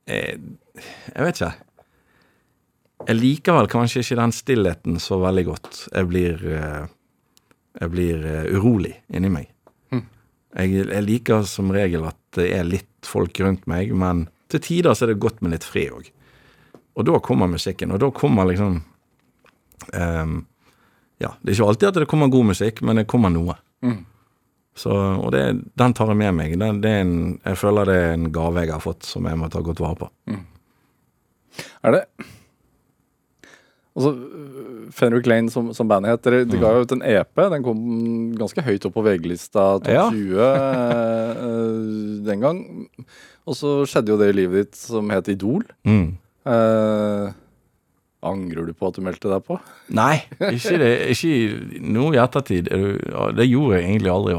Jeg 0.06 1.24
vet 1.26 1.40
ikke. 1.40 1.52
Jeg 3.02 3.18
liker 3.18 3.56
vel 3.58 3.68
kanskje 3.70 4.02
ikke 4.02 4.20
den 4.20 4.32
stillheten 4.34 4.98
så 5.02 5.18
veldig 5.18 5.44
godt. 5.46 5.88
Jeg 5.90 6.08
blir 6.10 6.44
uh, 6.46 6.86
Jeg 7.80 7.90
blir 7.90 8.26
eh, 8.28 8.52
urolig 8.52 8.92
inni 9.08 9.30
meg. 9.32 9.48
Jeg, 10.52 10.82
jeg 10.84 11.04
liker 11.06 11.46
som 11.48 11.70
regel 11.72 12.02
at 12.04 12.18
det 12.36 12.50
er 12.52 12.66
litt 12.68 13.08
folk 13.08 13.38
rundt 13.40 13.62
meg, 13.70 13.94
men 13.96 14.26
til 14.52 14.60
tider 14.60 14.92
så 14.92 15.06
er 15.06 15.14
det 15.14 15.22
godt 15.24 15.40
med 15.40 15.54
litt 15.54 15.64
fred 15.64 15.94
òg. 15.96 16.10
Og 16.96 17.06
da 17.08 17.20
kommer 17.24 17.48
musikken, 17.48 17.92
og 17.94 18.00
da 18.02 18.10
kommer 18.14 18.48
liksom 18.50 18.80
um, 19.94 20.34
Ja, 21.22 21.32
det 21.40 21.52
er 21.52 21.56
ikke 21.56 21.68
alltid 21.70 21.88
at 21.88 22.00
det 22.02 22.08
kommer 22.10 22.32
god 22.32 22.50
musikk, 22.52 22.82
men 22.82 23.00
det 23.00 23.06
kommer 23.10 23.32
noe. 23.32 23.56
Så, 24.74 24.92
og 24.92 25.32
det, 25.34 25.42
den 25.76 25.94
tar 25.94 26.08
jeg 26.08 26.18
med 26.18 26.32
meg. 26.36 26.54
Den, 26.60 26.80
det 26.82 26.92
en, 27.02 27.16
jeg 27.44 27.58
føler 27.60 27.88
det 27.88 27.96
er 28.00 28.14
en 28.16 28.30
gave 28.32 28.64
jeg 28.64 28.72
har 28.72 28.82
fått 28.82 29.04
som 29.04 29.26
jeg 29.28 29.38
må 29.38 29.50
ta 29.52 29.60
godt 29.64 29.82
vare 29.84 30.00
på. 30.00 30.08
Er 31.84 31.98
det 31.98 32.06
Altså, 33.92 34.14
Fenric 34.96 35.26
Lane 35.28 35.52
som, 35.52 35.66
som 35.76 35.88
bandet 35.88 36.14
het, 36.14 36.22
dere, 36.24 36.46
de 36.48 36.56
ga 36.60 36.70
jo 36.72 36.86
ut 36.86 36.94
en 36.96 37.02
EP. 37.04 37.42
Den 37.52 37.64
kom 37.66 37.82
ganske 38.40 38.64
høyt 38.64 38.86
opp 38.88 38.94
på 38.96 39.04
VG-lista 39.04 39.66
topp 39.82 39.90
Ja. 39.92 40.06
20 40.08 40.38
eh, 40.46 41.42
den 42.30 42.40
gang. 42.40 42.62
Og 43.44 43.58
så 43.58 43.82
skjedde 43.88 44.14
jo 44.14 44.16
det 44.20 44.30
i 44.32 44.38
livet 44.38 44.70
ditt 44.70 44.80
som 44.80 45.12
het 45.12 45.28
Idol. 45.28 45.66
Mm. 45.84 46.14
Eh, 46.46 47.32
angrer 48.22 48.66
du 48.66 48.72
på 48.78 48.88
at 48.90 48.94
du 48.98 49.02
meldte 49.02 49.30
deg 49.30 49.44
på? 49.46 49.58
Nei, 49.94 50.22
ikke, 50.38 50.76
det, 50.78 50.90
ikke 51.14 51.82
nå 51.82 52.08
i 52.14 52.20
ettertid. 52.22 52.70
Er 52.72 53.32
Det 53.36 53.46
gjorde 53.50 53.80
jeg 53.80 53.88
egentlig 53.90 54.12
aldri. 54.12 54.36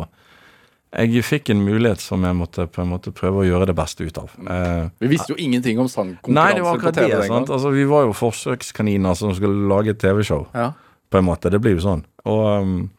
jeg 0.94 1.24
fikk 1.26 1.50
en 1.50 1.64
mulighet 1.66 2.00
som 2.04 2.24
jeg 2.24 2.36
måtte 2.38 2.68
på 2.70 2.82
en 2.84 2.90
måte 2.94 3.12
prøve 3.12 3.42
å 3.44 3.48
gjøre 3.48 3.66
det 3.72 3.76
beste 3.76 4.06
ut 4.06 4.18
av. 4.22 4.32
Eh, 4.48 4.90
Vi 5.00 5.08
visste 5.12 5.34
jo 5.34 5.40
ingenting 5.42 5.80
om 5.80 5.88
sangkonkurranser 5.88 6.80
på 6.84 6.94
TV 6.94 7.10
det. 7.18 7.28
sant? 7.28 7.50
Altså, 7.50 7.72
vi 7.74 7.84
var 7.90 8.06
jo 8.06 8.14
forsøkskaniner 8.14 9.16
som 9.16 9.34
skulle 9.36 9.68
lage 9.68 9.90
et 9.96 10.00
TV-show, 10.00 10.48
Ja. 10.54 10.72
på 11.10 11.18
en 11.18 11.26
måte. 11.26 11.50
Det 11.50 11.60
blir 11.62 11.76
jo 11.76 11.84
sånn. 11.84 12.04
Og, 12.26 12.62
um, 12.62 12.90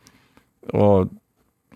og 0.75 1.11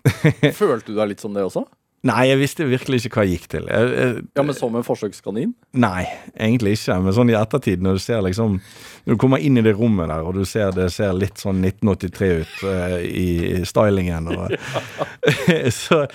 Følte 0.55 0.85
du 0.87 0.95
deg 0.95 1.09
litt 1.09 1.19
som 1.21 1.33
det 1.33 1.43
også? 1.43 1.65
Nei, 2.07 2.29
jeg 2.29 2.39
visste 2.39 2.63
virkelig 2.63 3.01
ikke 3.03 3.19
hva 3.19 3.23
jeg 3.27 3.39
gikk 3.39 3.47
til. 3.51 3.65
Jeg, 3.67 3.87
jeg, 3.91 4.21
Ja, 4.37 4.43
men 4.47 4.55
som 4.55 4.75
en 4.79 4.85
forsøkskanin? 4.87 5.51
Nei, 5.83 6.05
egentlig 6.31 6.77
ikke. 6.77 6.95
Men 7.03 7.15
sånn 7.17 7.31
i 7.33 7.35
ettertid, 7.35 7.83
når 7.83 7.97
du 7.97 8.03
ser 8.03 8.21
liksom 8.23 8.55
Når 8.59 9.17
du 9.17 9.19
kommer 9.19 9.43
inn 9.43 9.59
i 9.59 9.63
det 9.65 9.73
rommet 9.75 10.07
der, 10.11 10.23
og 10.23 10.37
du 10.37 10.45
ser 10.47 10.71
det 10.75 10.87
ser 10.95 11.17
litt 11.17 11.41
sånn 11.41 11.59
1983 11.65 12.29
ut 12.39 12.55
uh, 12.63 12.95
i 13.03 13.65
stylingen 13.67 14.31
og 14.31 14.55
så, 15.81 16.05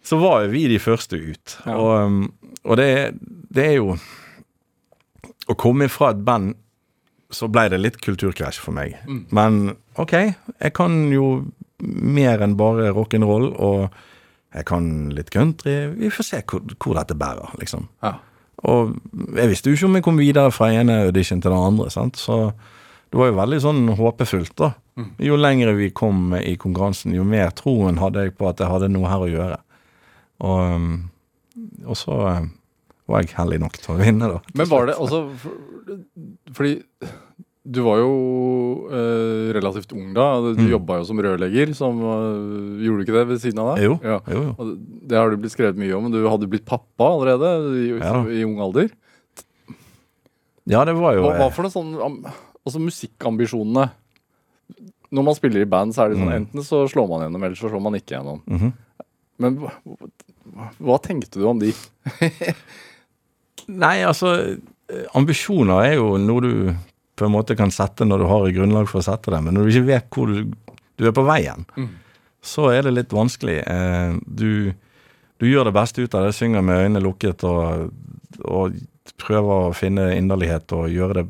så 0.00 0.22
var 0.22 0.46
jo 0.46 0.54
vi 0.54 0.64
de 0.72 0.80
første 0.80 1.20
ut. 1.20 1.58
Ja. 1.66 1.76
Og, 1.76 1.92
um, 2.00 2.56
og 2.64 2.80
det, 2.80 2.90
det 3.52 3.66
er 3.66 3.78
jo 3.80 3.94
Å 5.50 5.56
komme 5.58 5.88
fra 5.92 6.14
et 6.14 6.24
band 6.24 6.56
så 7.30 7.46
ble 7.50 7.68
det 7.70 7.78
litt 7.78 8.00
kulturkrasj 8.02 8.58
for 8.58 8.74
meg. 8.74 8.96
Men 9.30 9.76
OK, 10.02 10.14
jeg 10.18 10.72
kan 10.74 10.96
jo 11.14 11.28
mer 11.80 12.42
enn 12.42 12.56
bare 12.58 12.90
rock'n'roll, 12.96 13.52
og 13.54 14.00
jeg 14.54 14.66
kan 14.66 14.84
litt 15.14 15.30
country. 15.30 15.76
Vi 15.94 16.10
får 16.10 16.26
se 16.26 16.42
hvor, 16.42 16.64
hvor 16.82 16.98
dette 16.98 17.16
bærer, 17.18 17.54
liksom. 17.60 17.86
Ja. 18.02 18.16
Og 18.68 18.92
jeg 19.38 19.52
visste 19.52 19.70
jo 19.70 19.78
ikke 19.78 19.88
om 19.88 19.96
jeg 19.96 20.04
kom 20.04 20.20
videre 20.20 20.52
fra 20.52 20.68
ene 20.74 21.00
audition 21.06 21.40
til 21.40 21.52
den 21.52 21.66
andre, 21.70 21.88
sant? 21.92 22.20
så 22.20 22.50
det 23.10 23.18
var 23.18 23.30
jo 23.30 23.38
veldig 23.38 23.58
sånn 23.62 23.82
håpefullt, 23.98 24.54
da. 24.60 24.74
Jo 25.22 25.38
lengre 25.38 25.72
vi 25.78 25.88
kom 25.96 26.34
i 26.36 26.54
konkurransen, 26.60 27.14
jo 27.16 27.24
mer 27.26 27.50
troen 27.56 27.98
hadde 27.98 28.26
jeg 28.26 28.36
på 28.38 28.50
at 28.50 28.60
jeg 28.60 28.70
hadde 28.70 28.90
noe 28.92 29.08
her 29.10 29.24
å 29.24 29.30
gjøre. 29.30 29.56
Og, 30.46 30.60
um, 30.76 30.92
og 31.86 31.98
så 31.98 32.18
um, 32.20 32.50
var 33.10 33.24
jeg 33.24 33.34
heldig 33.38 33.60
nok 33.64 33.80
til 33.80 33.94
å 33.94 33.98
vinne, 33.98 34.28
da. 34.30 34.38
Men 34.54 34.70
var 34.70 34.86
det 34.90 34.98
altså 35.00 35.24
for, 35.40 36.04
Fordi 36.56 36.76
du 37.66 37.80
var 37.84 37.98
jo 38.00 38.88
eh, 38.90 39.52
relativt 39.52 39.92
ung 39.92 40.14
da. 40.14 40.40
Du 40.40 40.54
Mm. 40.62 40.70
jobba 40.70 40.98
jo 41.00 41.04
som 41.04 41.18
rørlegger. 41.20 41.74
Som, 41.76 42.00
uh, 42.00 42.80
gjorde 42.80 42.98
du 43.00 43.04
ikke 43.04 43.18
det 43.18 43.26
ved 43.28 43.40
siden 43.42 43.58
av 43.60 43.76
deg? 43.76 43.84
Jo, 43.84 43.98
Ja. 44.02 44.20
jo, 44.28 44.42
jo. 44.42 44.54
Og 44.58 44.78
det 45.08 45.16
har 45.18 45.30
det 45.30 45.40
blitt 45.42 45.52
skrevet 45.52 45.76
mye 45.76 45.92
om. 45.96 46.10
Du 46.10 46.24
hadde 46.28 46.48
blitt 46.48 46.64
pappa 46.64 47.04
allerede 47.12 47.50
i, 47.76 47.98
Ja 47.98 48.24
i 48.24 48.44
ung 48.44 48.58
alder. 48.60 48.90
Ja, 50.66 50.84
det 50.84 50.94
var 50.94 51.14
jo 51.14 51.22
Hva, 51.24 51.36
hva 51.38 51.50
for 51.52 51.62
noe 51.62 51.70
sånn 51.72 52.24
Altså 52.66 52.78
musikkambisjonene. 52.78 53.90
Når 55.12 55.24
man 55.24 55.34
spiller 55.34 55.62
i 55.62 55.64
band, 55.64 55.92
så 55.92 56.04
er 56.04 56.08
det 56.10 56.18
sånn 56.18 56.28
Mm. 56.30 56.46
enten 56.46 56.60
så 56.62 56.86
slår 56.88 57.08
man 57.08 57.20
gjennom, 57.24 57.42
eller 57.44 57.56
så 57.56 57.68
slår 57.70 57.82
man 57.82 57.94
ikke 57.94 58.14
gjennom. 58.16 58.42
Mhm. 58.46 58.72
Men 59.38 59.56
hva, 59.56 59.72
hva- 59.88 60.74
hva 60.80 60.98
tenkte 61.02 61.40
du 61.40 61.46
om 61.48 61.58
de? 61.58 61.72
Nei, 63.68 64.02
altså 64.04 64.58
eh, 64.90 65.06
Ambisjoner 65.14 65.84
er 65.86 65.94
jo 65.96 66.16
noe 66.18 66.40
du 66.44 66.52
på 67.20 67.26
en 67.28 67.34
måte 67.34 67.56
kan 67.58 67.70
sette 67.74 68.06
når 68.08 68.22
du 68.24 68.28
har 68.30 68.46
et 68.48 68.56
grunnlag 68.56 68.88
for 68.90 69.00
å 69.02 69.06
sette 69.06 69.30
det, 69.34 69.40
men 69.44 69.54
når 69.56 69.66
du 69.68 69.72
ikke 69.74 69.88
vet 69.90 70.08
hvor 70.16 70.30
du, 70.32 70.54
du 71.00 71.06
er 71.08 71.14
på 71.16 71.24
veien, 71.28 71.66
Mm. 71.76 71.90
så 72.42 72.70
er 72.72 72.82
det 72.88 72.94
litt 72.96 73.12
vanskelig. 73.12 73.58
Eh, 73.68 74.14
du, 74.26 74.72
du 75.40 75.46
gjør 75.48 75.68
det 75.68 75.74
beste 75.76 76.00
ut 76.04 76.14
av 76.16 76.24
det, 76.26 76.34
synger 76.36 76.64
med 76.64 76.80
øynene 76.86 77.02
lukket 77.04 77.44
og, 77.48 77.90
og 78.44 78.76
prøver 79.20 79.68
å 79.68 79.74
finne 79.76 80.10
inderlighet 80.16 80.72
og 80.76 80.88
gjøre 80.92 81.20
det 81.20 81.26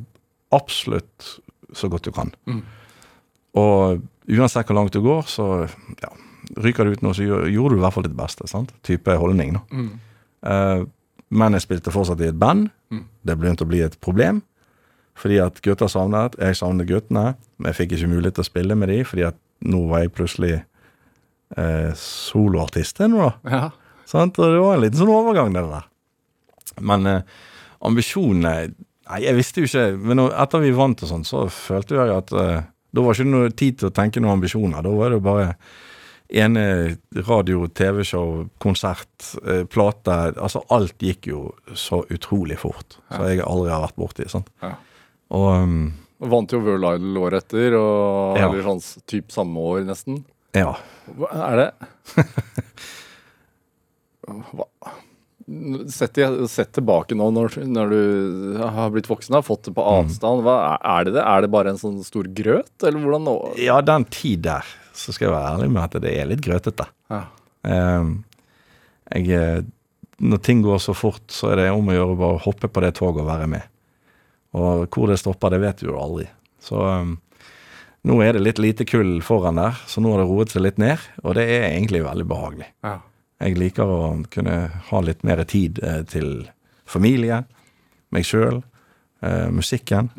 absolutt 0.55 1.33
så 1.75 1.89
godt 1.91 2.07
du 2.09 2.13
kan. 2.15 2.31
Mm. 2.51 2.63
Og 3.59 4.03
uansett 4.31 4.67
hvor 4.71 4.79
langt 4.79 4.95
du 4.95 5.01
går, 5.03 5.27
så 5.31 5.47
ja, 6.03 6.11
ryker 6.63 6.87
du 6.87 6.95
ut 6.95 7.03
nå, 7.07 7.13
så 7.15 7.27
gjorde 7.27 7.75
du 7.75 7.81
i 7.81 7.83
hvert 7.85 7.95
fall 7.97 8.07
ditt 8.07 8.17
beste. 8.19 8.47
sant? 8.51 8.73
Type 8.87 9.15
holdning, 9.19 9.57
da. 9.59 9.63
Mm. 9.75 9.91
Eh, 10.51 10.85
men 11.31 11.55
jeg 11.55 11.63
spilte 11.67 11.93
fortsatt 11.95 12.23
i 12.25 12.31
et 12.31 12.39
band. 12.39 12.71
Mm. 12.91 13.05
Det 13.27 13.37
begynte 13.39 13.67
å 13.67 13.71
bli 13.71 13.83
et 13.87 13.95
problem. 14.03 14.41
Fordi 15.21 15.37
at 15.45 15.61
gutta 15.65 15.89
savnet, 15.91 16.39
jeg 16.41 16.57
savnet 16.57 16.89
guttene. 16.89 17.35
Men 17.59 17.71
jeg 17.73 17.81
fikk 17.83 17.97
ikke 17.97 18.13
mulighet 18.15 18.39
til 18.39 18.47
å 18.47 18.51
spille 18.51 18.77
med 18.79 18.93
de, 18.93 19.03
fordi 19.05 19.27
at 19.29 19.39
nå 19.69 19.83
var 19.91 20.05
jeg 20.05 20.15
plutselig 20.17 20.55
eh, 20.57 21.91
soloartist 22.01 23.03
ennå, 23.05 23.29
da. 23.29 23.33
Ja. 23.53 23.65
Sånn, 24.09 24.33
Og 24.33 24.55
det 24.55 24.63
var 24.63 24.77
en 24.77 24.85
liten 24.85 24.99
sånn 24.99 25.13
overgang, 25.13 25.53
det 25.55 25.67
der. 25.69 25.91
Men 26.81 27.07
eh, 27.07 27.43
ambisjonene 27.87 28.73
Nei, 29.11 29.25
jeg 29.25 29.35
visste 29.35 29.63
jo 29.63 29.67
ikke 29.67 29.85
Men 30.07 30.21
etter 30.29 30.61
vi 30.63 30.69
vant 30.77 31.01
og 31.03 31.09
sånn, 31.11 31.25
så 31.27 31.41
følte 31.51 31.97
jeg 31.99 32.13
at 32.15 32.35
eh, 32.39 32.61
da 32.95 33.03
var 33.03 33.17
ikke 33.17 33.31
noe 33.31 33.53
tid 33.55 33.79
til 33.81 33.89
å 33.91 33.95
tenke 33.95 34.19
noen 34.23 34.37
ambisjoner. 34.39 34.83
Da 34.83 34.91
var 34.95 35.11
det 35.13 35.19
jo 35.21 35.23
bare 35.23 35.49
ene 36.43 36.63
radio, 37.27 37.65
TV-show, 37.67 38.49
konsert, 38.63 39.29
eh, 39.45 39.63
plate 39.71 40.17
Altså 40.35 40.63
alt 40.75 41.03
gikk 41.03 41.29
jo 41.31 41.43
så 41.75 42.01
utrolig 42.11 42.59
fort. 42.59 42.99
Så 43.11 43.29
jeg 43.31 43.45
aldri 43.47 43.71
har 43.71 43.85
vært 43.85 43.99
borti. 43.99 44.27
Sant? 44.31 44.51
Ja. 44.63 44.73
Og 45.31 45.49
um, 45.63 45.93
Vant 46.21 46.53
jo 46.53 46.59
World 46.61 46.85
Idol 47.01 47.17
året 47.23 47.45
etter, 47.47 47.75
og 47.79 48.37
Ja. 48.37 48.49
eller 48.51 48.63
sånn 48.67 48.81
s- 48.83 48.99
typ 49.09 49.31
samme 49.33 49.57
år, 49.57 49.85
nesten. 49.89 50.25
ja. 50.55 50.75
Hva 51.17 51.31
er 51.51 51.57
det 51.57 51.71
Hva? 54.27 54.67
Sett, 55.91 56.15
sett 56.53 56.71
tilbake 56.77 57.17
nå 57.19 57.27
når, 57.35 57.57
når 57.67 57.91
du 57.91 58.59
har 58.61 58.91
blitt 58.95 59.09
voksen 59.11 59.35
og 59.35 59.47
fått 59.49 59.65
det 59.67 59.73
på 59.75 59.83
Mm. 59.83 60.05
avstand. 60.05 60.43
Hva, 60.47 60.79
er 60.79 61.05
det 61.09 61.15
det? 61.17 61.25
Er 61.27 61.41
det 61.43 61.51
bare 61.51 61.73
en 61.73 61.81
sånn 61.81 61.97
stor 62.07 62.29
grøt, 62.31 62.71
eller 62.87 63.01
hvordan 63.03 63.25
nå? 63.27 63.35
ja, 63.59 63.81
den 63.81 64.05
tid 64.05 64.43
der, 64.47 64.63
så 64.95 65.13
skal 65.13 65.27
jeg 65.29 65.35
være 65.35 65.57
ærlig 65.57 65.71
med 65.73 65.83
at 65.83 65.99
det 66.05 66.13
er 66.21 66.27
litt 66.31 66.45
grøtete. 66.45 66.87
Ja. 67.11 67.25
Um, 67.65 68.25
jeg, 69.11 69.27
eh, 69.35 69.63
når 70.21 70.43
ting 70.47 70.63
går 70.63 70.79
så 70.79 70.95
fort, 70.95 71.27
så 71.35 71.51
er 71.51 71.57
det 71.65 71.71
om 71.75 71.89
å 71.91 71.97
gjøre 71.99 72.17
bare 72.21 72.37
å 72.39 72.45
hoppe 72.45 72.69
på 72.71 72.81
det 72.85 72.95
toget 73.01 73.25
og 73.25 73.27
være 73.33 73.49
med. 73.49 73.63
Og 74.59 74.87
hvor 74.91 75.11
det 75.11 75.21
stopper, 75.21 75.53
det 75.55 75.61
vet 75.63 75.83
du 75.83 75.91
jo 75.91 75.99
aldri. 76.01 76.27
Så 76.61 76.81
um, 76.81 77.15
nå 78.07 78.17
er 78.25 78.35
det 78.35 78.43
litt 78.45 78.61
lite 78.63 78.87
kull 78.89 79.21
foran 79.25 79.61
der, 79.61 79.77
så 79.87 80.03
nå 80.03 80.15
har 80.15 80.23
det 80.23 80.29
roet 80.31 80.53
seg 80.53 80.65
litt 80.65 80.81
ned, 80.81 81.03
og 81.23 81.37
det 81.37 81.45
er 81.45 81.69
egentlig 81.69 82.03
veldig 82.07 82.27
behagelig. 82.29 82.71
Ja. 82.87 82.97
Jeg 83.41 83.57
liker 83.61 83.89
å 83.89 84.01
kunne 84.33 84.57
ha 84.91 85.01
litt 85.05 85.23
mer 85.25 85.41
tid 85.49 85.81
eh, 85.85 86.03
til 86.09 86.49
familie, 86.89 87.43
meg 88.13 88.27
sjøl, 88.29 88.61
eh, 89.25 89.47
musikken. 89.53 90.11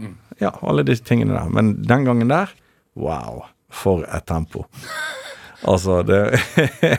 Ja, 0.42 0.56
alle 0.66 0.86
disse 0.88 1.06
tingene 1.06 1.36
der. 1.38 1.52
Men 1.54 1.76
den 1.86 2.08
gangen 2.08 2.32
der, 2.34 2.54
wow, 2.98 3.44
for 3.70 4.08
et 4.10 4.26
tempo. 4.30 4.66
altså, 5.72 6.02
det 6.06 6.24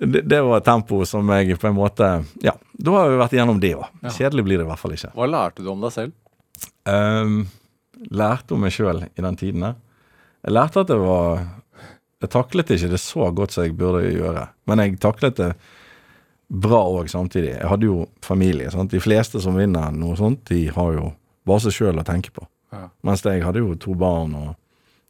det, 0.00 0.22
det 0.22 0.40
var 0.42 0.60
et 0.60 0.68
tempo 0.68 1.02
som 1.08 1.28
jeg 1.34 1.58
på 1.58 1.68
en 1.68 1.76
måte 1.76 2.08
Ja, 2.44 2.54
da 2.72 2.96
har 2.96 3.12
vi 3.12 3.20
vært 3.20 3.36
igjennom 3.36 3.60
det 3.60 3.74
òg. 3.76 3.88
Kjedelig 4.14 4.46
blir 4.46 4.60
det 4.60 4.68
i 4.68 4.70
hvert 4.70 4.80
fall 4.80 4.96
ikke. 4.96 5.12
Hva 5.16 5.28
lærte 5.28 5.64
du 5.64 5.72
om 5.72 5.84
deg 5.84 5.94
selv? 5.96 6.16
Um, 6.88 7.46
lærte 8.10 8.54
om 8.56 8.62
meg 8.64 8.74
sjøl 8.74 9.04
i 9.08 9.24
den 9.24 9.38
tiden 9.38 9.64
der. 9.66 9.78
Jeg 10.46 10.54
lærte 10.54 10.84
at 10.84 10.90
det 10.92 10.98
var 11.00 11.46
Jeg 12.22 12.30
taklet 12.30 12.70
ikke 12.74 12.90
det 12.90 12.98
så 12.98 13.28
godt 13.30 13.54
som 13.54 13.66
jeg 13.66 13.76
burde 13.78 14.08
gjøre. 14.10 14.48
Men 14.66 14.82
jeg 14.82 14.96
taklet 14.98 15.36
det 15.38 15.52
bra 16.48 16.80
òg 16.82 17.10
samtidig. 17.12 17.52
Jeg 17.60 17.68
hadde 17.70 17.86
jo 17.86 18.06
familie. 18.24 18.70
Sant? 18.72 18.90
De 18.90 19.00
fleste 19.02 19.38
som 19.40 19.54
vinner 19.54 19.92
noe 19.94 20.16
sånt, 20.18 20.42
de 20.50 20.64
har 20.74 20.96
jo 20.96 21.12
bare 21.46 21.62
seg 21.66 21.76
sjøl 21.76 22.00
å 22.00 22.06
tenke 22.06 22.32
på. 22.34 22.42
Ja. 22.74 22.88
Mens 23.06 23.22
jeg 23.22 23.44
hadde 23.44 23.62
jo 23.62 23.76
to 23.78 23.94
barn 23.98 24.34
og 24.34 24.56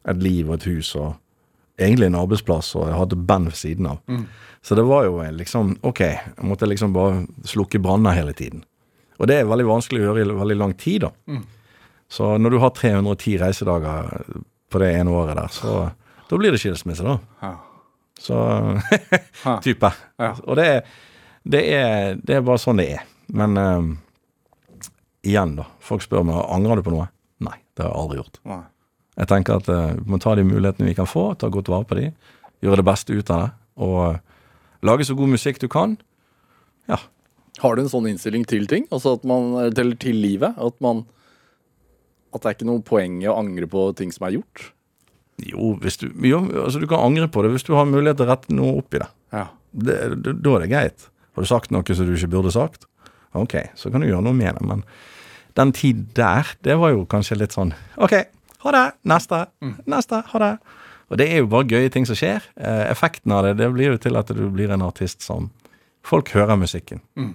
et 0.09 0.21
liv 0.21 0.47
og 0.49 0.59
et 0.59 0.69
hus 0.69 0.93
og 0.99 1.15
egentlig 1.79 2.09
en 2.09 2.19
arbeidsplass, 2.19 2.73
og 2.75 2.89
jeg 2.89 2.97
hadde 2.99 3.19
band 3.29 3.49
ved 3.49 3.57
siden 3.57 3.89
av. 3.89 3.99
Mm. 4.07 4.25
Så 4.61 4.75
det 4.75 4.83
var 4.87 5.05
jo 5.07 5.19
liksom 5.33 5.77
OK, 5.87 6.01
jeg 6.03 6.45
måtte 6.45 6.67
liksom 6.67 6.93
bare 6.95 7.23
slukke 7.47 7.79
branner 7.83 8.15
hele 8.17 8.35
tiden. 8.35 8.65
Og 9.19 9.27
det 9.27 9.39
er 9.41 9.47
veldig 9.49 9.65
vanskelig 9.67 10.01
å 10.01 10.05
gjøre 10.09 10.23
i 10.23 10.37
veldig 10.39 10.57
lang 10.59 10.73
tid, 10.79 11.03
da. 11.07 11.11
Mm. 11.27 11.41
Så 12.09 12.29
når 12.41 12.55
du 12.55 12.59
har 12.63 12.71
310 12.73 13.35
reisedager 13.41 14.23
på 14.71 14.79
det 14.81 14.93
ene 14.97 15.11
året 15.13 15.35
der, 15.37 15.51
så 15.53 15.73
da 16.29 16.37
blir 16.39 16.53
det 16.55 16.61
skilsmisse, 16.61 17.03
da. 17.05 17.17
Ja. 17.43 17.51
Så 18.19 18.37
type. 19.65 19.91
Ja. 20.19 20.31
Og 20.45 20.55
det, 20.59 20.65
er- 20.67 20.83
det, 21.43 21.61
er, 21.75 22.15
det 22.23 22.39
er 22.39 22.45
bare 22.47 22.61
sånn 22.61 22.79
det 22.81 22.87
er. 22.97 23.03
Men 23.35 23.57
eh, 23.59 23.89
igjen, 25.29 25.55
da. 25.59 25.67
Folk 25.85 26.03
spør 26.05 26.25
meg 26.27 26.39
angrer 26.49 26.79
du 26.79 26.85
på 26.87 26.93
noe. 26.95 27.07
Nei, 27.45 27.55
det 27.75 27.85
har 27.85 27.91
jeg 27.93 28.01
aldri 28.03 28.19
gjort. 28.21 28.41
Nei. 28.49 28.61
Jeg 29.19 29.27
tenker 29.27 29.59
at 29.59 29.67
uh, 29.67 29.93
vi 29.99 30.11
må 30.13 30.19
ta 30.23 30.31
de 30.39 30.45
mulighetene 30.47 30.87
vi 30.87 30.95
kan 30.95 31.07
få, 31.09 31.33
ta 31.35 31.49
godt 31.51 31.67
vare 31.71 31.83
på 31.89 31.97
de, 31.97 32.05
gjøre 32.63 32.79
det 32.79 32.85
beste 32.87 33.15
ut 33.17 33.31
av 33.35 33.41
det, 33.41 33.49
og 33.83 33.97
uh, 34.15 34.45
lage 34.87 35.03
så 35.07 35.15
god 35.19 35.33
musikk 35.33 35.59
du 35.59 35.65
kan. 35.71 35.97
Ja. 36.87 37.01
Har 37.59 37.75
du 37.75 37.83
en 37.83 37.91
sånn 37.91 38.07
innstilling 38.09 38.45
til 38.47 38.67
ting? 38.71 38.87
Altså 38.93 39.17
at 39.17 39.25
man, 39.27 39.53
eller 39.67 39.95
til 39.99 40.19
livet? 40.21 40.57
At 40.57 40.77
man 40.83 41.05
At 42.33 42.43
det 42.43 42.49
er 42.49 42.57
ikke 42.57 42.69
noe 42.69 42.85
poeng 42.85 43.21
i 43.23 43.29
å 43.29 43.37
angre 43.39 43.67
på 43.69 43.87
ting 43.97 44.11
som 44.13 44.27
er 44.27 44.37
gjort? 44.37 44.67
Jo, 45.41 45.73
hvis 45.81 45.97
du, 45.97 46.09
jo, 46.27 46.43
altså 46.65 46.81
du 46.81 46.87
kan 46.89 47.01
angre 47.01 47.29
på 47.31 47.41
det 47.41 47.53
hvis 47.53 47.65
du 47.65 47.71
har 47.77 47.87
mulighet 47.89 48.19
til 48.19 48.27
å 48.27 48.33
rette 48.33 48.53
noe 48.53 48.81
opp 48.81 48.93
i 48.93 48.99
det. 49.01 49.07
Ja. 49.33 49.45
det, 49.71 49.95
det 50.19 50.33
da 50.43 50.55
er 50.57 50.65
det 50.65 50.71
greit. 50.73 51.07
Har 51.33 51.45
du 51.45 51.49
sagt 51.49 51.71
noe 51.71 51.95
som 51.95 52.05
du 52.05 52.13
ikke 52.13 52.31
burde 52.35 52.51
sagt? 52.53 52.85
Ok, 53.37 53.55
så 53.79 53.91
kan 53.93 54.03
du 54.03 54.09
gjøre 54.09 54.25
noe 54.25 54.35
med 54.35 54.57
det. 54.57 54.65
Men 54.67 54.83
den 55.57 55.71
tid 55.75 56.09
der, 56.17 56.49
det 56.65 56.75
var 56.81 56.93
jo 56.93 57.07
kanskje 57.09 57.39
litt 57.39 57.55
sånn 57.55 57.73
OK, 57.97 58.15
ha 58.65 58.75
det. 58.75 58.85
Neste. 59.07 59.45
Neste. 59.89 60.21
Ha 60.33 60.43
det. 60.43 60.53
Og 61.09 61.17
det 61.17 61.29
er 61.31 61.41
jo 61.41 61.49
bare 61.49 61.69
gøye 61.71 61.91
ting 61.93 62.05
som 62.05 62.17
skjer. 62.19 62.43
Eh, 62.59 62.83
effekten 62.91 63.33
av 63.33 63.47
det 63.47 63.55
det 63.61 63.69
blir 63.73 63.93
jo 63.93 64.01
til 64.01 64.19
at 64.19 64.29
du 64.35 64.43
blir 64.53 64.73
en 64.75 64.85
artist 64.85 65.25
som 65.25 65.49
Folk 66.09 66.29
hører 66.31 66.55
musikken. 66.55 67.01
Mm. 67.19 67.33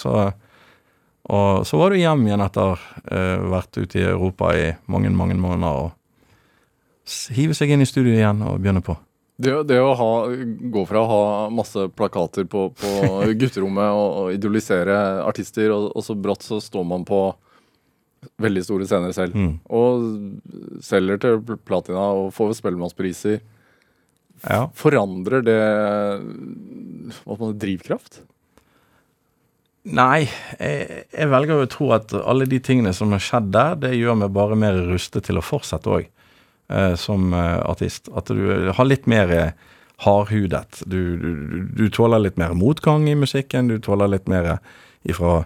Så, 0.00 0.12
og 1.32 1.66
så 1.66 1.80
var 1.80 1.92
du 1.92 2.00
hjem 2.00 2.26
igjen 2.28 2.44
etter 2.44 2.76
uh, 2.76 3.46
vært 3.52 3.80
ute 3.80 4.00
i 4.00 4.06
Europa 4.06 4.52
i 4.56 4.68
mange, 4.92 5.12
mange 5.14 5.38
måneder 5.40 5.86
og 5.86 5.92
hive 7.36 7.54
seg 7.54 7.70
inn 7.70 7.84
i 7.84 7.88
studio 7.88 8.14
igjen 8.14 8.42
og 8.46 8.60
begynne 8.60 8.82
på. 8.84 8.96
Det, 9.36 9.52
det 9.68 9.76
å 9.84 9.92
ha, 9.98 10.12
gå 10.72 10.82
fra 10.88 11.02
å 11.02 11.08
ha 11.10 11.24
masse 11.52 11.88
plakater 11.92 12.46
på, 12.48 12.70
på 12.72 12.92
gutterommet 13.40 13.90
og, 13.92 14.06
og 14.20 14.36
idolisere 14.36 14.96
artister, 15.26 15.74
og, 15.74 15.90
og 15.92 16.06
så 16.06 16.16
brått 16.16 16.46
så 16.46 16.60
står 16.62 16.86
man 16.88 17.04
på 17.08 17.20
veldig 18.42 18.62
store 18.64 18.86
scener 18.88 19.12
selv. 19.16 19.36
Mm. 19.36 19.58
Og 19.68 20.80
selger 20.84 21.20
til 21.22 21.58
platina 21.68 22.08
og 22.16 22.32
får 22.36 22.56
spellemannspriser. 22.60 23.42
Ja. 24.44 24.66
Forandrer 24.76 25.44
det 25.44 25.60
hva 27.22 27.36
man, 27.40 27.54
drivkraft? 27.60 28.22
Nei, 29.86 30.26
jeg, 30.58 31.04
jeg 31.14 31.28
velger 31.30 31.62
å 31.62 31.68
tro 31.70 31.92
at 31.94 32.10
alle 32.18 32.46
de 32.50 32.58
tingene 32.64 32.90
som 32.96 33.12
har 33.14 33.22
skjedd 33.22 33.52
der, 33.54 33.76
det 33.84 33.92
gjør 33.94 34.16
meg 34.24 34.32
bare 34.34 34.56
mer 34.58 34.78
rustet 34.88 35.28
til 35.28 35.38
å 35.38 35.44
fortsette 35.46 35.92
òg, 36.00 36.08
eh, 36.74 36.94
som 36.98 37.28
eh, 37.36 37.60
artist. 37.62 38.10
At 38.18 38.32
du 38.34 38.72
har 38.74 38.88
litt 38.88 39.06
mer 39.06 39.30
eh, 39.30 39.52
hardhudet. 40.02 40.82
Du, 40.90 40.98
du, 41.22 41.28
du- 41.78 41.90
tåler 41.94 42.18
litt 42.24 42.36
mer 42.40 42.56
motgang 42.58 43.06
i 43.08 43.14
musikken, 43.16 43.70
du 43.70 43.78
tåler 43.80 44.10
litt 44.16 44.26
mer 44.28 44.56
ifra 45.06 45.44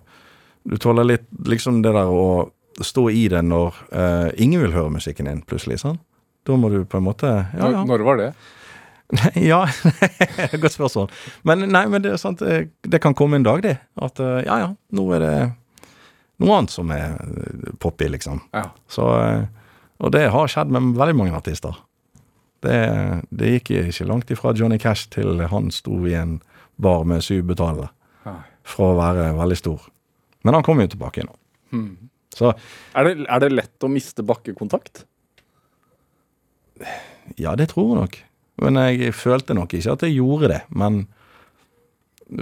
Du 0.64 0.76
tåler 0.76 1.05
litt 1.09 1.26
liksom 1.49 1.78
det 1.84 1.93
der 1.97 2.09
å 2.12 2.51
stå 2.84 3.07
i 3.12 3.26
det 3.32 3.41
når 3.45 3.76
eh, 3.93 4.26
ingen 4.45 4.61
vil 4.64 4.72
høre 4.74 4.91
musikken 4.93 5.28
din, 5.28 5.41
plutselig. 5.49 5.78
sånn. 5.80 5.99
Da 6.49 6.57
må 6.57 6.68
du 6.72 6.82
på 6.88 6.97
en 6.99 7.05
måte 7.07 7.28
Ja, 7.57 7.70
ja. 7.76 7.84
når 7.84 8.05
var 8.05 8.16
det? 8.20 8.30
Ja, 9.50 9.64
godt 10.62 10.76
spørsmål. 10.76 11.11
Men 11.48 11.66
nei, 11.72 11.84
men 11.90 12.04
det 12.04 12.14
er 12.14 12.20
sant, 12.20 12.42
eh, 12.46 12.68
det 12.86 13.00
kan 13.02 13.16
komme 13.18 13.40
en 13.40 13.46
dag, 13.46 13.62
det. 13.64 13.76
At 14.00 14.20
eh, 14.22 14.42
ja, 14.46 14.58
ja, 14.64 14.70
nå 14.96 15.06
er 15.16 15.24
det 15.24 15.34
noe 16.40 16.56
annet 16.56 16.72
som 16.72 16.90
er 16.94 17.16
eh, 17.18 17.70
poppy, 17.82 18.11
liksom. 18.14 18.42
Ja. 18.56 18.68
Så, 18.90 19.06
og 20.00 20.12
det 20.14 20.28
har 20.32 20.50
skjedd 20.52 20.72
med 20.74 20.94
veldig 20.98 21.16
mange 21.18 21.36
artister. 21.36 21.76
Det, 22.64 22.76
det 23.32 23.54
gikk 23.54 23.72
ikke 23.86 24.08
langt 24.08 24.30
ifra 24.32 24.52
Johnny 24.56 24.76
Cash 24.80 25.08
til 25.14 25.40
han 25.48 25.70
sto 25.72 25.96
i 26.08 26.14
en 26.18 26.38
bar 26.80 27.06
med 27.08 27.24
syv 27.24 27.46
betalere. 27.50 27.90
Fra 28.70 28.90
å 28.92 28.96
være 28.98 29.30
veldig 29.38 29.56
stor. 29.56 29.86
Men 30.44 30.54
han 30.58 30.64
kommer 30.64 30.84
jo 30.84 30.92
tilbake 30.92 31.24
nå. 31.24 31.32
Hmm. 31.72 32.11
Så 32.36 32.52
Er, 32.94 33.08
det, 33.08 33.24
er 33.26 33.40
det 33.42 33.48
lett 33.50 33.84
å 33.86 33.88
miste 33.90 34.22
bakkekontakt? 34.22 35.04
ja, 37.36 37.52
det 37.58 37.70
tror 37.72 37.90
jeg 37.90 37.98
nok. 37.98 38.18
Men 38.61 38.76
jeg 38.80 39.14
følte 39.16 39.54
nok 39.56 39.72
ikke 39.78 39.94
at 39.96 40.02
jeg 40.04 40.18
gjorde 40.18 40.50
det. 40.52 40.61
Men 40.76 41.06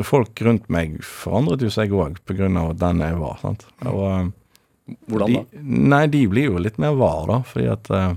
folk 0.05 0.41
rundt 0.45 0.67
meg 0.73 0.99
forandret 1.07 1.63
jo 1.65 1.71
seg 1.73 1.93
òg 1.97 2.19
pga. 2.29 2.49
den 2.77 3.01
jeg 3.05 3.19
var. 3.21 3.39
sant? 3.41 3.67
Og, 3.87 4.03
eh, 4.11 4.97
Hvordan 5.09 5.35
da? 5.37 5.43
de, 5.53 5.63
nei, 5.93 6.07
de 6.13 6.23
blir 6.29 6.51
jo 6.51 6.59
litt 6.59 6.79
mer 6.79 6.97
var, 6.99 7.27
da. 7.31 7.39
Fordi 7.47 7.69
at 7.73 7.91
uh, 7.95 8.15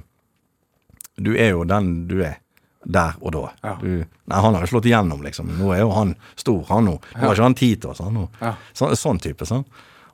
du 1.21 1.33
er 1.35 1.51
jo 1.53 1.63
den 1.67 2.07
du 2.07 2.21
er. 2.23 2.37
Der 2.83 3.13
og 3.21 3.35
da. 3.35 3.43
Ja. 3.61 3.75
Du, 3.77 3.87
nei, 4.25 4.39
han 4.41 4.55
har 4.57 4.63
jo 4.65 4.71
slått 4.71 4.87
igjennom, 4.89 5.21
liksom. 5.21 5.51
Nå 5.59 5.69
er 5.75 5.83
jo 5.83 5.91
han 5.93 6.15
stor, 6.39 6.63
han 6.71 6.87
nå. 6.89 6.95
Nå 7.13 7.21
har 7.27 7.35
ikke 7.35 7.45
han 7.45 7.57
tid 7.59 7.81
til 7.83 7.91
oss, 7.91 7.99
han 8.01 8.15
nå. 8.17 8.23
Ja. 8.41 8.55
Så, 8.73 8.89
sånn 8.97 9.19
type. 9.21 9.45
sant? 9.45 9.67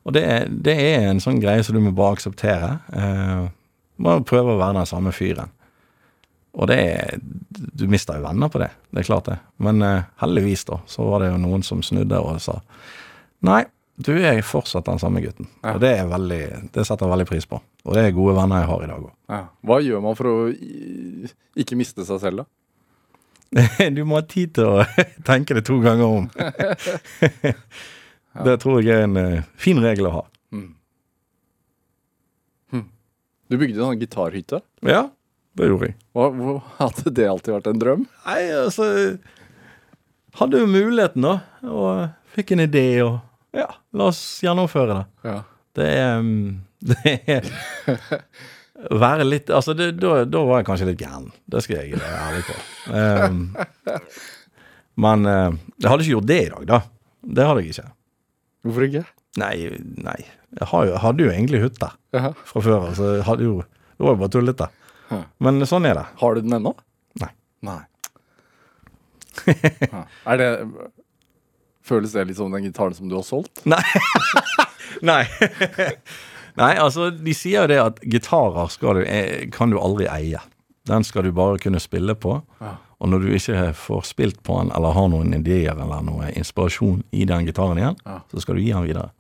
Og 0.03 0.11
det, 0.17 0.23
er- 0.27 0.49
det 0.51 0.75
er 0.75 1.05
en 1.07 1.21
sånn 1.23 1.39
greie 1.39 1.63
som 1.63 1.77
du 1.77 1.81
må 1.85 1.93
bare 1.95 2.17
akseptere. 2.17 2.73
Eh, 2.91 3.45
bare 4.03 4.25
prøve 4.27 4.53
å 4.55 4.59
være 4.59 4.81
den 4.81 4.89
samme 4.89 5.13
fyren. 5.15 5.53
Og 6.57 6.65
det 6.69 6.77
er 6.81 7.17
Du 7.77 7.85
mister 7.89 8.17
jo 8.17 8.25
venner 8.25 8.49
på 8.49 8.59
det, 8.61 8.69
det 8.91 8.99
er 9.03 9.09
klart 9.09 9.27
det. 9.29 9.37
Men 9.61 9.81
eh, 9.85 10.05
heldigvis, 10.21 10.65
da, 10.69 10.75
så 10.89 11.05
var 11.05 11.21
det 11.21 11.29
jo 11.31 11.37
noen 11.41 11.61
som 11.65 11.83
snudde 11.85 12.17
og 12.21 12.39
sa 12.41 12.55
Nei, 13.45 13.61
du 13.97 14.11
er 14.17 14.41
fortsatt 14.45 14.85
den 14.85 14.99
samme 15.01 15.21
gutten. 15.21 15.47
Ja. 15.63 15.75
Og 15.75 15.81
det 15.81 15.91
er 15.99 16.05
veldig 16.09 16.41
Det 16.73 16.85
setter 16.85 17.05
jeg 17.05 17.13
veldig 17.13 17.27
pris 17.29 17.45
på. 17.49 17.57
Og 17.85 17.91
det 17.97 18.01
er 18.05 18.17
gode 18.17 18.35
venner 18.37 18.57
jeg 18.61 18.69
har 18.71 18.79
i 18.83 18.89
dag 18.91 19.01
òg. 19.05 19.13
Ja. 19.33 19.41
Hva 19.69 19.77
gjør 19.85 19.99
man 20.05 20.17
for 20.17 20.25
å 20.29 20.35
ikke 21.57 21.77
miste 21.79 22.01
seg 22.05 22.17
selv, 22.21 22.37
da? 22.43 22.45
Du 23.95 24.01
må 24.05 24.13
ha 24.19 24.23
tid 24.27 24.49
til 24.57 24.65
å 24.69 24.71
tenke 25.29 25.51
det 25.57 25.65
to 25.69 25.75
ganger 25.83 26.07
om. 26.21 26.25
Det 28.45 28.55
tror 28.61 28.75
jeg 28.85 28.93
er 28.93 29.03
en 29.07 29.17
uh, 29.17 29.45
fin 29.57 29.79
regel 29.81 30.05
å 30.11 30.13
ha. 30.13 30.23
Mm. 30.53 30.71
Hm. 32.69 32.83
Du 33.49 33.53
bygde 33.57 33.79
en 33.79 33.87
sånn 33.87 34.01
gitarhytte. 34.03 34.59
Ja, 34.85 35.07
det 35.57 35.67
gjorde 35.71 35.87
jeg. 35.89 35.95
Hadde 36.77 37.13
det 37.17 37.27
alltid 37.31 37.53
vært 37.55 37.67
en 37.71 37.81
drøm? 37.81 38.05
Nei, 38.27 38.41
altså 38.63 38.87
Hadde 40.37 40.59
jo 40.61 40.67
muligheten, 40.69 41.23
da. 41.25 41.35
Og 41.65 42.03
fikk 42.35 42.51
en 42.53 42.61
idé, 42.67 42.85
og 43.01 43.17
ja, 43.57 43.65
la 43.97 44.09
oss 44.11 44.19
gjennomføre 44.45 44.93
det. 44.99 45.05
Ja. 45.31 45.37
Det 45.77 45.87
er 45.97 46.19
um, 46.21 46.31
Det 46.91 47.13
er 47.33 47.47
Være 48.93 49.25
litt 49.25 49.49
Altså, 49.49 49.73
det, 49.73 49.87
da, 49.97 50.19
da 50.29 50.41
var 50.45 50.59
jeg 50.61 50.67
kanskje 50.69 50.87
litt 50.91 51.01
gæren. 51.01 51.31
Det 51.49 51.63
skal 51.65 51.79
jeg 51.81 51.97
være 51.97 52.19
ærlig 52.27 52.43
på. 52.45 52.57
Um, 52.93 53.39
men 55.01 55.25
eh, 55.29 55.55
jeg 55.81 55.89
hadde 55.91 56.05
ikke 56.05 56.13
gjort 56.15 56.29
det 56.29 56.37
i 56.43 56.49
dag, 56.53 56.67
da. 56.69 56.79
Det 57.37 57.45
hadde 57.47 57.63
jeg 57.63 57.73
ikke. 57.73 57.87
Hvorfor 58.67 58.85
ikke? 58.87 59.03
Nei, 59.41 59.55
nei. 60.05 60.17
Jeg 60.57 60.69
hadde 61.03 61.25
jo 61.25 61.31
egentlig 61.33 61.63
hytte 61.65 61.89
Ja. 62.15 62.31
fra 62.49 62.63
før 62.65 62.77
av, 62.87 62.93
så 62.97 63.09
jeg 63.17 63.25
hadde 63.27 63.45
jo 63.45 63.57
Det 63.61 64.05
var 64.05 64.13
jo 64.15 64.21
bare 64.21 64.33
tullete. 64.37 64.67
Men 65.39 65.65
sånn 65.69 65.85
er 65.87 65.95
det. 65.99 66.05
Har 66.19 66.35
du 66.35 66.41
den 66.45 66.57
ennå? 66.59 66.73
Nei. 67.21 67.29
Nei. 67.67 67.81
Er 70.25 70.37
det 70.41 70.49
Føles 71.87 72.11
det 72.11 72.25
litt 72.27 72.35
som 72.39 72.51
den 72.51 72.65
gitaren 72.67 72.95
som 72.97 73.07
du 73.07 73.15
har 73.15 73.23
solgt? 73.23 73.61
Nei. 73.63 73.79
Nei. 75.07 75.21
Nei, 76.59 76.73
altså, 76.81 77.11
de 77.13 77.31
sier 77.37 77.63
jo 77.63 77.69
det 77.71 77.77
at 77.79 78.01
gitarer 78.03 78.67
skal 78.73 78.97
du, 78.99 79.05
eh, 79.07 79.45
kan 79.53 79.71
du 79.71 79.77
aldri 79.79 80.07
eie. 80.11 80.41
Den 80.89 81.05
skal 81.07 81.23
du 81.23 81.31
bare 81.35 81.61
kunne 81.63 81.79
spille 81.79 82.15
på. 82.19 82.41
Ja. 82.59 82.73
Og 82.97 83.11
når 83.13 83.23
du 83.23 83.29
ikke 83.37 83.69
får 83.77 84.03
spilt 84.09 84.41
på 84.43 84.57
den, 84.59 84.71
eller 84.75 84.95
har 84.97 85.07
noen 85.13 85.31
ideer 85.37 85.77
eller 85.77 86.01
noe 86.03 86.31
inspirasjon 86.33 87.03
i 87.15 87.27
den 87.29 87.45
gitaren 87.47 87.77
igjen, 87.79 87.99
Ja. 88.03 88.19
så 88.33 88.41
skal 88.43 88.57
du 88.57 88.63
gi 88.65 88.73
den 88.73 88.87
videre. 88.87 89.11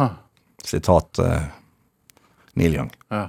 Huh. 0.00 0.16
Sitat 0.64 1.20
uh, 1.22 1.44
Neil 2.58 2.74
Young. 2.80 2.90
Ja. 3.12 3.26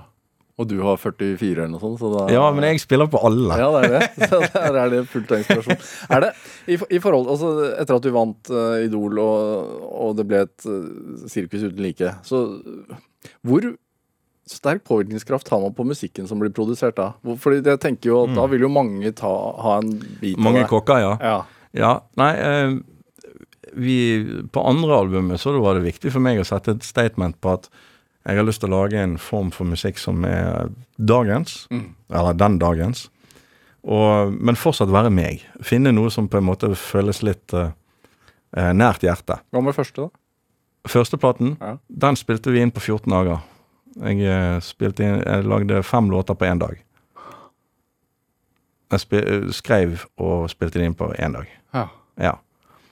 Og 0.56 0.68
du 0.72 0.78
har 0.86 0.96
44 0.96 1.50
eller 1.52 1.72
noe 1.74 1.82
sånt, 1.82 1.98
så 2.00 2.10
da 2.14 2.26
Ja, 2.32 2.46
men 2.56 2.64
jeg 2.64 2.80
spiller 2.80 3.10
på 3.12 3.20
alle. 3.28 3.58
Ja, 3.60 3.68
det 3.76 3.80
er 3.84 3.96
det. 3.98 4.28
Så 4.32 4.40
der 4.54 4.78
er 4.80 4.94
det 4.94 5.02
fullt 5.12 5.34
av 5.36 5.42
inspirasjon. 5.42 5.82
Er 6.16 6.24
det, 6.24 6.30
i, 6.72 6.78
i 6.96 7.00
forhold, 7.04 7.28
altså 7.34 7.50
Etter 7.74 7.98
at 7.98 8.06
du 8.06 8.14
vant 8.16 8.52
uh, 8.54 8.78
Idol 8.86 9.20
og, 9.20 9.74
og 9.92 10.14
det 10.16 10.28
ble 10.30 10.46
et 10.46 10.68
uh, 10.70 11.26
sirkus 11.28 11.66
uten 11.66 11.82
like, 11.84 12.14
så 12.24 12.46
hvor 13.44 13.68
sterk 14.48 14.84
påvirkningskraft 14.88 15.50
har 15.50 15.60
man 15.64 15.74
på 15.76 15.84
musikken 15.90 16.28
som 16.30 16.40
blir 16.40 16.54
produsert 16.56 16.96
da? 17.00 17.12
Fordi 17.42 17.64
jeg 17.66 17.82
tenker 17.82 18.12
jo 18.12 18.20
at 18.28 18.36
Da 18.38 18.46
vil 18.52 18.64
jo 18.68 18.70
mange 18.72 19.12
ta, 19.18 19.32
ha 19.60 19.80
en 19.82 19.96
bit 20.22 20.38
Mm. 20.38 20.44
Mange 20.46 20.62
av 20.62 20.68
det. 20.68 20.72
kokker, 20.72 21.02
ja. 21.02 21.14
Ja. 21.20 21.38
Ja, 21.76 21.94
nei 22.16 22.32
uh, 22.40 22.78
vi, 23.76 23.98
På 24.56 24.64
andre 24.70 25.02
albumet 25.02 25.42
så 25.42 25.58
var 25.60 25.76
det 25.76 25.90
viktig 25.90 26.14
for 26.14 26.24
meg 26.24 26.40
å 26.40 26.48
sette 26.48 26.78
et 26.78 26.88
statement 26.88 27.42
på 27.44 27.58
at 27.58 27.68
jeg 28.26 28.38
har 28.40 28.46
lyst 28.48 28.62
til 28.64 28.72
å 28.74 28.82
lage 28.82 28.98
en 29.04 29.18
form 29.22 29.52
for 29.54 29.66
musikk 29.70 29.98
som 30.02 30.24
er 30.26 30.70
dagens, 30.98 31.68
Mm. 31.72 31.96
eller 32.10 32.34
den 32.34 32.60
dagens, 32.60 33.10
og, 33.86 34.34
men 34.42 34.56
fortsatt 34.58 34.90
være 34.90 35.12
meg. 35.14 35.44
Finne 35.62 35.92
noe 35.94 36.10
som 36.10 36.28
på 36.28 36.38
en 36.40 36.48
måte 36.48 36.72
føles 36.76 37.22
litt 37.24 37.54
eh, 37.54 37.72
nært 38.74 39.04
hjertet. 39.06 39.44
Hva 39.54 39.62
med 39.62 39.76
første, 39.78 40.08
da? 40.08 40.10
Førsteplaten, 40.90 41.58
Ja. 41.62 41.78
den 41.90 42.16
spilte 42.16 42.52
vi 42.52 42.62
inn 42.62 42.72
på 42.72 42.82
14 42.82 43.10
dager. 43.14 43.44
Jeg, 44.02 44.20
eh, 44.26 44.60
spilte 44.60 45.04
inn, 45.06 45.22
jeg 45.24 45.46
lagde 45.46 45.84
fem 45.84 46.10
låter 46.10 46.34
på 46.36 46.46
én 46.50 46.60
dag. 46.60 46.82
Jeg 48.92 49.00
spil, 49.02 49.54
skrev 49.54 50.04
og 50.22 50.50
spilte 50.52 50.80
det 50.80 50.86
inn 50.86 50.96
på 50.98 51.08
én 51.18 51.34
dag. 51.34 51.48
Ja. 51.74 51.88
Ja. 52.22 52.34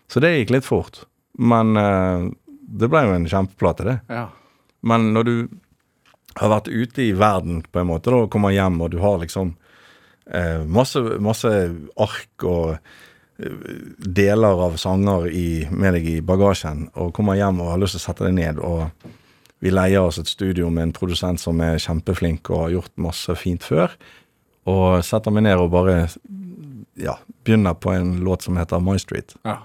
Så 0.10 0.20
det 0.24 0.32
gikk 0.40 0.50
litt 0.56 0.66
fort. 0.66 1.04
Men 1.38 1.78
uh, 1.78 2.30
det 2.50 2.90
ble 2.92 3.04
jo 3.08 3.14
en 3.16 3.26
kjempeplate, 3.30 3.86
det. 3.88 4.00
ja. 4.10 4.28
Men 4.84 5.12
når 5.16 5.28
du 5.28 5.36
har 6.40 6.52
vært 6.56 6.70
ute 6.72 7.06
i 7.06 7.14
verden 7.18 7.62
på 7.70 7.82
en 7.82 7.90
måte, 7.92 8.12
da, 8.12 8.24
og 8.26 8.32
kommer 8.34 8.54
hjem, 8.56 8.82
og 8.82 8.94
du 8.94 9.00
har 9.04 9.20
liksom 9.22 9.54
eh, 10.28 10.64
masse, 10.66 11.02
masse 11.24 11.52
ark 12.02 12.48
og 12.50 12.74
eh, 12.74 13.74
deler 13.98 14.64
av 14.68 14.78
sanger 14.82 15.28
i, 15.30 15.48
med 15.72 15.98
deg 15.98 16.10
i 16.10 16.18
bagasjen, 16.26 16.88
og 16.98 17.14
kommer 17.16 17.38
hjem 17.40 17.62
og 17.64 17.74
har 17.76 17.84
lyst 17.84 17.98
til 17.98 18.04
å 18.04 18.08
sette 18.08 18.28
deg 18.28 18.38
ned, 18.40 18.64
og 18.64 18.90
vi 19.64 19.72
leier 19.72 20.04
oss 20.04 20.20
et 20.20 20.28
studio 20.28 20.68
med 20.74 20.90
en 20.90 20.96
produsent 20.96 21.40
som 21.40 21.62
er 21.64 21.80
kjempeflink 21.80 22.50
og 22.52 22.66
har 22.66 22.74
gjort 22.78 22.98
masse 23.06 23.36
fint 23.40 23.64
før, 23.64 23.94
og 24.68 25.04
setter 25.06 25.32
meg 25.36 25.46
ned 25.46 25.60
og 25.60 25.72
bare 25.72 25.98
ja, 27.00 27.18
begynner 27.44 27.74
på 27.74 27.92
en 27.92 28.18
låt 28.24 28.42
som 28.42 28.58
heter 28.58 28.80
My 28.84 28.98
Street 29.02 29.34
ja. 29.44 29.58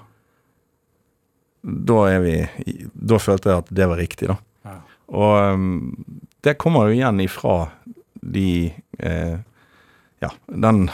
da 1.63 1.99
vi 2.23 2.35
Da 2.95 3.19
følte 3.23 3.51
jeg 3.51 3.65
at 3.65 3.73
det 3.75 3.89
var 3.91 4.01
riktig, 4.01 4.31
da. 4.31 4.39
Og 5.09 5.55
um, 5.55 5.93
det 6.45 6.59
kommer 6.61 6.89
jo 6.89 6.99
igjen 6.99 7.21
ifra 7.25 7.59
de 8.21 8.73
eh, 8.99 9.37
Ja, 10.19 10.31
den 10.47 10.89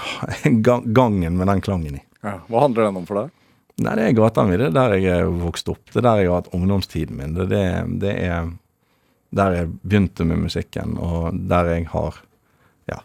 gangen 0.94 1.36
med 1.36 1.46
den 1.48 1.60
klangen 1.64 1.96
i. 1.96 2.02
Ja. 2.20 2.38
Hva 2.48 2.66
handler 2.66 2.88
den 2.88 3.00
om 3.00 3.06
for 3.08 3.22
deg? 3.22 3.32
Nei, 3.80 3.94
det 3.98 4.04
er 4.04 4.16
gata 4.18 4.44
mi. 4.46 4.58
Det 4.60 4.68
er 4.68 4.76
der 4.76 4.94
jeg 4.98 5.24
er 5.24 5.32
vokst 5.40 5.68
opp. 5.72 5.82
Det 5.90 5.98
er 5.98 6.06
der 6.06 6.20
jeg 6.20 6.30
har 6.30 6.42
hatt 6.42 6.52
ungdomstiden 6.54 7.18
min. 7.18 7.34
Det, 7.34 7.48
det, 7.50 7.64
det 8.04 8.14
er 8.28 8.52
der 9.34 9.58
jeg 9.58 9.72
begynte 9.82 10.28
med 10.28 10.44
musikken, 10.44 10.94
og 11.00 11.34
der 11.50 11.72
jeg 11.72 11.88
har 11.90 12.20
ja, 12.90 13.00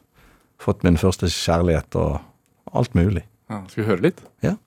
fått 0.62 0.86
min 0.86 1.00
første 1.02 1.32
kjærlighet 1.34 1.98
og 1.98 2.20
alt 2.70 2.96
mulig. 3.00 3.26
Ja. 3.50 3.64
Skal 3.72 3.84
vi 3.84 3.90
høre 3.90 4.10
litt? 4.10 4.26
Ja. 4.46 4.58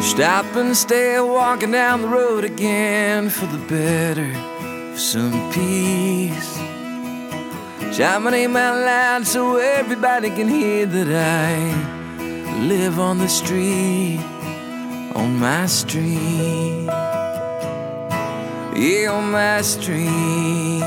Stop 0.00 0.54
and 0.54 0.76
stay 0.76 1.20
walking 1.20 1.72
down 1.72 2.02
the 2.02 2.08
road 2.08 2.44
again 2.44 3.28
for 3.30 3.46
the 3.46 3.58
better, 3.66 4.32
for 4.92 4.98
some 4.98 5.52
peace. 5.52 6.56
Shout 7.92 8.22
my 8.22 8.46
loud 8.46 9.26
so 9.26 9.56
everybody 9.56 10.30
can 10.30 10.46
hear 10.46 10.86
that 10.86 11.08
I 11.08 12.60
live 12.60 13.00
on 13.00 13.18
the 13.18 13.28
street, 13.28 14.20
on 15.16 15.36
my 15.40 15.66
street. 15.66 16.86
Yeah, 18.76 19.10
on 19.10 19.32
my 19.32 19.62
street. 19.62 20.84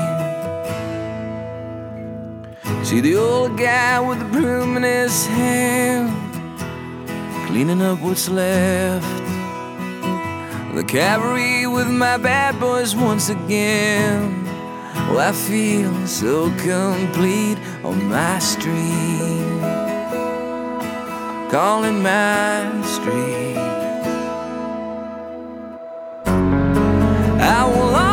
See 2.82 3.00
the 3.00 3.16
old 3.16 3.58
guy 3.58 4.00
with 4.00 4.20
the 4.20 4.24
broom 4.24 4.78
in 4.78 4.84
his 4.84 5.26
hand 5.26 6.21
cleaning 7.52 7.82
up 7.82 8.00
what's 8.00 8.30
left. 8.30 9.04
The 10.74 10.82
cavalry 10.88 11.66
with 11.66 11.86
my 11.86 12.16
bad 12.16 12.58
boys 12.58 12.96
once 12.96 13.28
again. 13.28 14.46
Well, 15.10 15.20
I 15.20 15.32
feel 15.32 15.94
so 16.06 16.48
complete 16.56 17.58
on 17.84 18.08
my 18.08 18.38
street. 18.38 19.60
Calling 21.50 22.02
my 22.02 22.80
street. 22.86 23.58
I 27.54 27.64
will 27.68 28.11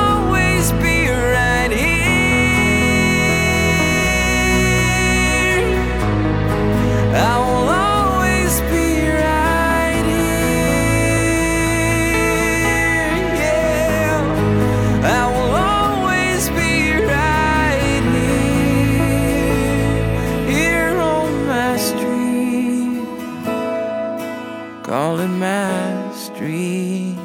calling 24.90 25.38
my 25.38 26.12
street. 26.14 27.16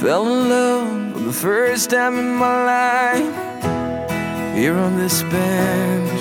Fell 0.00 0.26
in 0.26 0.48
love 0.48 1.12
for 1.12 1.18
the 1.18 1.32
first 1.34 1.90
time 1.90 2.18
in 2.18 2.34
my 2.34 2.56
life 2.64 4.56
here 4.56 4.74
on 4.74 4.96
this 4.96 5.22
bench. 5.24 6.20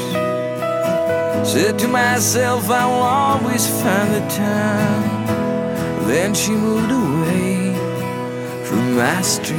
Said 1.47 1.80
to 1.80 1.88
myself, 1.88 2.69
I 2.69 2.86
will 2.86 3.07
always 3.21 3.65
find 3.82 4.13
the 4.13 4.26
time. 4.36 5.26
Then 6.09 6.34
she 6.34 6.51
moved 6.51 6.91
away 6.91 7.73
from 8.65 8.97
my 8.97 9.21
street. 9.21 9.55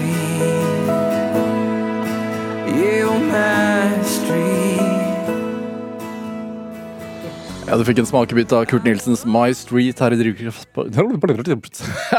Yeah, 2.76 3.16
my 3.32 4.02
street. 4.02 4.55
Ja, 7.66 7.74
Du 7.74 7.82
fikk 7.82 7.98
en 7.98 8.06
smakebit 8.06 8.52
av 8.54 8.62
Kurt 8.70 8.84
Nilsens 8.86 9.24
My 9.26 9.48
Street 9.58 9.98
her 9.98 10.14
i 10.14 10.18
Drivkraft 10.20 10.68
på 10.70 10.84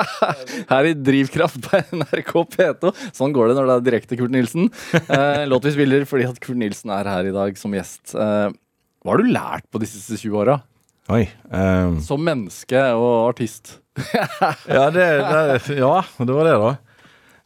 Her 0.74 0.88
i 0.89 0.91
Drivkraft 0.91 1.62
på 1.64 1.80
NRK 1.95 2.34
P2. 2.52 2.91
Sånn 3.16 3.36
går 3.36 3.54
det 3.54 3.56
når 3.56 3.70
det 3.70 3.78
er 3.78 3.86
direkte 3.86 4.18
Kurt 4.20 4.34
Nilsen. 4.36 4.68
Eh, 5.00 5.45
låt 5.48 5.64
vi 5.70 5.72
spiller 5.78 6.04
fordi 6.10 6.28
at 6.28 6.41
Kurt 6.43 6.60
Nilsen 6.60 6.91
er 6.91 7.08
her 7.08 7.30
i 7.30 7.32
dag 7.36 7.56
som 7.60 7.72
gjest. 7.78 8.12
Eh, 8.12 8.50
hva 8.52 9.14
har 9.14 9.24
du 9.24 9.32
lært 9.32 9.70
på 9.72 9.80
de 9.80 9.88
siste 9.88 10.20
20 10.20 10.36
åra? 10.43 10.58
Oi. 11.16 11.24
Um... 11.48 12.02
Som 12.04 12.28
menneske 12.28 12.84
og 13.00 13.30
artist. 13.30 13.78
ja, 14.68 14.89
det, 14.91 15.08
det, 15.08 15.80
ja, 15.80 15.95
det 16.04 16.36
var 16.36 16.52
det, 16.52 16.60
da. 16.60 16.76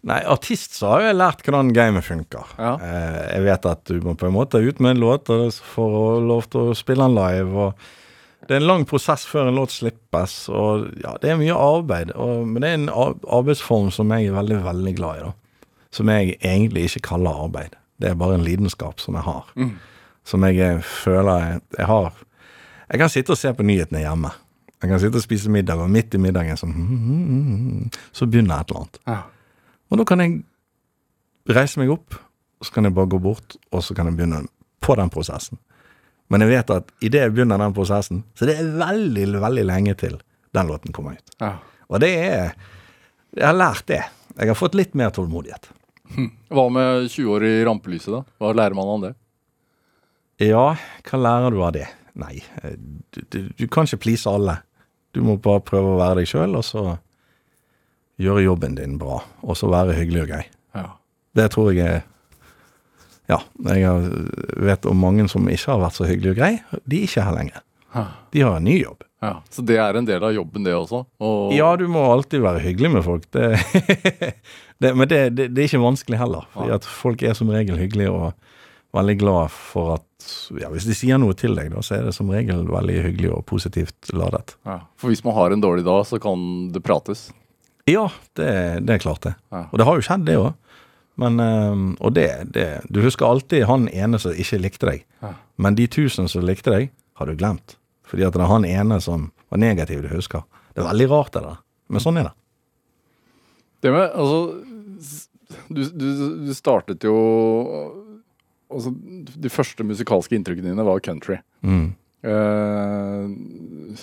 Nei, 0.09 0.17
artist 0.25 0.73
så 0.79 0.95
har 0.95 1.03
jeg 1.05 1.17
lært 1.19 1.43
hvordan 1.45 1.69
gamet 1.77 2.05
funker. 2.07 2.53
Ja. 2.57 2.73
Eh, 2.81 3.17
jeg 3.35 3.43
vet 3.45 3.65
at 3.69 3.83
du 3.85 3.99
må 4.01 4.15
på 4.17 4.25
en 4.29 4.33
måte 4.33 4.57
ut 4.57 4.79
med 4.81 4.95
en 4.95 5.03
låt 5.03 5.29
for 5.61 5.97
å 5.97 6.05
lov 6.25 6.47
til 6.49 6.71
å 6.71 6.77
spille 6.77 7.05
den 7.05 7.17
live. 7.17 7.67
og 7.67 8.47
Det 8.47 8.55
er 8.55 8.63
en 8.63 8.69
lang 8.71 8.85
prosess 8.89 9.27
før 9.29 9.51
en 9.51 9.59
låt 9.59 9.75
slippes, 9.75 10.47
og 10.49 10.87
ja, 11.03 11.13
det 11.21 11.29
er 11.29 11.37
mye 11.37 11.53
arbeid. 11.53 12.15
Og, 12.17 12.47
men 12.49 12.65
det 12.65 12.71
er 12.71 12.79
en 12.79 12.89
arbeidsform 12.89 13.91
som 13.93 14.09
jeg 14.15 14.31
er 14.31 14.37
veldig, 14.39 14.57
veldig 14.65 14.93
glad 14.97 15.19
i, 15.19 15.27
da. 15.27 15.67
Som 15.93 16.09
jeg 16.09 16.37
egentlig 16.39 16.87
ikke 16.87 17.03
kaller 17.11 17.43
arbeid. 17.45 17.75
Det 18.01 18.09
er 18.09 18.17
bare 18.17 18.39
en 18.39 18.45
lidenskap 18.47 19.03
som 19.03 19.19
jeg 19.19 19.27
har. 19.27 19.51
Som 20.25 20.47
jeg 20.47 20.81
føler 20.87 21.45
jeg, 21.45 21.61
jeg 21.77 21.89
har 21.89 22.13
Jeg 22.91 22.99
kan 22.99 23.09
sitte 23.09 23.31
og 23.31 23.37
se 23.39 23.53
på 23.55 23.63
nyhetene 23.63 24.01
hjemme. 24.01 24.33
Jeg 24.81 24.89
kan 24.89 24.99
sitte 24.99 25.21
og 25.21 25.23
spise 25.23 25.51
middag, 25.53 25.79
og 25.79 25.93
midt 25.93 26.17
i 26.17 26.19
middagen 26.19 26.57
sånn 26.59 26.73
så 28.17 28.25
begynner 28.25 28.65
et 28.65 28.73
eller 28.73 28.81
annet. 28.81 28.99
Ja. 29.07 29.19
Og 29.91 29.99
da 29.99 30.07
kan 30.07 30.23
jeg 30.23 30.39
reise 31.51 31.81
meg 31.81 31.91
opp, 31.91 32.15
og 32.61 32.67
så 32.67 32.75
kan 32.75 32.87
jeg 32.87 32.95
bare 32.95 33.11
gå 33.11 33.19
bort, 33.21 33.57
og 33.73 33.83
så 33.83 33.95
kan 33.97 34.07
jeg 34.07 34.17
begynne 34.19 34.45
på 34.81 34.95
den 34.97 35.11
prosessen. 35.13 35.59
Men 36.31 36.45
jeg 36.45 36.51
vet 36.53 36.71
at 36.77 36.93
idet 37.03 37.25
jeg 37.25 37.33
begynner 37.35 37.59
den 37.59 37.75
prosessen, 37.75 38.23
så 38.39 38.47
det 38.47 38.55
er 38.61 38.69
veldig, 38.79 39.25
veldig 39.43 39.65
lenge 39.67 39.97
til 39.99 40.15
den 40.55 40.71
låten 40.71 40.95
kommer 40.95 41.17
ut. 41.19 41.35
Ja. 41.43 41.57
Og 41.91 41.99
det 42.03 42.13
er 42.15 42.53
Jeg 43.31 43.47
har 43.47 43.55
lært 43.55 43.85
det. 43.87 44.01
Jeg 44.35 44.49
har 44.49 44.57
fått 44.59 44.73
litt 44.75 44.91
mer 44.93 45.09
tålmodighet. 45.15 45.69
Hva 46.51 46.65
med 46.67 47.05
20 47.07 47.29
år 47.31 47.45
i 47.47 47.51
rampelyset, 47.63 48.11
da? 48.11 48.25
Hva 48.43 48.51
lærer 48.51 48.75
man 48.75 48.89
av 48.91 49.05
det? 49.05 49.11
Ja, 50.43 50.65
hva 51.07 51.19
lærer 51.21 51.55
du 51.55 51.61
av 51.63 51.71
det? 51.77 51.85
Nei, 52.19 52.41
eh, 52.63 52.75
du, 52.75 53.21
du, 53.31 53.39
du 53.55 53.63
kan 53.71 53.87
ikke 53.87 54.01
please 54.03 54.27
alle. 54.27 54.57
Du 55.15 55.21
må 55.23 55.37
bare 55.39 55.63
prøve 55.63 55.93
å 55.93 55.99
være 56.01 56.19
deg 56.19 56.27
sjøl, 56.27 56.57
og 56.59 56.65
så 56.67 56.83
gjøre 58.21 58.45
jobben 58.45 58.77
din 58.77 58.97
bra. 59.01 59.19
Og 59.41 59.57
så 59.59 59.69
være 59.71 59.97
hyggelig 59.97 60.25
og 60.25 60.33
grei. 60.33 60.45
Ja. 60.77 60.87
Det 61.37 61.51
tror 61.53 61.73
jeg 61.73 61.87
er 61.87 62.07
Ja, 63.31 63.37
jeg 63.63 64.09
vet 64.59 64.85
om 64.89 64.97
mange 64.99 65.23
som 65.31 65.45
ikke 65.47 65.71
har 65.71 65.79
vært 65.79 65.95
så 65.95 66.07
hyggelige 66.09 66.33
og 66.33 66.39
grei. 66.41 66.81
De 66.83 66.97
er 66.99 67.07
ikke 67.07 67.23
her 67.23 67.37
lenger. 67.37 67.61
De 68.31 68.43
har 68.43 68.57
en 68.57 68.67
ny 68.67 68.81
jobb. 68.81 69.05
Ja. 69.21 69.35
Så 69.53 69.61
det 69.61 69.77
er 69.77 69.97
en 69.97 70.07
del 70.07 70.23
av 70.25 70.33
jobben, 70.33 70.65
det 70.65 70.73
også? 70.73 71.03
Og, 71.21 71.53
Ja, 71.53 71.75
du 71.77 71.85
må 71.91 72.01
alltid 72.09 72.41
være 72.41 72.63
hyggelig 72.63 72.91
med 72.95 73.03
folk. 73.05 73.27
Det, 73.31 73.53
det, 74.81 74.93
men 74.97 75.07
det, 75.07 75.21
det, 75.37 75.51
er 75.53 75.67
ikke 75.67 75.83
vanskelig 75.83 76.19
heller. 76.19 76.47
Fordi 76.55 76.73
at 76.75 76.87
folk 76.87 77.23
er 77.23 77.37
som 77.37 77.51
regel 77.53 77.77
hyggelige 77.79 78.11
og 78.11 78.31
veldig 78.97 79.17
glad 79.21 79.51
for 79.53 79.95
at 79.99 80.07
ja, 80.59 80.67
Hvis 80.69 80.85
de 80.85 80.93
sier 80.93 81.17
noe 81.17 81.33
til 81.33 81.55
deg, 81.57 81.71
da, 81.73 81.81
så 81.81 81.95
er 81.97 82.03
det 82.05 82.11
som 82.13 82.29
regel 82.29 82.67
veldig 82.69 82.97
hyggelig 83.07 83.31
og 83.33 83.45
positivt 83.49 84.11
ladet. 84.13 84.53
Ja. 84.67 84.81
For 84.99 85.09
hvis 85.09 85.23
man 85.25 85.33
har 85.33 85.53
en 85.53 85.63
dårlig 85.63 85.85
dag, 85.87 86.03
så 86.05 86.19
kan 86.21 86.69
det 86.73 86.83
prates? 86.85 87.31
Ja, 87.89 88.09
det, 88.37 88.49
det 88.85 88.95
er 88.95 89.03
klart 89.03 89.23
det. 89.25 89.35
Ja. 89.53 89.65
Og 89.71 89.79
det 89.79 89.87
har 89.87 89.97
jo 89.97 90.05
skjedd, 90.05 90.25
det 90.27 90.37
òg. 90.39 90.51
Men 91.21 91.39
øhm, 91.43 91.87
Og 91.99 92.13
det, 92.15 92.29
det 92.55 92.81
Du 92.89 93.01
husker 93.03 93.27
alltid 93.27 93.65
han 93.69 93.89
ene 93.89 94.19
som 94.21 94.33
ikke 94.33 94.61
likte 94.61 94.89
deg. 94.89 95.05
Ja. 95.21 95.33
Men 95.61 95.75
de 95.77 95.87
tusen 95.91 96.29
som 96.31 96.45
likte 96.47 96.71
deg, 96.73 96.91
har 97.19 97.29
du 97.29 97.35
glemt. 97.37 97.75
Fordi 98.07 98.25
at 98.25 98.33
det 98.35 98.41
er 98.41 98.51
han 98.51 98.65
ene 98.65 98.99
som 99.03 99.29
var 99.51 99.61
negativ 99.61 100.01
du 100.05 100.09
husker. 100.11 100.45
Det 100.73 100.81
er 100.81 100.87
veldig 100.87 101.09
rart, 101.11 101.33
det 101.35 101.43
der. 101.45 101.59
Men 101.91 102.03
sånn 102.03 102.19
er 102.21 102.29
det. 102.29 102.35
Det 103.81 103.91
med, 103.91 104.11
altså 104.13 104.39
du, 105.67 105.81
du, 105.83 106.07
du 106.47 106.53
startet 106.55 107.03
jo 107.07 107.17
Altså, 108.71 108.93
de 108.95 109.49
første 109.51 109.83
musikalske 109.83 110.37
inntrykkene 110.37 110.71
dine 110.71 110.83
var 110.87 111.01
country. 111.03 111.41
Mm. 111.59 111.89
Uh, 112.23 113.27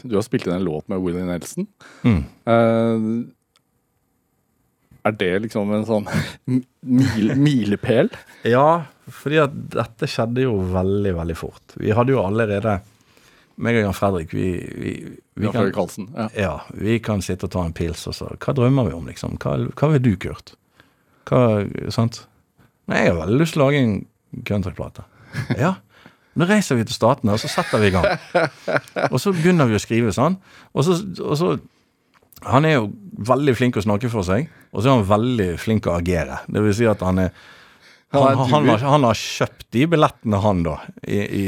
du 0.04 0.12
har 0.12 0.26
spilt 0.26 0.44
inn 0.44 0.52
en 0.58 0.66
låt 0.66 0.84
med 0.92 1.00
Willie 1.00 1.24
Nelson. 1.24 1.64
Mm. 2.04 2.18
Eh, 2.52 3.06
er 5.08 5.16
det 5.18 5.32
liksom 5.46 5.72
en 5.74 5.86
sånn 5.88 6.06
mil, 7.00 7.34
milepæl? 7.40 8.12
Ja, 8.48 8.84
fordi 9.08 9.40
at 9.42 9.56
dette 9.74 10.08
skjedde 10.10 10.44
jo 10.46 10.58
veldig, 10.72 11.16
veldig 11.18 11.36
fort. 11.38 11.76
Vi 11.80 11.92
hadde 11.96 12.14
jo 12.14 12.22
allerede 12.24 12.78
meg 13.58 13.74
og 13.80 13.88
Jan 13.88 13.96
Fredrik, 13.96 14.32
vi, 14.36 14.48
vi, 14.78 14.92
vi, 15.34 15.46
Ja, 15.46 15.50
kan, 15.50 15.64
Fredrik 15.64 15.74
Karlsen. 15.74 16.08
Ja. 16.14 16.28
ja, 16.38 16.52
vi 16.78 16.98
kan 17.02 17.22
sitte 17.24 17.48
og 17.48 17.54
ta 17.54 17.64
en 17.66 17.74
pils 17.74 18.04
og 18.06 18.14
så 18.14 18.30
Hva 18.36 18.54
drømmer 18.54 18.86
vi 18.86 18.94
om, 18.94 19.08
liksom? 19.10 19.34
Hva, 19.42 19.56
hva 19.74 19.90
vil 19.94 20.04
du, 20.04 20.12
Kurt? 20.22 20.54
Hva, 21.28 21.64
sant? 21.94 22.22
Nei, 22.88 23.02
jeg 23.04 23.12
har 23.12 23.20
veldig 23.24 23.40
lyst 23.42 23.56
til 23.56 23.64
å 23.64 23.68
lage 23.68 23.82
en 23.84 23.98
countryplate. 24.48 25.06
Ja. 25.64 25.74
Nå 26.38 26.46
reiser 26.46 26.78
vi 26.78 26.84
til 26.86 26.94
Statene, 26.94 27.34
og 27.34 27.40
så 27.42 27.48
setter 27.50 27.80
vi 27.82 27.88
i 27.90 27.94
gang. 27.96 28.06
Og 29.08 29.16
så 29.18 29.32
begynner 29.34 29.66
vi 29.66 29.74
å 29.74 29.80
skrive 29.82 30.12
sånn. 30.14 30.36
Og 30.70 30.84
så, 30.86 30.94
og 31.24 31.34
så 31.40 31.48
Han 32.46 32.66
er 32.68 32.76
jo 32.78 32.88
veldig 33.28 33.54
flink 33.58 33.78
å 33.78 33.84
snakke 33.84 34.10
for 34.12 34.26
seg, 34.26 34.50
og 34.70 34.82
så 34.82 34.90
er 34.90 34.98
han 34.98 35.08
veldig 35.08 35.52
flink 35.60 35.88
å 35.90 35.96
agere. 35.98 36.42
Det 36.46 36.62
vil 36.62 36.76
si 36.76 36.86
at 36.88 37.02
han 37.06 37.24
er 37.26 37.32
Han 38.08 38.22
han, 38.24 38.38
han, 38.48 38.68
har, 38.70 38.84
han 38.88 39.04
har 39.04 39.18
kjøpt 39.20 39.66
de 39.76 39.82
billettene, 39.92 40.38
han, 40.40 40.62
da. 40.64 40.78
I, 41.04 41.18
i, 41.18 41.42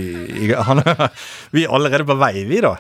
vi 1.57 1.63
er 1.65 1.73
allerede 1.73 2.05
på 2.05 2.17
vei, 2.21 2.43
vi, 2.45 2.59
da. 2.61 2.75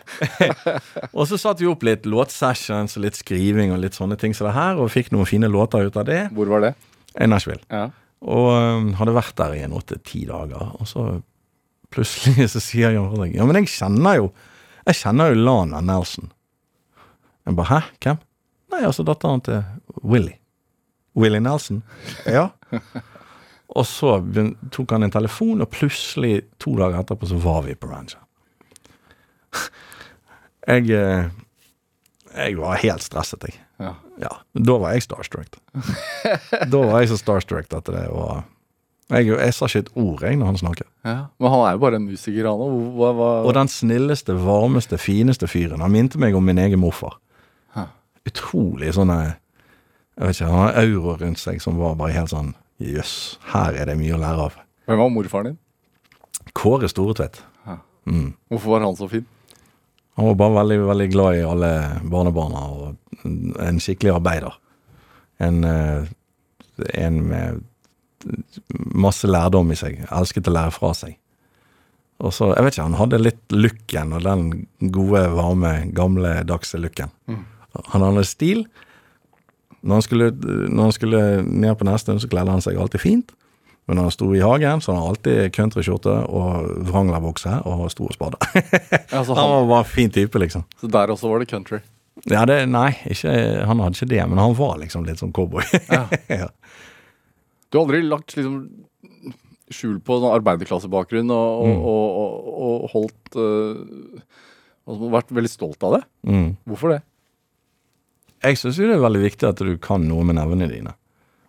og 1.16 1.24
så 1.30 1.38
satte 1.40 1.64
vi 1.64 1.70
opp 1.70 1.86
litt 1.88 2.04
låtsessions 2.04 2.98
og 2.98 3.06
litt 3.06 3.16
skriving 3.16 3.72
og 3.72 3.80
litt 3.80 3.96
sånne 3.96 4.18
ting 4.20 4.36
som 4.36 4.50
det 4.50 4.52
her, 4.58 4.76
og 4.76 4.92
fikk 4.92 5.14
noen 5.14 5.28
fine 5.30 5.48
låter 5.48 5.88
ut 5.88 5.96
av 5.96 6.04
det. 6.10 6.26
Hvor 6.36 6.52
var 6.52 6.66
det? 6.66 6.74
I 7.16 7.30
Nashville. 7.30 7.64
Ja. 7.72 7.86
Og 8.20 8.50
um, 8.52 8.92
hadde 8.98 9.16
vært 9.16 9.38
der 9.40 9.56
i 9.56 9.62
en 9.64 9.72
åtte-ti 9.76 10.26
dager. 10.28 10.74
Og 10.76 10.88
så 10.88 11.06
plutselig 11.94 12.50
så 12.54 12.62
sier 12.62 12.94
Jan 12.94 13.08
Fredrik 13.14 13.38
Ja, 13.38 13.48
men 13.48 13.62
jeg 13.62 13.72
kjenner 13.72 14.20
jo 14.20 14.28
Jeg 14.86 15.00
kjenner 15.00 15.32
jo 15.32 15.40
Lana 15.40 15.80
Nelson. 15.84 16.30
Jeg 17.46 17.56
bare 17.56 17.70
Hæ? 17.70 17.80
Hvem? 18.04 18.18
Nei, 18.70 18.82
altså 18.86 19.02
datteren 19.06 19.40
til 19.46 19.62
Willy. 20.04 20.36
Willy 21.16 21.38
Nelson. 21.42 21.82
Ja. 22.26 22.48
Og 23.70 23.86
så 23.86 24.16
tok 24.74 24.90
han 24.96 25.06
en 25.06 25.12
telefon, 25.14 25.60
og 25.62 25.68
plutselig, 25.70 26.40
to 26.58 26.72
dager 26.78 26.98
etterpå, 27.04 27.28
så 27.30 27.36
var 27.38 27.60
vi 27.68 27.76
på 27.78 27.86
ranchen. 27.90 28.18
Jeg 30.70 30.90
eh, 30.90 31.30
Jeg 32.36 32.56
var 32.58 32.78
helt 32.82 33.02
stresset, 33.02 33.42
jeg. 33.48 33.56
Ja. 33.80 33.92
Ja, 34.20 34.28
da 34.54 34.74
var 34.78 34.92
jeg 34.92 35.02
starstruck. 35.02 35.56
da 36.70 36.80
var 36.84 37.00
jeg 37.00 37.08
så 37.08 37.16
starstruck 37.16 37.72
at 37.72 37.86
det 37.88 38.02
var 38.12 38.42
jeg, 39.10 39.26
jeg 39.32 39.54
sa 39.56 39.66
ikke 39.66 39.80
et 39.86 39.88
ord 39.98 40.20
jeg 40.22 40.36
når 40.38 40.46
han 40.52 40.58
snakket. 40.60 40.86
ja. 41.08 41.14
Men 41.40 41.50
han 41.50 41.62
er 41.64 41.72
jo 41.74 41.80
bare 41.82 41.96
en 41.98 42.04
musiker, 42.06 42.46
han 42.46 42.60
òg. 42.60 43.00
Og 43.48 43.54
den 43.56 43.68
snilleste, 43.72 44.36
varmeste, 44.38 44.98
fineste 45.00 45.48
fyren. 45.50 45.80
Han 45.82 45.90
minte 45.90 46.20
meg 46.22 46.36
om 46.38 46.44
min 46.46 46.60
egen 46.62 46.78
morfar. 46.78 47.16
Utrolig 48.30 48.94
sånne 48.96 49.18
Jeg 49.26 50.24
vet 50.24 50.36
ikke, 50.36 50.50
Han 50.50 50.62
har 50.64 50.80
aura 50.84 51.16
rundt 51.20 51.42
seg 51.42 51.60
som 51.62 51.78
var 51.80 51.98
bare 52.00 52.16
helt 52.16 52.32
sånn 52.32 52.54
Jøss, 52.80 53.36
her 53.52 53.76
er 53.76 53.90
det 53.90 53.98
mye 54.00 54.14
å 54.16 54.18
lære 54.22 54.44
av. 54.46 54.54
Hvem 54.88 55.00
var 55.02 55.10
morfaren 55.12 55.50
din? 55.50 55.58
Kåre 56.56 56.88
Storetvedt. 56.88 57.42
Mm. 58.08 58.32
Hvorfor 58.48 58.72
var 58.72 58.86
han 58.86 58.96
så 58.96 59.08
fin? 59.08 59.26
Han 60.16 60.26
var 60.30 60.34
bare 60.40 60.54
veldig, 60.54 60.78
veldig 60.88 61.08
glad 61.12 61.36
i 61.36 61.44
alle 61.44 61.72
barnebarna 62.12 62.62
og 62.72 63.26
en 63.60 63.80
skikkelig 63.80 64.14
arbeider. 64.16 64.56
En, 65.40 65.64
eh, 65.64 66.08
en 66.94 67.20
med 67.28 67.60
masse 68.94 69.28
lærdom 69.28 69.72
i 69.72 69.78
seg. 69.78 70.02
Elsket 70.10 70.48
å 70.48 70.56
lære 70.56 70.74
fra 70.76 70.92
seg. 70.96 71.16
Og 72.20 72.34
så, 72.36 72.50
jeg 72.52 72.64
vet 72.64 72.74
ikke, 72.74 72.82
Han 72.82 72.98
hadde 72.98 73.22
litt 73.22 73.52
looken, 73.52 74.12
og 74.12 74.22
den 74.22 74.66
gode, 74.92 75.22
varme, 75.32 75.92
gamle 75.96 76.42
dagse 76.44 76.76
looken. 76.78 77.10
Han 77.92 78.02
hadde 78.06 78.24
stil. 78.28 78.64
Når 79.80 79.96
han, 79.96 80.02
skulle, 80.04 80.30
når 80.68 80.82
han 80.90 80.92
skulle 80.92 81.20
ned 81.46 81.76
på 81.80 81.86
Nesttun, 81.88 82.20
så 82.20 82.28
kledde 82.28 82.52
han 82.52 82.60
seg 82.64 82.76
alltid 82.76 83.00
fint. 83.00 83.30
Men 83.88 83.96
når 83.96 84.10
han 84.10 84.14
sto 84.14 84.26
i 84.36 84.42
hagen, 84.44 84.82
så 84.84 84.92
hadde 84.92 85.00
han 85.00 85.14
alltid 85.14 85.54
countryskjorte 85.56 86.12
og 86.28 86.68
vranglerbukse 86.90 87.56
og 87.66 87.86
sto 87.90 88.10
og 88.10 88.12
spadde. 88.14 88.38
Ja, 89.10 89.22
så, 89.26 89.34
Han 89.34 89.40
han, 89.40 89.70
var 89.70 89.86
en 89.86 89.88
fin 89.88 90.12
type, 90.14 90.38
liksom. 90.38 90.66
så 90.82 90.90
der 90.92 91.10
også 91.14 91.30
var 91.32 91.42
det 91.42 91.48
country. 91.50 91.80
Ja, 92.28 92.44
det, 92.44 92.60
nei, 92.68 92.90
ikke, 93.08 93.32
han 93.64 93.80
hadde 93.80 93.96
ikke 93.96 94.10
det, 94.12 94.20
men 94.28 94.38
han 94.42 94.54
var 94.58 94.76
liksom 94.82 95.06
litt 95.08 95.22
sånn 95.22 95.32
cowboy. 95.34 95.64
Ja. 95.88 96.04
ja. 96.42 96.50
Du 97.70 97.78
har 97.78 97.86
aldri 97.86 98.02
lagt 98.04 98.36
liksom 98.36 98.60
skjul 99.70 100.00
på 100.04 100.18
sånn 100.18 100.34
arbeiderklassebakgrunn 100.34 101.30
og, 101.30 101.50
og, 101.62 101.68
Mm. 101.70 101.82
og, 101.86 102.54
og, 102.60 102.86
holdt 102.94 103.36
uh, 103.38 104.38
Vært 104.90 105.28
veldig 105.30 105.50
stolt 105.52 105.84
av 105.86 105.92
det. 105.94 106.00
Mm. 106.26 106.48
Hvorfor 106.66 106.90
det? 106.96 107.02
Jeg 108.40 108.58
syns 108.58 108.78
jo 108.80 108.88
det 108.88 108.96
er 108.96 109.04
veldig 109.04 109.22
viktig 109.22 109.48
at 109.50 109.60
du 109.60 109.74
kan 109.82 110.06
noe 110.08 110.24
med 110.24 110.38
nevene 110.38 110.68
dine. 110.70 110.94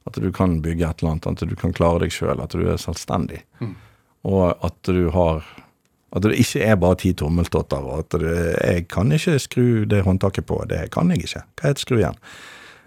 At 0.09 0.17
du 0.19 0.31
kan 0.33 0.59
bygge 0.63 0.87
et 0.87 1.01
eller 1.01 1.13
annet, 1.13 1.27
at 1.29 1.49
du 1.49 1.55
kan 1.55 1.73
klare 1.75 2.03
deg 2.03 2.13
sjøl, 2.13 2.41
at 2.41 2.55
du 2.57 2.65
er 2.65 2.79
selvstendig. 2.81 3.43
Mm. 3.61 3.75
Og 4.31 4.65
at 4.65 4.77
du 4.89 5.09
har 5.15 5.43
At 6.11 6.25
det 6.25 6.35
ikke 6.43 6.59
er 6.67 6.75
bare 6.75 6.97
ti 6.99 7.13
tommeltotter, 7.13 7.79
og 7.79 7.99
at 7.99 8.19
du 8.19 8.27
Jeg 8.27 8.87
kan 8.89 9.11
ikke 9.11 9.39
skru 9.39 9.85
det 9.85 10.03
håndtaket 10.03 10.45
på, 10.45 10.65
det 10.67 10.91
kan 10.91 11.09
jeg 11.09 11.23
ikke. 11.23 11.43
Hva 11.55 11.69
heter 11.69 11.81
skrujern? 11.81 12.17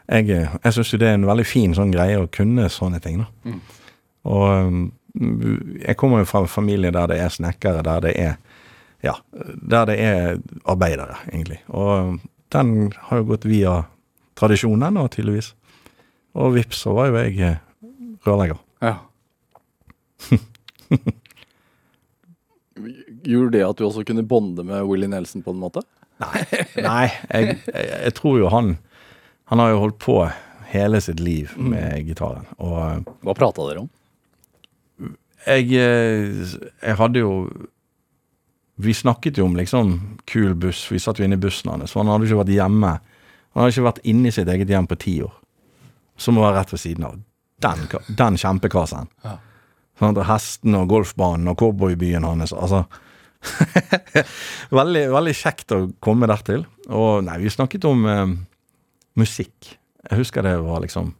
Jeg, 0.08 0.28
jeg 0.28 0.72
syns 0.72 0.92
jo 0.92 0.98
det 0.98 1.08
er 1.08 1.14
en 1.14 1.26
veldig 1.26 1.46
fin 1.46 1.72
sånn 1.74 1.92
greie 1.94 2.18
å 2.20 2.28
kunne 2.28 2.68
sånne 2.68 3.00
ting, 3.00 3.22
da. 3.24 3.26
Mm. 3.48 3.60
Og 4.28 4.44
um, 4.66 4.92
jeg 5.80 5.96
kommer 5.96 6.20
jo 6.20 6.28
fra 6.28 6.42
en 6.44 6.52
familie 6.52 6.92
der 6.92 7.08
det 7.08 7.18
er 7.22 7.32
snekkere, 7.32 7.82
der 7.86 8.04
det 8.04 8.14
er 8.18 8.36
Ja, 9.04 9.14
der 9.32 9.84
det 9.86 9.96
er 10.00 10.38
arbeidere, 10.64 11.16
egentlig. 11.32 11.58
Og 11.68 12.20
den 12.52 12.92
har 13.08 13.18
jo 13.20 13.26
gått 13.32 13.44
via 13.44 13.84
tradisjonen, 14.38 14.96
og 15.00 15.10
tydeligvis. 15.14 15.54
Og 16.34 16.54
vips, 16.56 16.78
så 16.84 16.94
var 16.96 17.10
jo 17.10 17.18
jeg 17.20 17.38
eh, 17.40 17.60
rørlegger. 18.26 18.58
Ja. 18.82 18.96
Gjorde 23.24 23.54
det 23.54 23.62
at 23.64 23.78
du 23.78 23.84
også 23.86 24.04
kunne 24.06 24.24
bonde 24.26 24.64
med 24.66 24.82
Willy 24.88 25.06
Nelson 25.10 25.42
på 25.44 25.54
en 25.54 25.60
måte? 25.62 25.84
Nei, 26.24 27.06
jeg, 27.30 27.58
jeg, 27.66 27.86
jeg 28.06 28.14
tror 28.14 28.36
jo 28.38 28.46
han 28.52 28.76
Han 29.50 29.58
har 29.58 29.72
jo 29.72 29.80
holdt 29.82 29.96
på 29.98 30.14
hele 30.70 31.00
sitt 31.02 31.18
liv 31.22 31.50
med 31.58 32.06
gitaren. 32.08 32.46
Og 32.58 32.76
eh, 32.82 33.14
Hva 33.26 33.34
prata 33.36 33.66
dere 33.68 33.84
om? 33.84 33.90
jeg, 35.44 35.68
eh, 35.76 36.54
jeg 36.82 36.96
hadde 36.98 37.20
jo 37.20 37.32
Vi 38.80 38.94
snakket 38.96 39.38
jo 39.38 39.44
om 39.46 39.56
liksom 39.58 39.92
kul 40.30 40.54
buss. 40.58 40.86
Vi 40.90 40.98
satt 40.98 41.20
jo 41.20 41.26
inne 41.28 41.38
i 41.38 41.42
bussen 41.42 41.70
hans. 41.70 41.92
så 41.92 42.00
han 42.02 42.10
hadde 42.10 42.26
ikke 42.26 42.40
vært 42.42 42.56
hjemme. 42.56 42.96
Han 43.54 43.62
hadde 43.62 43.74
ikke 43.74 43.86
vært 43.86 44.04
inne 44.10 44.30
i 44.30 44.34
sitt 44.34 44.50
eget 44.50 44.70
hjem 44.70 44.88
på 44.90 44.98
ti 44.98 45.14
år. 45.22 45.32
Som 46.18 46.38
var 46.42 46.56
rett 46.56 46.72
ved 46.74 46.82
siden 46.82 47.06
av. 47.06 47.18
Den, 47.62 47.86
den 48.18 48.38
kjempekassen. 48.38 49.08
Ja. 49.24 49.38
Sånn, 49.94 50.10
hestene 50.10 50.26
hesten 50.26 50.76
og 50.78 50.88
golfbanen 50.90 51.50
og 51.52 51.58
cowboybyen 51.60 52.26
hans. 52.26 52.52
Altså 52.52 52.82
veldig, 54.80 55.04
veldig 55.14 55.34
kjekt 55.38 55.74
å 55.74 55.84
komme 56.02 56.26
dertil. 56.30 56.64
Og 56.90 57.22
nei, 57.26 57.38
vi 57.44 57.52
snakket 57.52 57.86
om 57.86 58.02
eh, 58.10 58.24
musikk. 59.20 59.74
Jeg 60.10 60.20
husker 60.20 60.44
det 60.44 60.56
var 60.64 60.82
liksom 60.84 61.14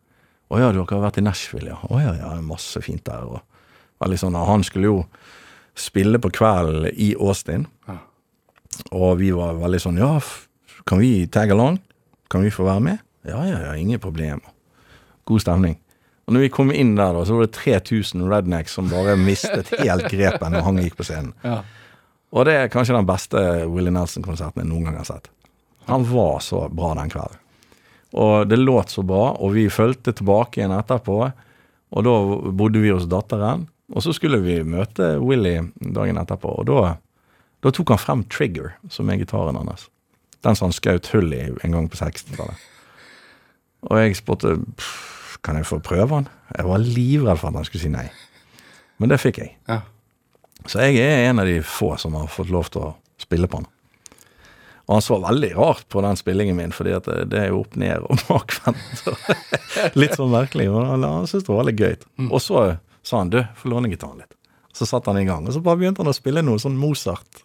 Å 0.53 0.59
ja, 0.61 0.67
dere 0.75 0.85
har 0.91 1.07
vært 1.07 1.23
i 1.23 1.25
Nashville, 1.25 1.71
ja. 1.73 1.79
Å 1.89 2.01
ja, 2.03 2.11
ja, 2.19 2.33
masse 2.45 2.83
fint 2.85 3.05
der. 3.07 3.25
Og 3.25 4.03
veldig 4.03 4.19
sånn, 4.21 4.37
Han 4.37 4.67
skulle 4.67 4.91
jo 4.91 4.99
spille 5.75 6.21
på 6.23 6.31
kvelden 6.35 6.91
i 6.93 7.15
Austin. 7.15 7.65
Ja. 7.89 7.97
Og 8.93 9.19
vi 9.23 9.31
var 9.35 9.57
veldig 9.63 9.81
sånn 9.83 10.03
Ja, 10.03 10.19
kan 10.85 11.01
vi 11.01 11.27
tag 11.31 11.55
along? 11.55 11.79
Kan 12.35 12.43
vi 12.43 12.51
få 12.51 12.65
være 12.67 12.83
med? 12.83 13.03
Ja, 13.23 13.45
ja, 13.47 13.61
ja, 13.63 13.75
ingen 13.79 14.01
problem. 14.03 14.41
God 15.25 15.41
stemning. 15.45 15.77
Og 16.27 16.35
når 16.35 16.43
vi 16.43 16.49
kom 16.51 16.73
inn 16.75 16.97
der, 16.97 17.13
da, 17.15 17.21
så 17.23 17.37
var 17.37 17.47
det 17.47 17.55
3000 17.55 18.25
rednecks 18.27 18.75
som 18.75 18.89
bare 18.91 19.15
mistet 19.21 19.71
helt 19.79 20.09
grepet 20.11 20.51
når 20.51 20.65
han 20.67 20.81
gikk 20.83 20.97
på 20.99 21.07
scenen. 21.07 21.31
Ja. 21.45 21.61
Og 22.35 22.49
det 22.49 22.57
er 22.59 22.73
kanskje 22.73 22.97
den 22.97 23.07
beste 23.07 23.45
Willie 23.71 23.95
Nelson-konserten 23.95 24.65
jeg 24.65 24.71
noen 24.73 24.89
gang 24.89 24.99
har 24.99 25.07
sett. 25.13 25.31
Han 25.87 26.09
var 26.11 26.43
så 26.43 26.65
bra 26.75 26.91
den 26.99 27.15
kvelden. 27.15 27.39
Og 28.19 28.51
det 28.51 28.59
låt 28.59 28.91
så 28.91 29.07
bra, 29.07 29.31
og 29.39 29.55
vi 29.55 29.69
fulgte 29.71 30.17
tilbake 30.19 30.59
igjen 30.59 30.75
etterpå. 30.75 31.21
Og 31.95 32.07
da 32.11 32.19
bodde 32.51 32.83
vi 32.83 32.91
hos 32.91 33.07
datteren, 33.07 33.69
og 33.95 34.03
så 34.03 34.11
skulle 34.17 34.43
vi 34.43 34.59
møte 34.67 35.21
Willy 35.23 35.61
dagen 35.79 36.19
etterpå. 36.19 36.59
Og 36.59 36.67
da, 36.67 36.97
da 37.63 37.75
tok 37.79 37.95
han 37.95 38.07
frem 38.09 38.27
Trigger, 38.27 38.75
som 38.91 39.07
er 39.07 39.23
gitaren 39.23 39.63
hans. 39.63 39.87
Den 40.45 40.59
som 40.59 40.69
han 40.69 40.77
skjøt 40.77 41.11
hull 41.15 41.33
i 41.35 41.43
en 41.49 41.75
gang 41.75 41.89
på 41.91 41.99
60-tallet. 42.01 42.71
Og 43.89 44.01
jeg 44.01 44.17
spurte 44.21 44.57
kan 45.45 45.59
jeg 45.59 45.69
få 45.69 45.81
prøve 45.85 46.21
han. 46.21 46.29
Jeg 46.57 46.69
var 46.69 46.81
livredd 46.81 47.41
for 47.41 47.51
at 47.51 47.59
han 47.59 47.67
skulle 47.69 47.85
si 47.85 47.93
nei. 47.93 48.07
Men 49.01 49.13
det 49.13 49.21
fikk 49.21 49.43
jeg. 49.43 49.57
Ja. 49.69 49.83
Så 50.65 50.81
jeg 50.81 51.03
er 51.05 51.29
en 51.29 51.43
av 51.43 51.49
de 51.49 51.59
få 51.67 51.95
som 52.01 52.17
har 52.17 52.31
fått 52.33 52.53
lov 52.53 52.71
til 52.73 52.87
å 52.87 52.93
spille 53.21 53.49
på 53.51 53.61
han. 53.61 53.69
Og 54.85 54.99
han 54.99 55.05
så 55.05 55.17
veldig 55.21 55.51
rart 55.57 55.87
på 55.93 56.01
den 56.05 56.17
spillingen 56.21 56.57
min, 56.57 56.73
fordi 56.77 56.93
at 56.97 57.07
det, 57.09 57.41
er 57.41 57.53
jo 57.53 57.63
opp 57.63 57.77
ned 57.81 58.05
og 58.05 58.21
bakvendt. 58.29 59.05
litt 60.01 60.17
sånn 60.17 60.33
merkelig, 60.33 60.69
men 60.73 60.89
han, 60.91 61.07
han 61.09 61.29
syntes 61.29 61.47
det 61.47 61.57
var 61.57 61.69
litt 61.69 61.81
gøy. 61.81 61.95
Og 62.29 62.41
så 62.45 62.65
sa 63.05 63.23
han 63.23 63.33
du, 63.33 63.41
få 63.61 63.73
låne 63.73 63.93
gitaren 63.93 64.21
litt. 64.21 64.37
Så 64.77 64.89
satte 64.89 65.13
han 65.13 65.21
i 65.21 65.29
gang, 65.29 65.47
og 65.47 65.57
så 65.57 65.63
bare 65.65 65.81
begynte 65.81 66.05
han 66.05 66.13
å 66.13 66.17
spille 66.17 66.43
noe 66.45 66.61
sånn 66.61 66.77
Mozart 66.77 67.45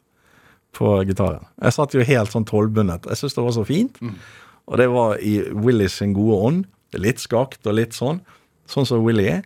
på 0.78 0.92
gitaren. 1.08 1.46
Jeg 1.62 1.76
satt 1.76 1.96
jo 1.96 2.06
helt 2.06 2.34
sånn 2.34 2.48
tolvbundet. 2.48 3.08
Jeg 3.10 3.20
syntes 3.20 3.38
det 3.38 3.46
var 3.46 3.56
så 3.56 3.66
fint. 3.68 4.02
Og 4.70 4.78
det 4.78 4.90
var 4.94 5.22
i 5.26 5.40
Willys 5.54 5.98
sin 6.00 6.14
gode 6.18 6.42
ånd. 6.50 6.68
Litt 6.98 7.22
skakt 7.22 7.66
og 7.70 7.76
litt 7.78 7.94
sånn, 7.98 8.22
sånn 8.70 8.88
som 8.90 9.04
Willy 9.06 9.28
er. 9.30 9.44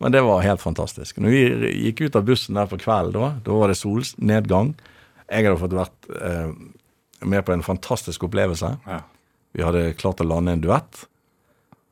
Men 0.00 0.14
det 0.14 0.22
var 0.24 0.44
helt 0.44 0.62
fantastisk. 0.62 1.18
Når 1.20 1.34
vi 1.34 1.72
gikk 1.86 2.06
ut 2.06 2.16
av 2.16 2.24
bussen 2.28 2.56
der 2.56 2.68
på 2.70 2.78
kvelden, 2.80 3.20
da, 3.20 3.32
da 3.44 3.56
var 3.56 3.68
det 3.68 3.76
solnedgang. 3.76 4.72
Jeg 5.28 5.44
hadde 5.44 5.60
fått 5.60 5.76
vært 5.76 6.08
eh, 6.16 6.52
med 7.28 7.44
på 7.44 7.52
en 7.52 7.64
fantastisk 7.64 8.24
opplevelse. 8.28 8.72
Ja. 8.88 9.02
Vi 9.52 9.64
hadde 9.66 9.92
klart 10.00 10.22
å 10.24 10.28
lande 10.28 10.56
en 10.56 10.64
duett. 10.64 11.04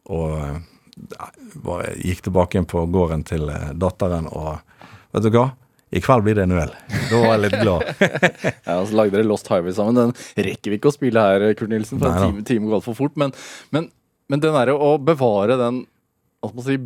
Og 0.09 0.33
ja, 0.41 1.29
gikk 2.01 2.25
tilbake 2.27 2.57
igjen 2.57 2.69
på 2.71 2.87
gården 2.89 3.27
til 3.29 3.49
eh, 3.53 3.71
datteren 3.77 4.31
og 4.33 4.57
Vet 5.09 5.25
du 5.25 5.31
hva? 5.33 5.47
I 5.91 6.01
kveld 6.05 6.25
blir 6.27 6.37
det 6.37 6.45
en 6.45 6.53
øl. 6.53 6.73
Da 7.09 7.21
var 7.23 7.31
jeg 7.35 7.45
litt 7.47 7.61
glad. 7.63 7.85
Ja, 8.69 8.75
så 8.85 8.97
lagde 8.99 9.17
dere 9.17 9.25
Lost 9.29 9.49
Highway 9.49 9.73
sammen. 9.73 9.97
Den 9.97 10.45
rekker 10.45 10.73
vi 10.73 10.79
ikke 10.81 10.91
å 10.91 10.97
spille 10.97 11.23
her, 11.25 11.47
Kurt 11.57 11.73
Nilsen, 11.73 12.01
for 12.01 12.13
Nei, 12.13 12.19
en 12.19 12.35
time, 12.35 12.45
time 12.49 12.69
går 12.69 12.81
altfor 12.81 12.97
fort. 12.99 13.17
Men, 13.21 13.33
men, 13.75 13.89
men 14.29 14.43
den 14.45 14.57
derre 14.57 14.75
å 14.77 14.91
bevare 15.01 15.57
den 15.61 15.87
si, 16.67 16.77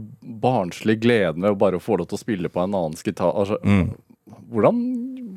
barnslige 0.45 1.03
gleden 1.03 1.43
ved 1.43 1.57
å 1.57 1.59
bare 1.59 1.83
få 1.83 1.99
lov 1.99 2.09
til 2.13 2.21
å 2.21 2.23
spille 2.23 2.53
på 2.53 2.63
en 2.63 2.79
annens 2.79 3.05
gitar 3.07 3.35
altså, 3.35 3.59
Mm. 3.67 3.91
Hvordan 4.53 4.79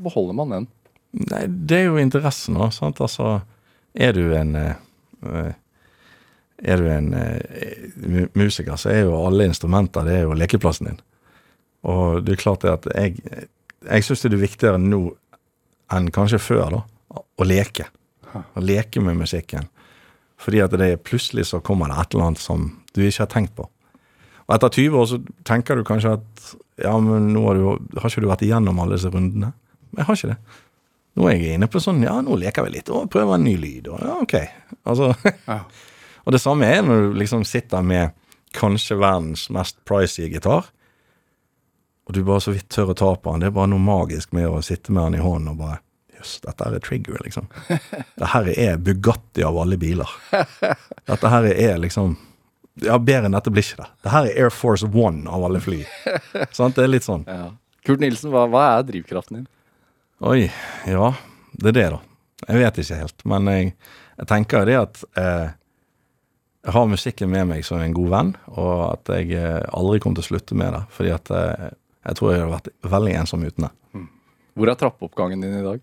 beholder 0.06 0.36
man 0.38 0.52
den? 0.54 0.66
Nei, 1.32 1.46
det 1.48 1.78
er 1.80 1.86
jo 1.90 2.00
interessen, 2.00 2.58
da. 2.60 2.70
Sant? 2.72 3.00
Altså, 3.02 3.40
er 3.96 4.14
du 4.16 4.34
en 4.36 4.56
eh, 4.60 4.76
eh, 5.26 5.54
Er 6.72 6.80
du 6.80 6.88
en 6.92 7.14
eh, 7.14 8.28
musiker, 8.38 8.76
så 8.80 8.92
er 8.92 9.02
jo 9.08 9.18
alle 9.26 9.48
instrumenter 9.50 10.06
det 10.08 10.20
er 10.20 10.28
jo 10.28 10.38
lekeplassen 10.38 10.92
din. 10.92 11.02
Og 11.86 12.26
det 12.26 12.36
er 12.36 12.42
klart 12.42 12.66
at 12.68 12.88
jeg 12.96 13.20
Jeg 13.86 14.04
syns 14.04 14.24
det 14.24 14.34
er 14.34 14.42
viktigere 14.42 14.82
nå 14.82 15.12
enn 15.94 16.08
kanskje 16.10 16.40
før, 16.42 16.72
da, 16.74 16.80
å 17.22 17.46
leke. 17.46 17.86
Å 18.34 18.62
leke 18.64 19.04
med 19.06 19.20
musikken. 19.20 19.68
Fordi 20.42 20.64
at 20.64 20.74
det 20.74 20.88
er 20.90 20.98
plutselig 20.98 21.46
så 21.52 21.62
kommer 21.62 21.92
det 21.92 22.00
et 22.02 22.16
eller 22.16 22.32
annet 22.32 22.42
som 22.42 22.66
du 22.96 23.04
ikke 23.06 23.22
har 23.28 23.30
tenkt 23.30 23.54
på. 23.56 23.68
Og 24.46 24.56
etter 24.56 24.74
20 24.82 24.98
år 24.98 25.08
så 25.10 25.20
tenker 25.48 25.78
du 25.78 25.86
kanskje 25.86 26.16
at 26.18 26.50
ja, 26.82 26.94
men 27.00 27.32
nå 27.34 27.46
har, 27.46 27.62
du, 27.62 27.98
har 28.02 28.10
ikke 28.10 28.26
du 28.26 28.30
vært 28.30 28.44
igjennom 28.46 28.82
alle 28.82 28.98
disse 28.98 29.12
rundene. 29.14 29.54
Men 29.92 30.02
jeg 30.02 30.10
har 30.10 30.20
ikke 30.20 30.34
det. 30.34 30.62
Nå 31.16 31.30
er 31.30 31.38
jeg 31.38 31.56
inne 31.56 31.70
på 31.72 31.80
sånn 31.80 32.04
ja, 32.04 32.18
nå 32.26 32.36
leker 32.42 32.66
vi 32.66 32.76
litt 32.76 32.92
og 32.92 33.08
prøver 33.14 33.38
en 33.38 33.46
ny 33.48 33.56
lyd. 33.62 33.90
Og 33.94 34.02
ja, 34.04 34.18
ok. 34.26 34.38
Altså, 34.84 35.14
Ja. 35.48 35.62
og 36.26 36.34
det 36.34 36.42
samme 36.42 36.68
er 36.68 36.82
når 36.84 37.04
du 37.04 37.20
liksom 37.22 37.46
sitter 37.48 37.86
med 37.86 38.16
kanskje 38.56 38.98
verdens 39.00 39.48
mest 39.54 39.78
pricy 39.88 40.28
gitar, 40.32 40.68
og 42.06 42.14
du 42.14 42.22
bare 42.24 42.44
så 42.44 42.54
vidt 42.54 42.70
tør 42.70 42.94
å 42.94 42.98
ta 42.98 43.10
på 43.18 43.34
han. 43.34 43.42
Det 43.42 43.50
er 43.50 43.56
bare 43.56 43.72
noe 43.72 43.82
magisk 43.82 44.34
med 44.38 44.48
å 44.50 44.62
sitte 44.66 44.94
med 44.94 45.08
han 45.08 45.18
i 45.18 45.24
hånden 45.24 45.56
og 45.56 45.62
bare 45.64 45.82
Jøss, 46.16 46.38
dette 46.46 46.64
her 46.64 46.76
er 46.78 46.84
Trigger, 46.86 47.18
liksom. 47.26 47.50
Dette 47.68 48.30
her 48.32 48.48
er 48.54 48.78
Bugatti 48.80 49.44
av 49.44 49.58
alle 49.60 49.76
biler. 49.78 50.08
Dette 50.32 51.32
her 51.34 51.48
er 51.52 51.82
liksom 51.84 52.14
Ja, 52.86 52.96
bedre 53.00 53.28
enn 53.28 53.36
dette 53.36 53.52
blir 53.52 53.66
ikke 53.66 53.82
det. 53.82 53.90
Dette 54.00 54.14
her 54.14 54.30
er 54.30 54.46
Air 54.46 54.54
Force 54.54 54.88
One 54.88 55.28
av 55.32 55.44
alle 55.48 55.60
fly. 55.64 55.82
Sant? 56.56 56.78
Det 56.78 56.86
er 56.86 56.94
litt 56.94 57.08
sånn. 57.08 57.26
Ja. 57.28 57.50
Kurt 57.86 58.02
Nilsen, 58.02 58.32
hva, 58.34 58.46
hva 58.52 58.64
er 58.78 58.88
drivkraften 58.88 59.42
din? 59.42 59.46
Oi, 60.26 60.48
ja. 60.88 61.12
Det 61.52 61.72
er 61.72 61.78
det, 61.78 61.86
da. 61.94 62.02
Jeg 62.48 62.62
vet 62.64 62.80
ikke 62.82 62.98
helt. 63.00 63.24
Men 63.28 63.52
jeg, 63.52 63.70
jeg 64.20 64.30
tenker 64.32 64.68
det 64.68 64.76
at 64.80 65.04
eh, 65.20 65.54
jeg 66.66 66.74
har 66.74 66.88
musikken 66.90 67.30
med 67.30 67.50
meg 67.52 67.66
som 67.68 67.80
en 67.80 67.94
god 67.96 68.12
venn, 68.12 68.32
og 68.58 68.74
at 68.88 69.12
jeg 69.20 69.36
eh, 69.38 69.62
aldri 69.76 70.00
kommer 70.02 70.20
til 70.20 70.26
å 70.26 70.30
slutte 70.32 70.58
med 70.58 70.74
det. 70.74 70.82
Fordi 70.96 71.12
at 71.14 71.32
eh, 71.36 71.68
jeg 72.06 72.20
tror 72.20 72.32
jeg 72.32 72.42
hadde 72.44 72.56
vært 72.56 72.92
veldig 72.96 73.16
ensom 73.22 73.46
uten 73.46 73.68
det. 73.68 73.72
Hvor 74.56 74.72
er 74.72 74.80
trappeoppgangen 74.80 75.42
din 75.44 75.58
i 75.60 75.64
dag? 75.66 75.82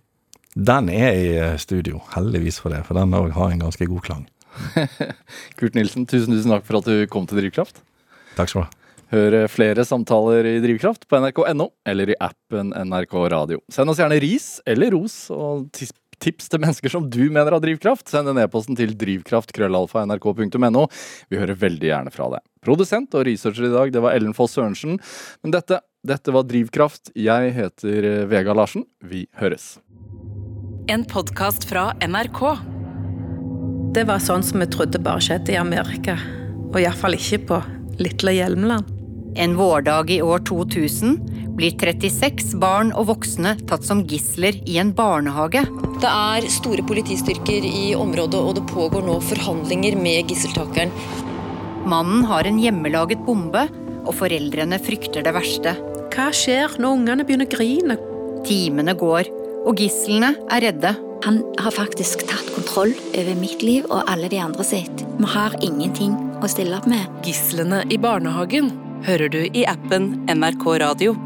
Den 0.53 0.91
er 0.93 1.17
i 1.17 1.33
eh, 1.37 1.57
studio, 1.61 2.03
heldigvis 2.13 2.61
for 2.61 2.73
det, 2.73 2.83
for 2.89 2.97
den 2.97 3.17
òg 3.17 3.33
har 3.37 3.53
en 3.53 3.65
ganske 3.65 3.89
god 3.89 4.05
klang. 4.05 4.23
Kurt 5.59 5.77
Nilsen, 5.77 6.05
tusen, 6.09 6.35
tusen 6.35 6.53
takk 6.53 6.67
for 6.69 6.81
at 6.81 6.89
du 6.89 7.09
kom 7.13 7.27
til 7.29 7.41
Drivkraft. 7.41 7.83
Takk 8.37 8.53
skal 8.53 8.65
du 8.65 8.69
ha. 8.69 8.79
Hør 9.13 9.35
flere 9.53 9.85
samtaler 9.85 10.47
i 10.49 10.61
Drivkraft 10.65 11.05
på 11.05 11.19
nrk.no 11.21 11.67
eller 11.89 12.15
i 12.15 12.17
appen 12.17 12.73
NRK 12.73 13.17
Radio. 13.33 13.61
Send 13.73 13.93
oss 13.93 14.01
gjerne 14.01 14.17
ris 14.25 14.55
eller 14.65 14.95
ros 14.95 15.27
og 15.35 15.67
tips 16.23 16.49
til 16.49 16.63
mennesker 16.63 16.93
som 16.93 17.11
du 17.13 17.27
mener 17.27 17.53
har 17.53 17.61
drivkraft. 17.61 18.07
Send 18.09 18.31
en 18.31 18.41
e-posten 18.41 18.79
til 18.79 18.95
drivkraft.krøllalfa.nrk.no. 18.97 20.87
Vi 21.29 21.41
hører 21.41 21.61
veldig 21.61 21.91
gjerne 21.91 22.15
fra 22.15 22.31
deg. 22.37 22.45
Produsent 22.65 23.13
og 23.19 23.27
researcher 23.29 23.69
i 23.69 23.75
dag, 23.75 23.93
det 23.93 24.03
var 24.05 24.17
Ellen 24.17 24.37
Foss 24.37 24.57
Sørensen. 24.57 24.97
Men 25.43 25.55
dette, 25.59 25.83
dette 26.03 26.33
var 26.35 26.47
Drivkraft. 26.51 27.13
Jeg 27.15 27.53
heter 27.55 28.07
eh, 28.09 28.23
Vega 28.31 28.55
Larsen. 28.57 28.85
Vi 29.07 29.27
høres. 29.39 29.77
En 30.91 31.05
podkast 31.07 31.69
fra 31.71 31.93
NRK. 32.03 32.41
Det 33.95 34.03
var 34.09 34.23
sånn 34.25 34.43
som 34.43 34.65
vi 34.65 34.67
trodde 34.73 34.99
bare 35.03 35.23
skjedde 35.23 35.55
i 35.55 35.61
Amerika. 35.61 36.17
Og 36.73 36.81
iallfall 36.81 37.15
ikke 37.15 37.43
på 37.51 37.61
lille 38.03 38.35
Hjelmeland. 38.35 38.91
En 39.39 39.55
vårdag 39.57 40.11
i 40.13 40.19
år 40.25 40.43
2000 40.49 41.15
blir 41.57 41.77
36 41.79 42.57
barn 42.61 42.91
og 42.97 43.07
voksne 43.13 43.55
tatt 43.69 43.87
som 43.87 44.03
gisler 44.09 44.59
i 44.69 44.79
en 44.83 44.91
barnehage. 44.97 45.63
Det 46.03 46.11
er 46.11 46.49
store 46.51 46.83
politistyrker 46.89 47.65
i 47.69 47.93
området, 47.95 48.41
og 48.41 48.57
det 48.59 48.67
pågår 48.73 49.07
nå 49.07 49.21
forhandlinger 49.29 49.97
med 50.01 50.33
gisseltakeren. 50.33 50.93
Mannen 51.87 52.27
har 52.27 52.49
en 52.49 52.61
hjemmelaget 52.61 53.23
bombe, 53.29 53.69
og 54.03 54.17
foreldrene 54.19 54.81
frykter 54.83 55.23
det 55.23 55.35
verste. 55.37 55.77
Hva 56.13 56.27
skjer 56.37 56.75
når 56.77 56.99
ungene 56.99 57.25
begynner 57.25 57.49
å 57.49 57.53
grine? 57.55 57.95
Timene 58.45 58.93
går, 59.01 59.31
og 59.65 59.81
gislene 59.81 60.35
er 60.53 60.61
redde. 60.67 60.91
Han 61.25 61.39
har 61.63 61.73
faktisk 61.73 62.27
tatt 62.29 62.51
kontroll 62.53 62.93
over 63.17 63.39
mitt 63.39 63.65
liv 63.65 63.87
og 63.89 64.05
alle 64.11 64.29
de 64.29 64.43
andre 64.43 64.67
sitt. 64.67 65.07
Vi 65.17 65.33
har 65.33 65.57
ingenting 65.65 66.13
å 66.43 66.51
stille 66.53 66.77
opp 66.77 66.91
med. 66.91 67.09
Gislene 67.25 67.81
i 67.89 67.97
barnehagen 68.03 68.69
hører 69.09 69.33
du 69.33 69.41
i 69.47 69.65
appen 69.65 70.19
NRK 70.29 70.67
Radio. 70.85 71.17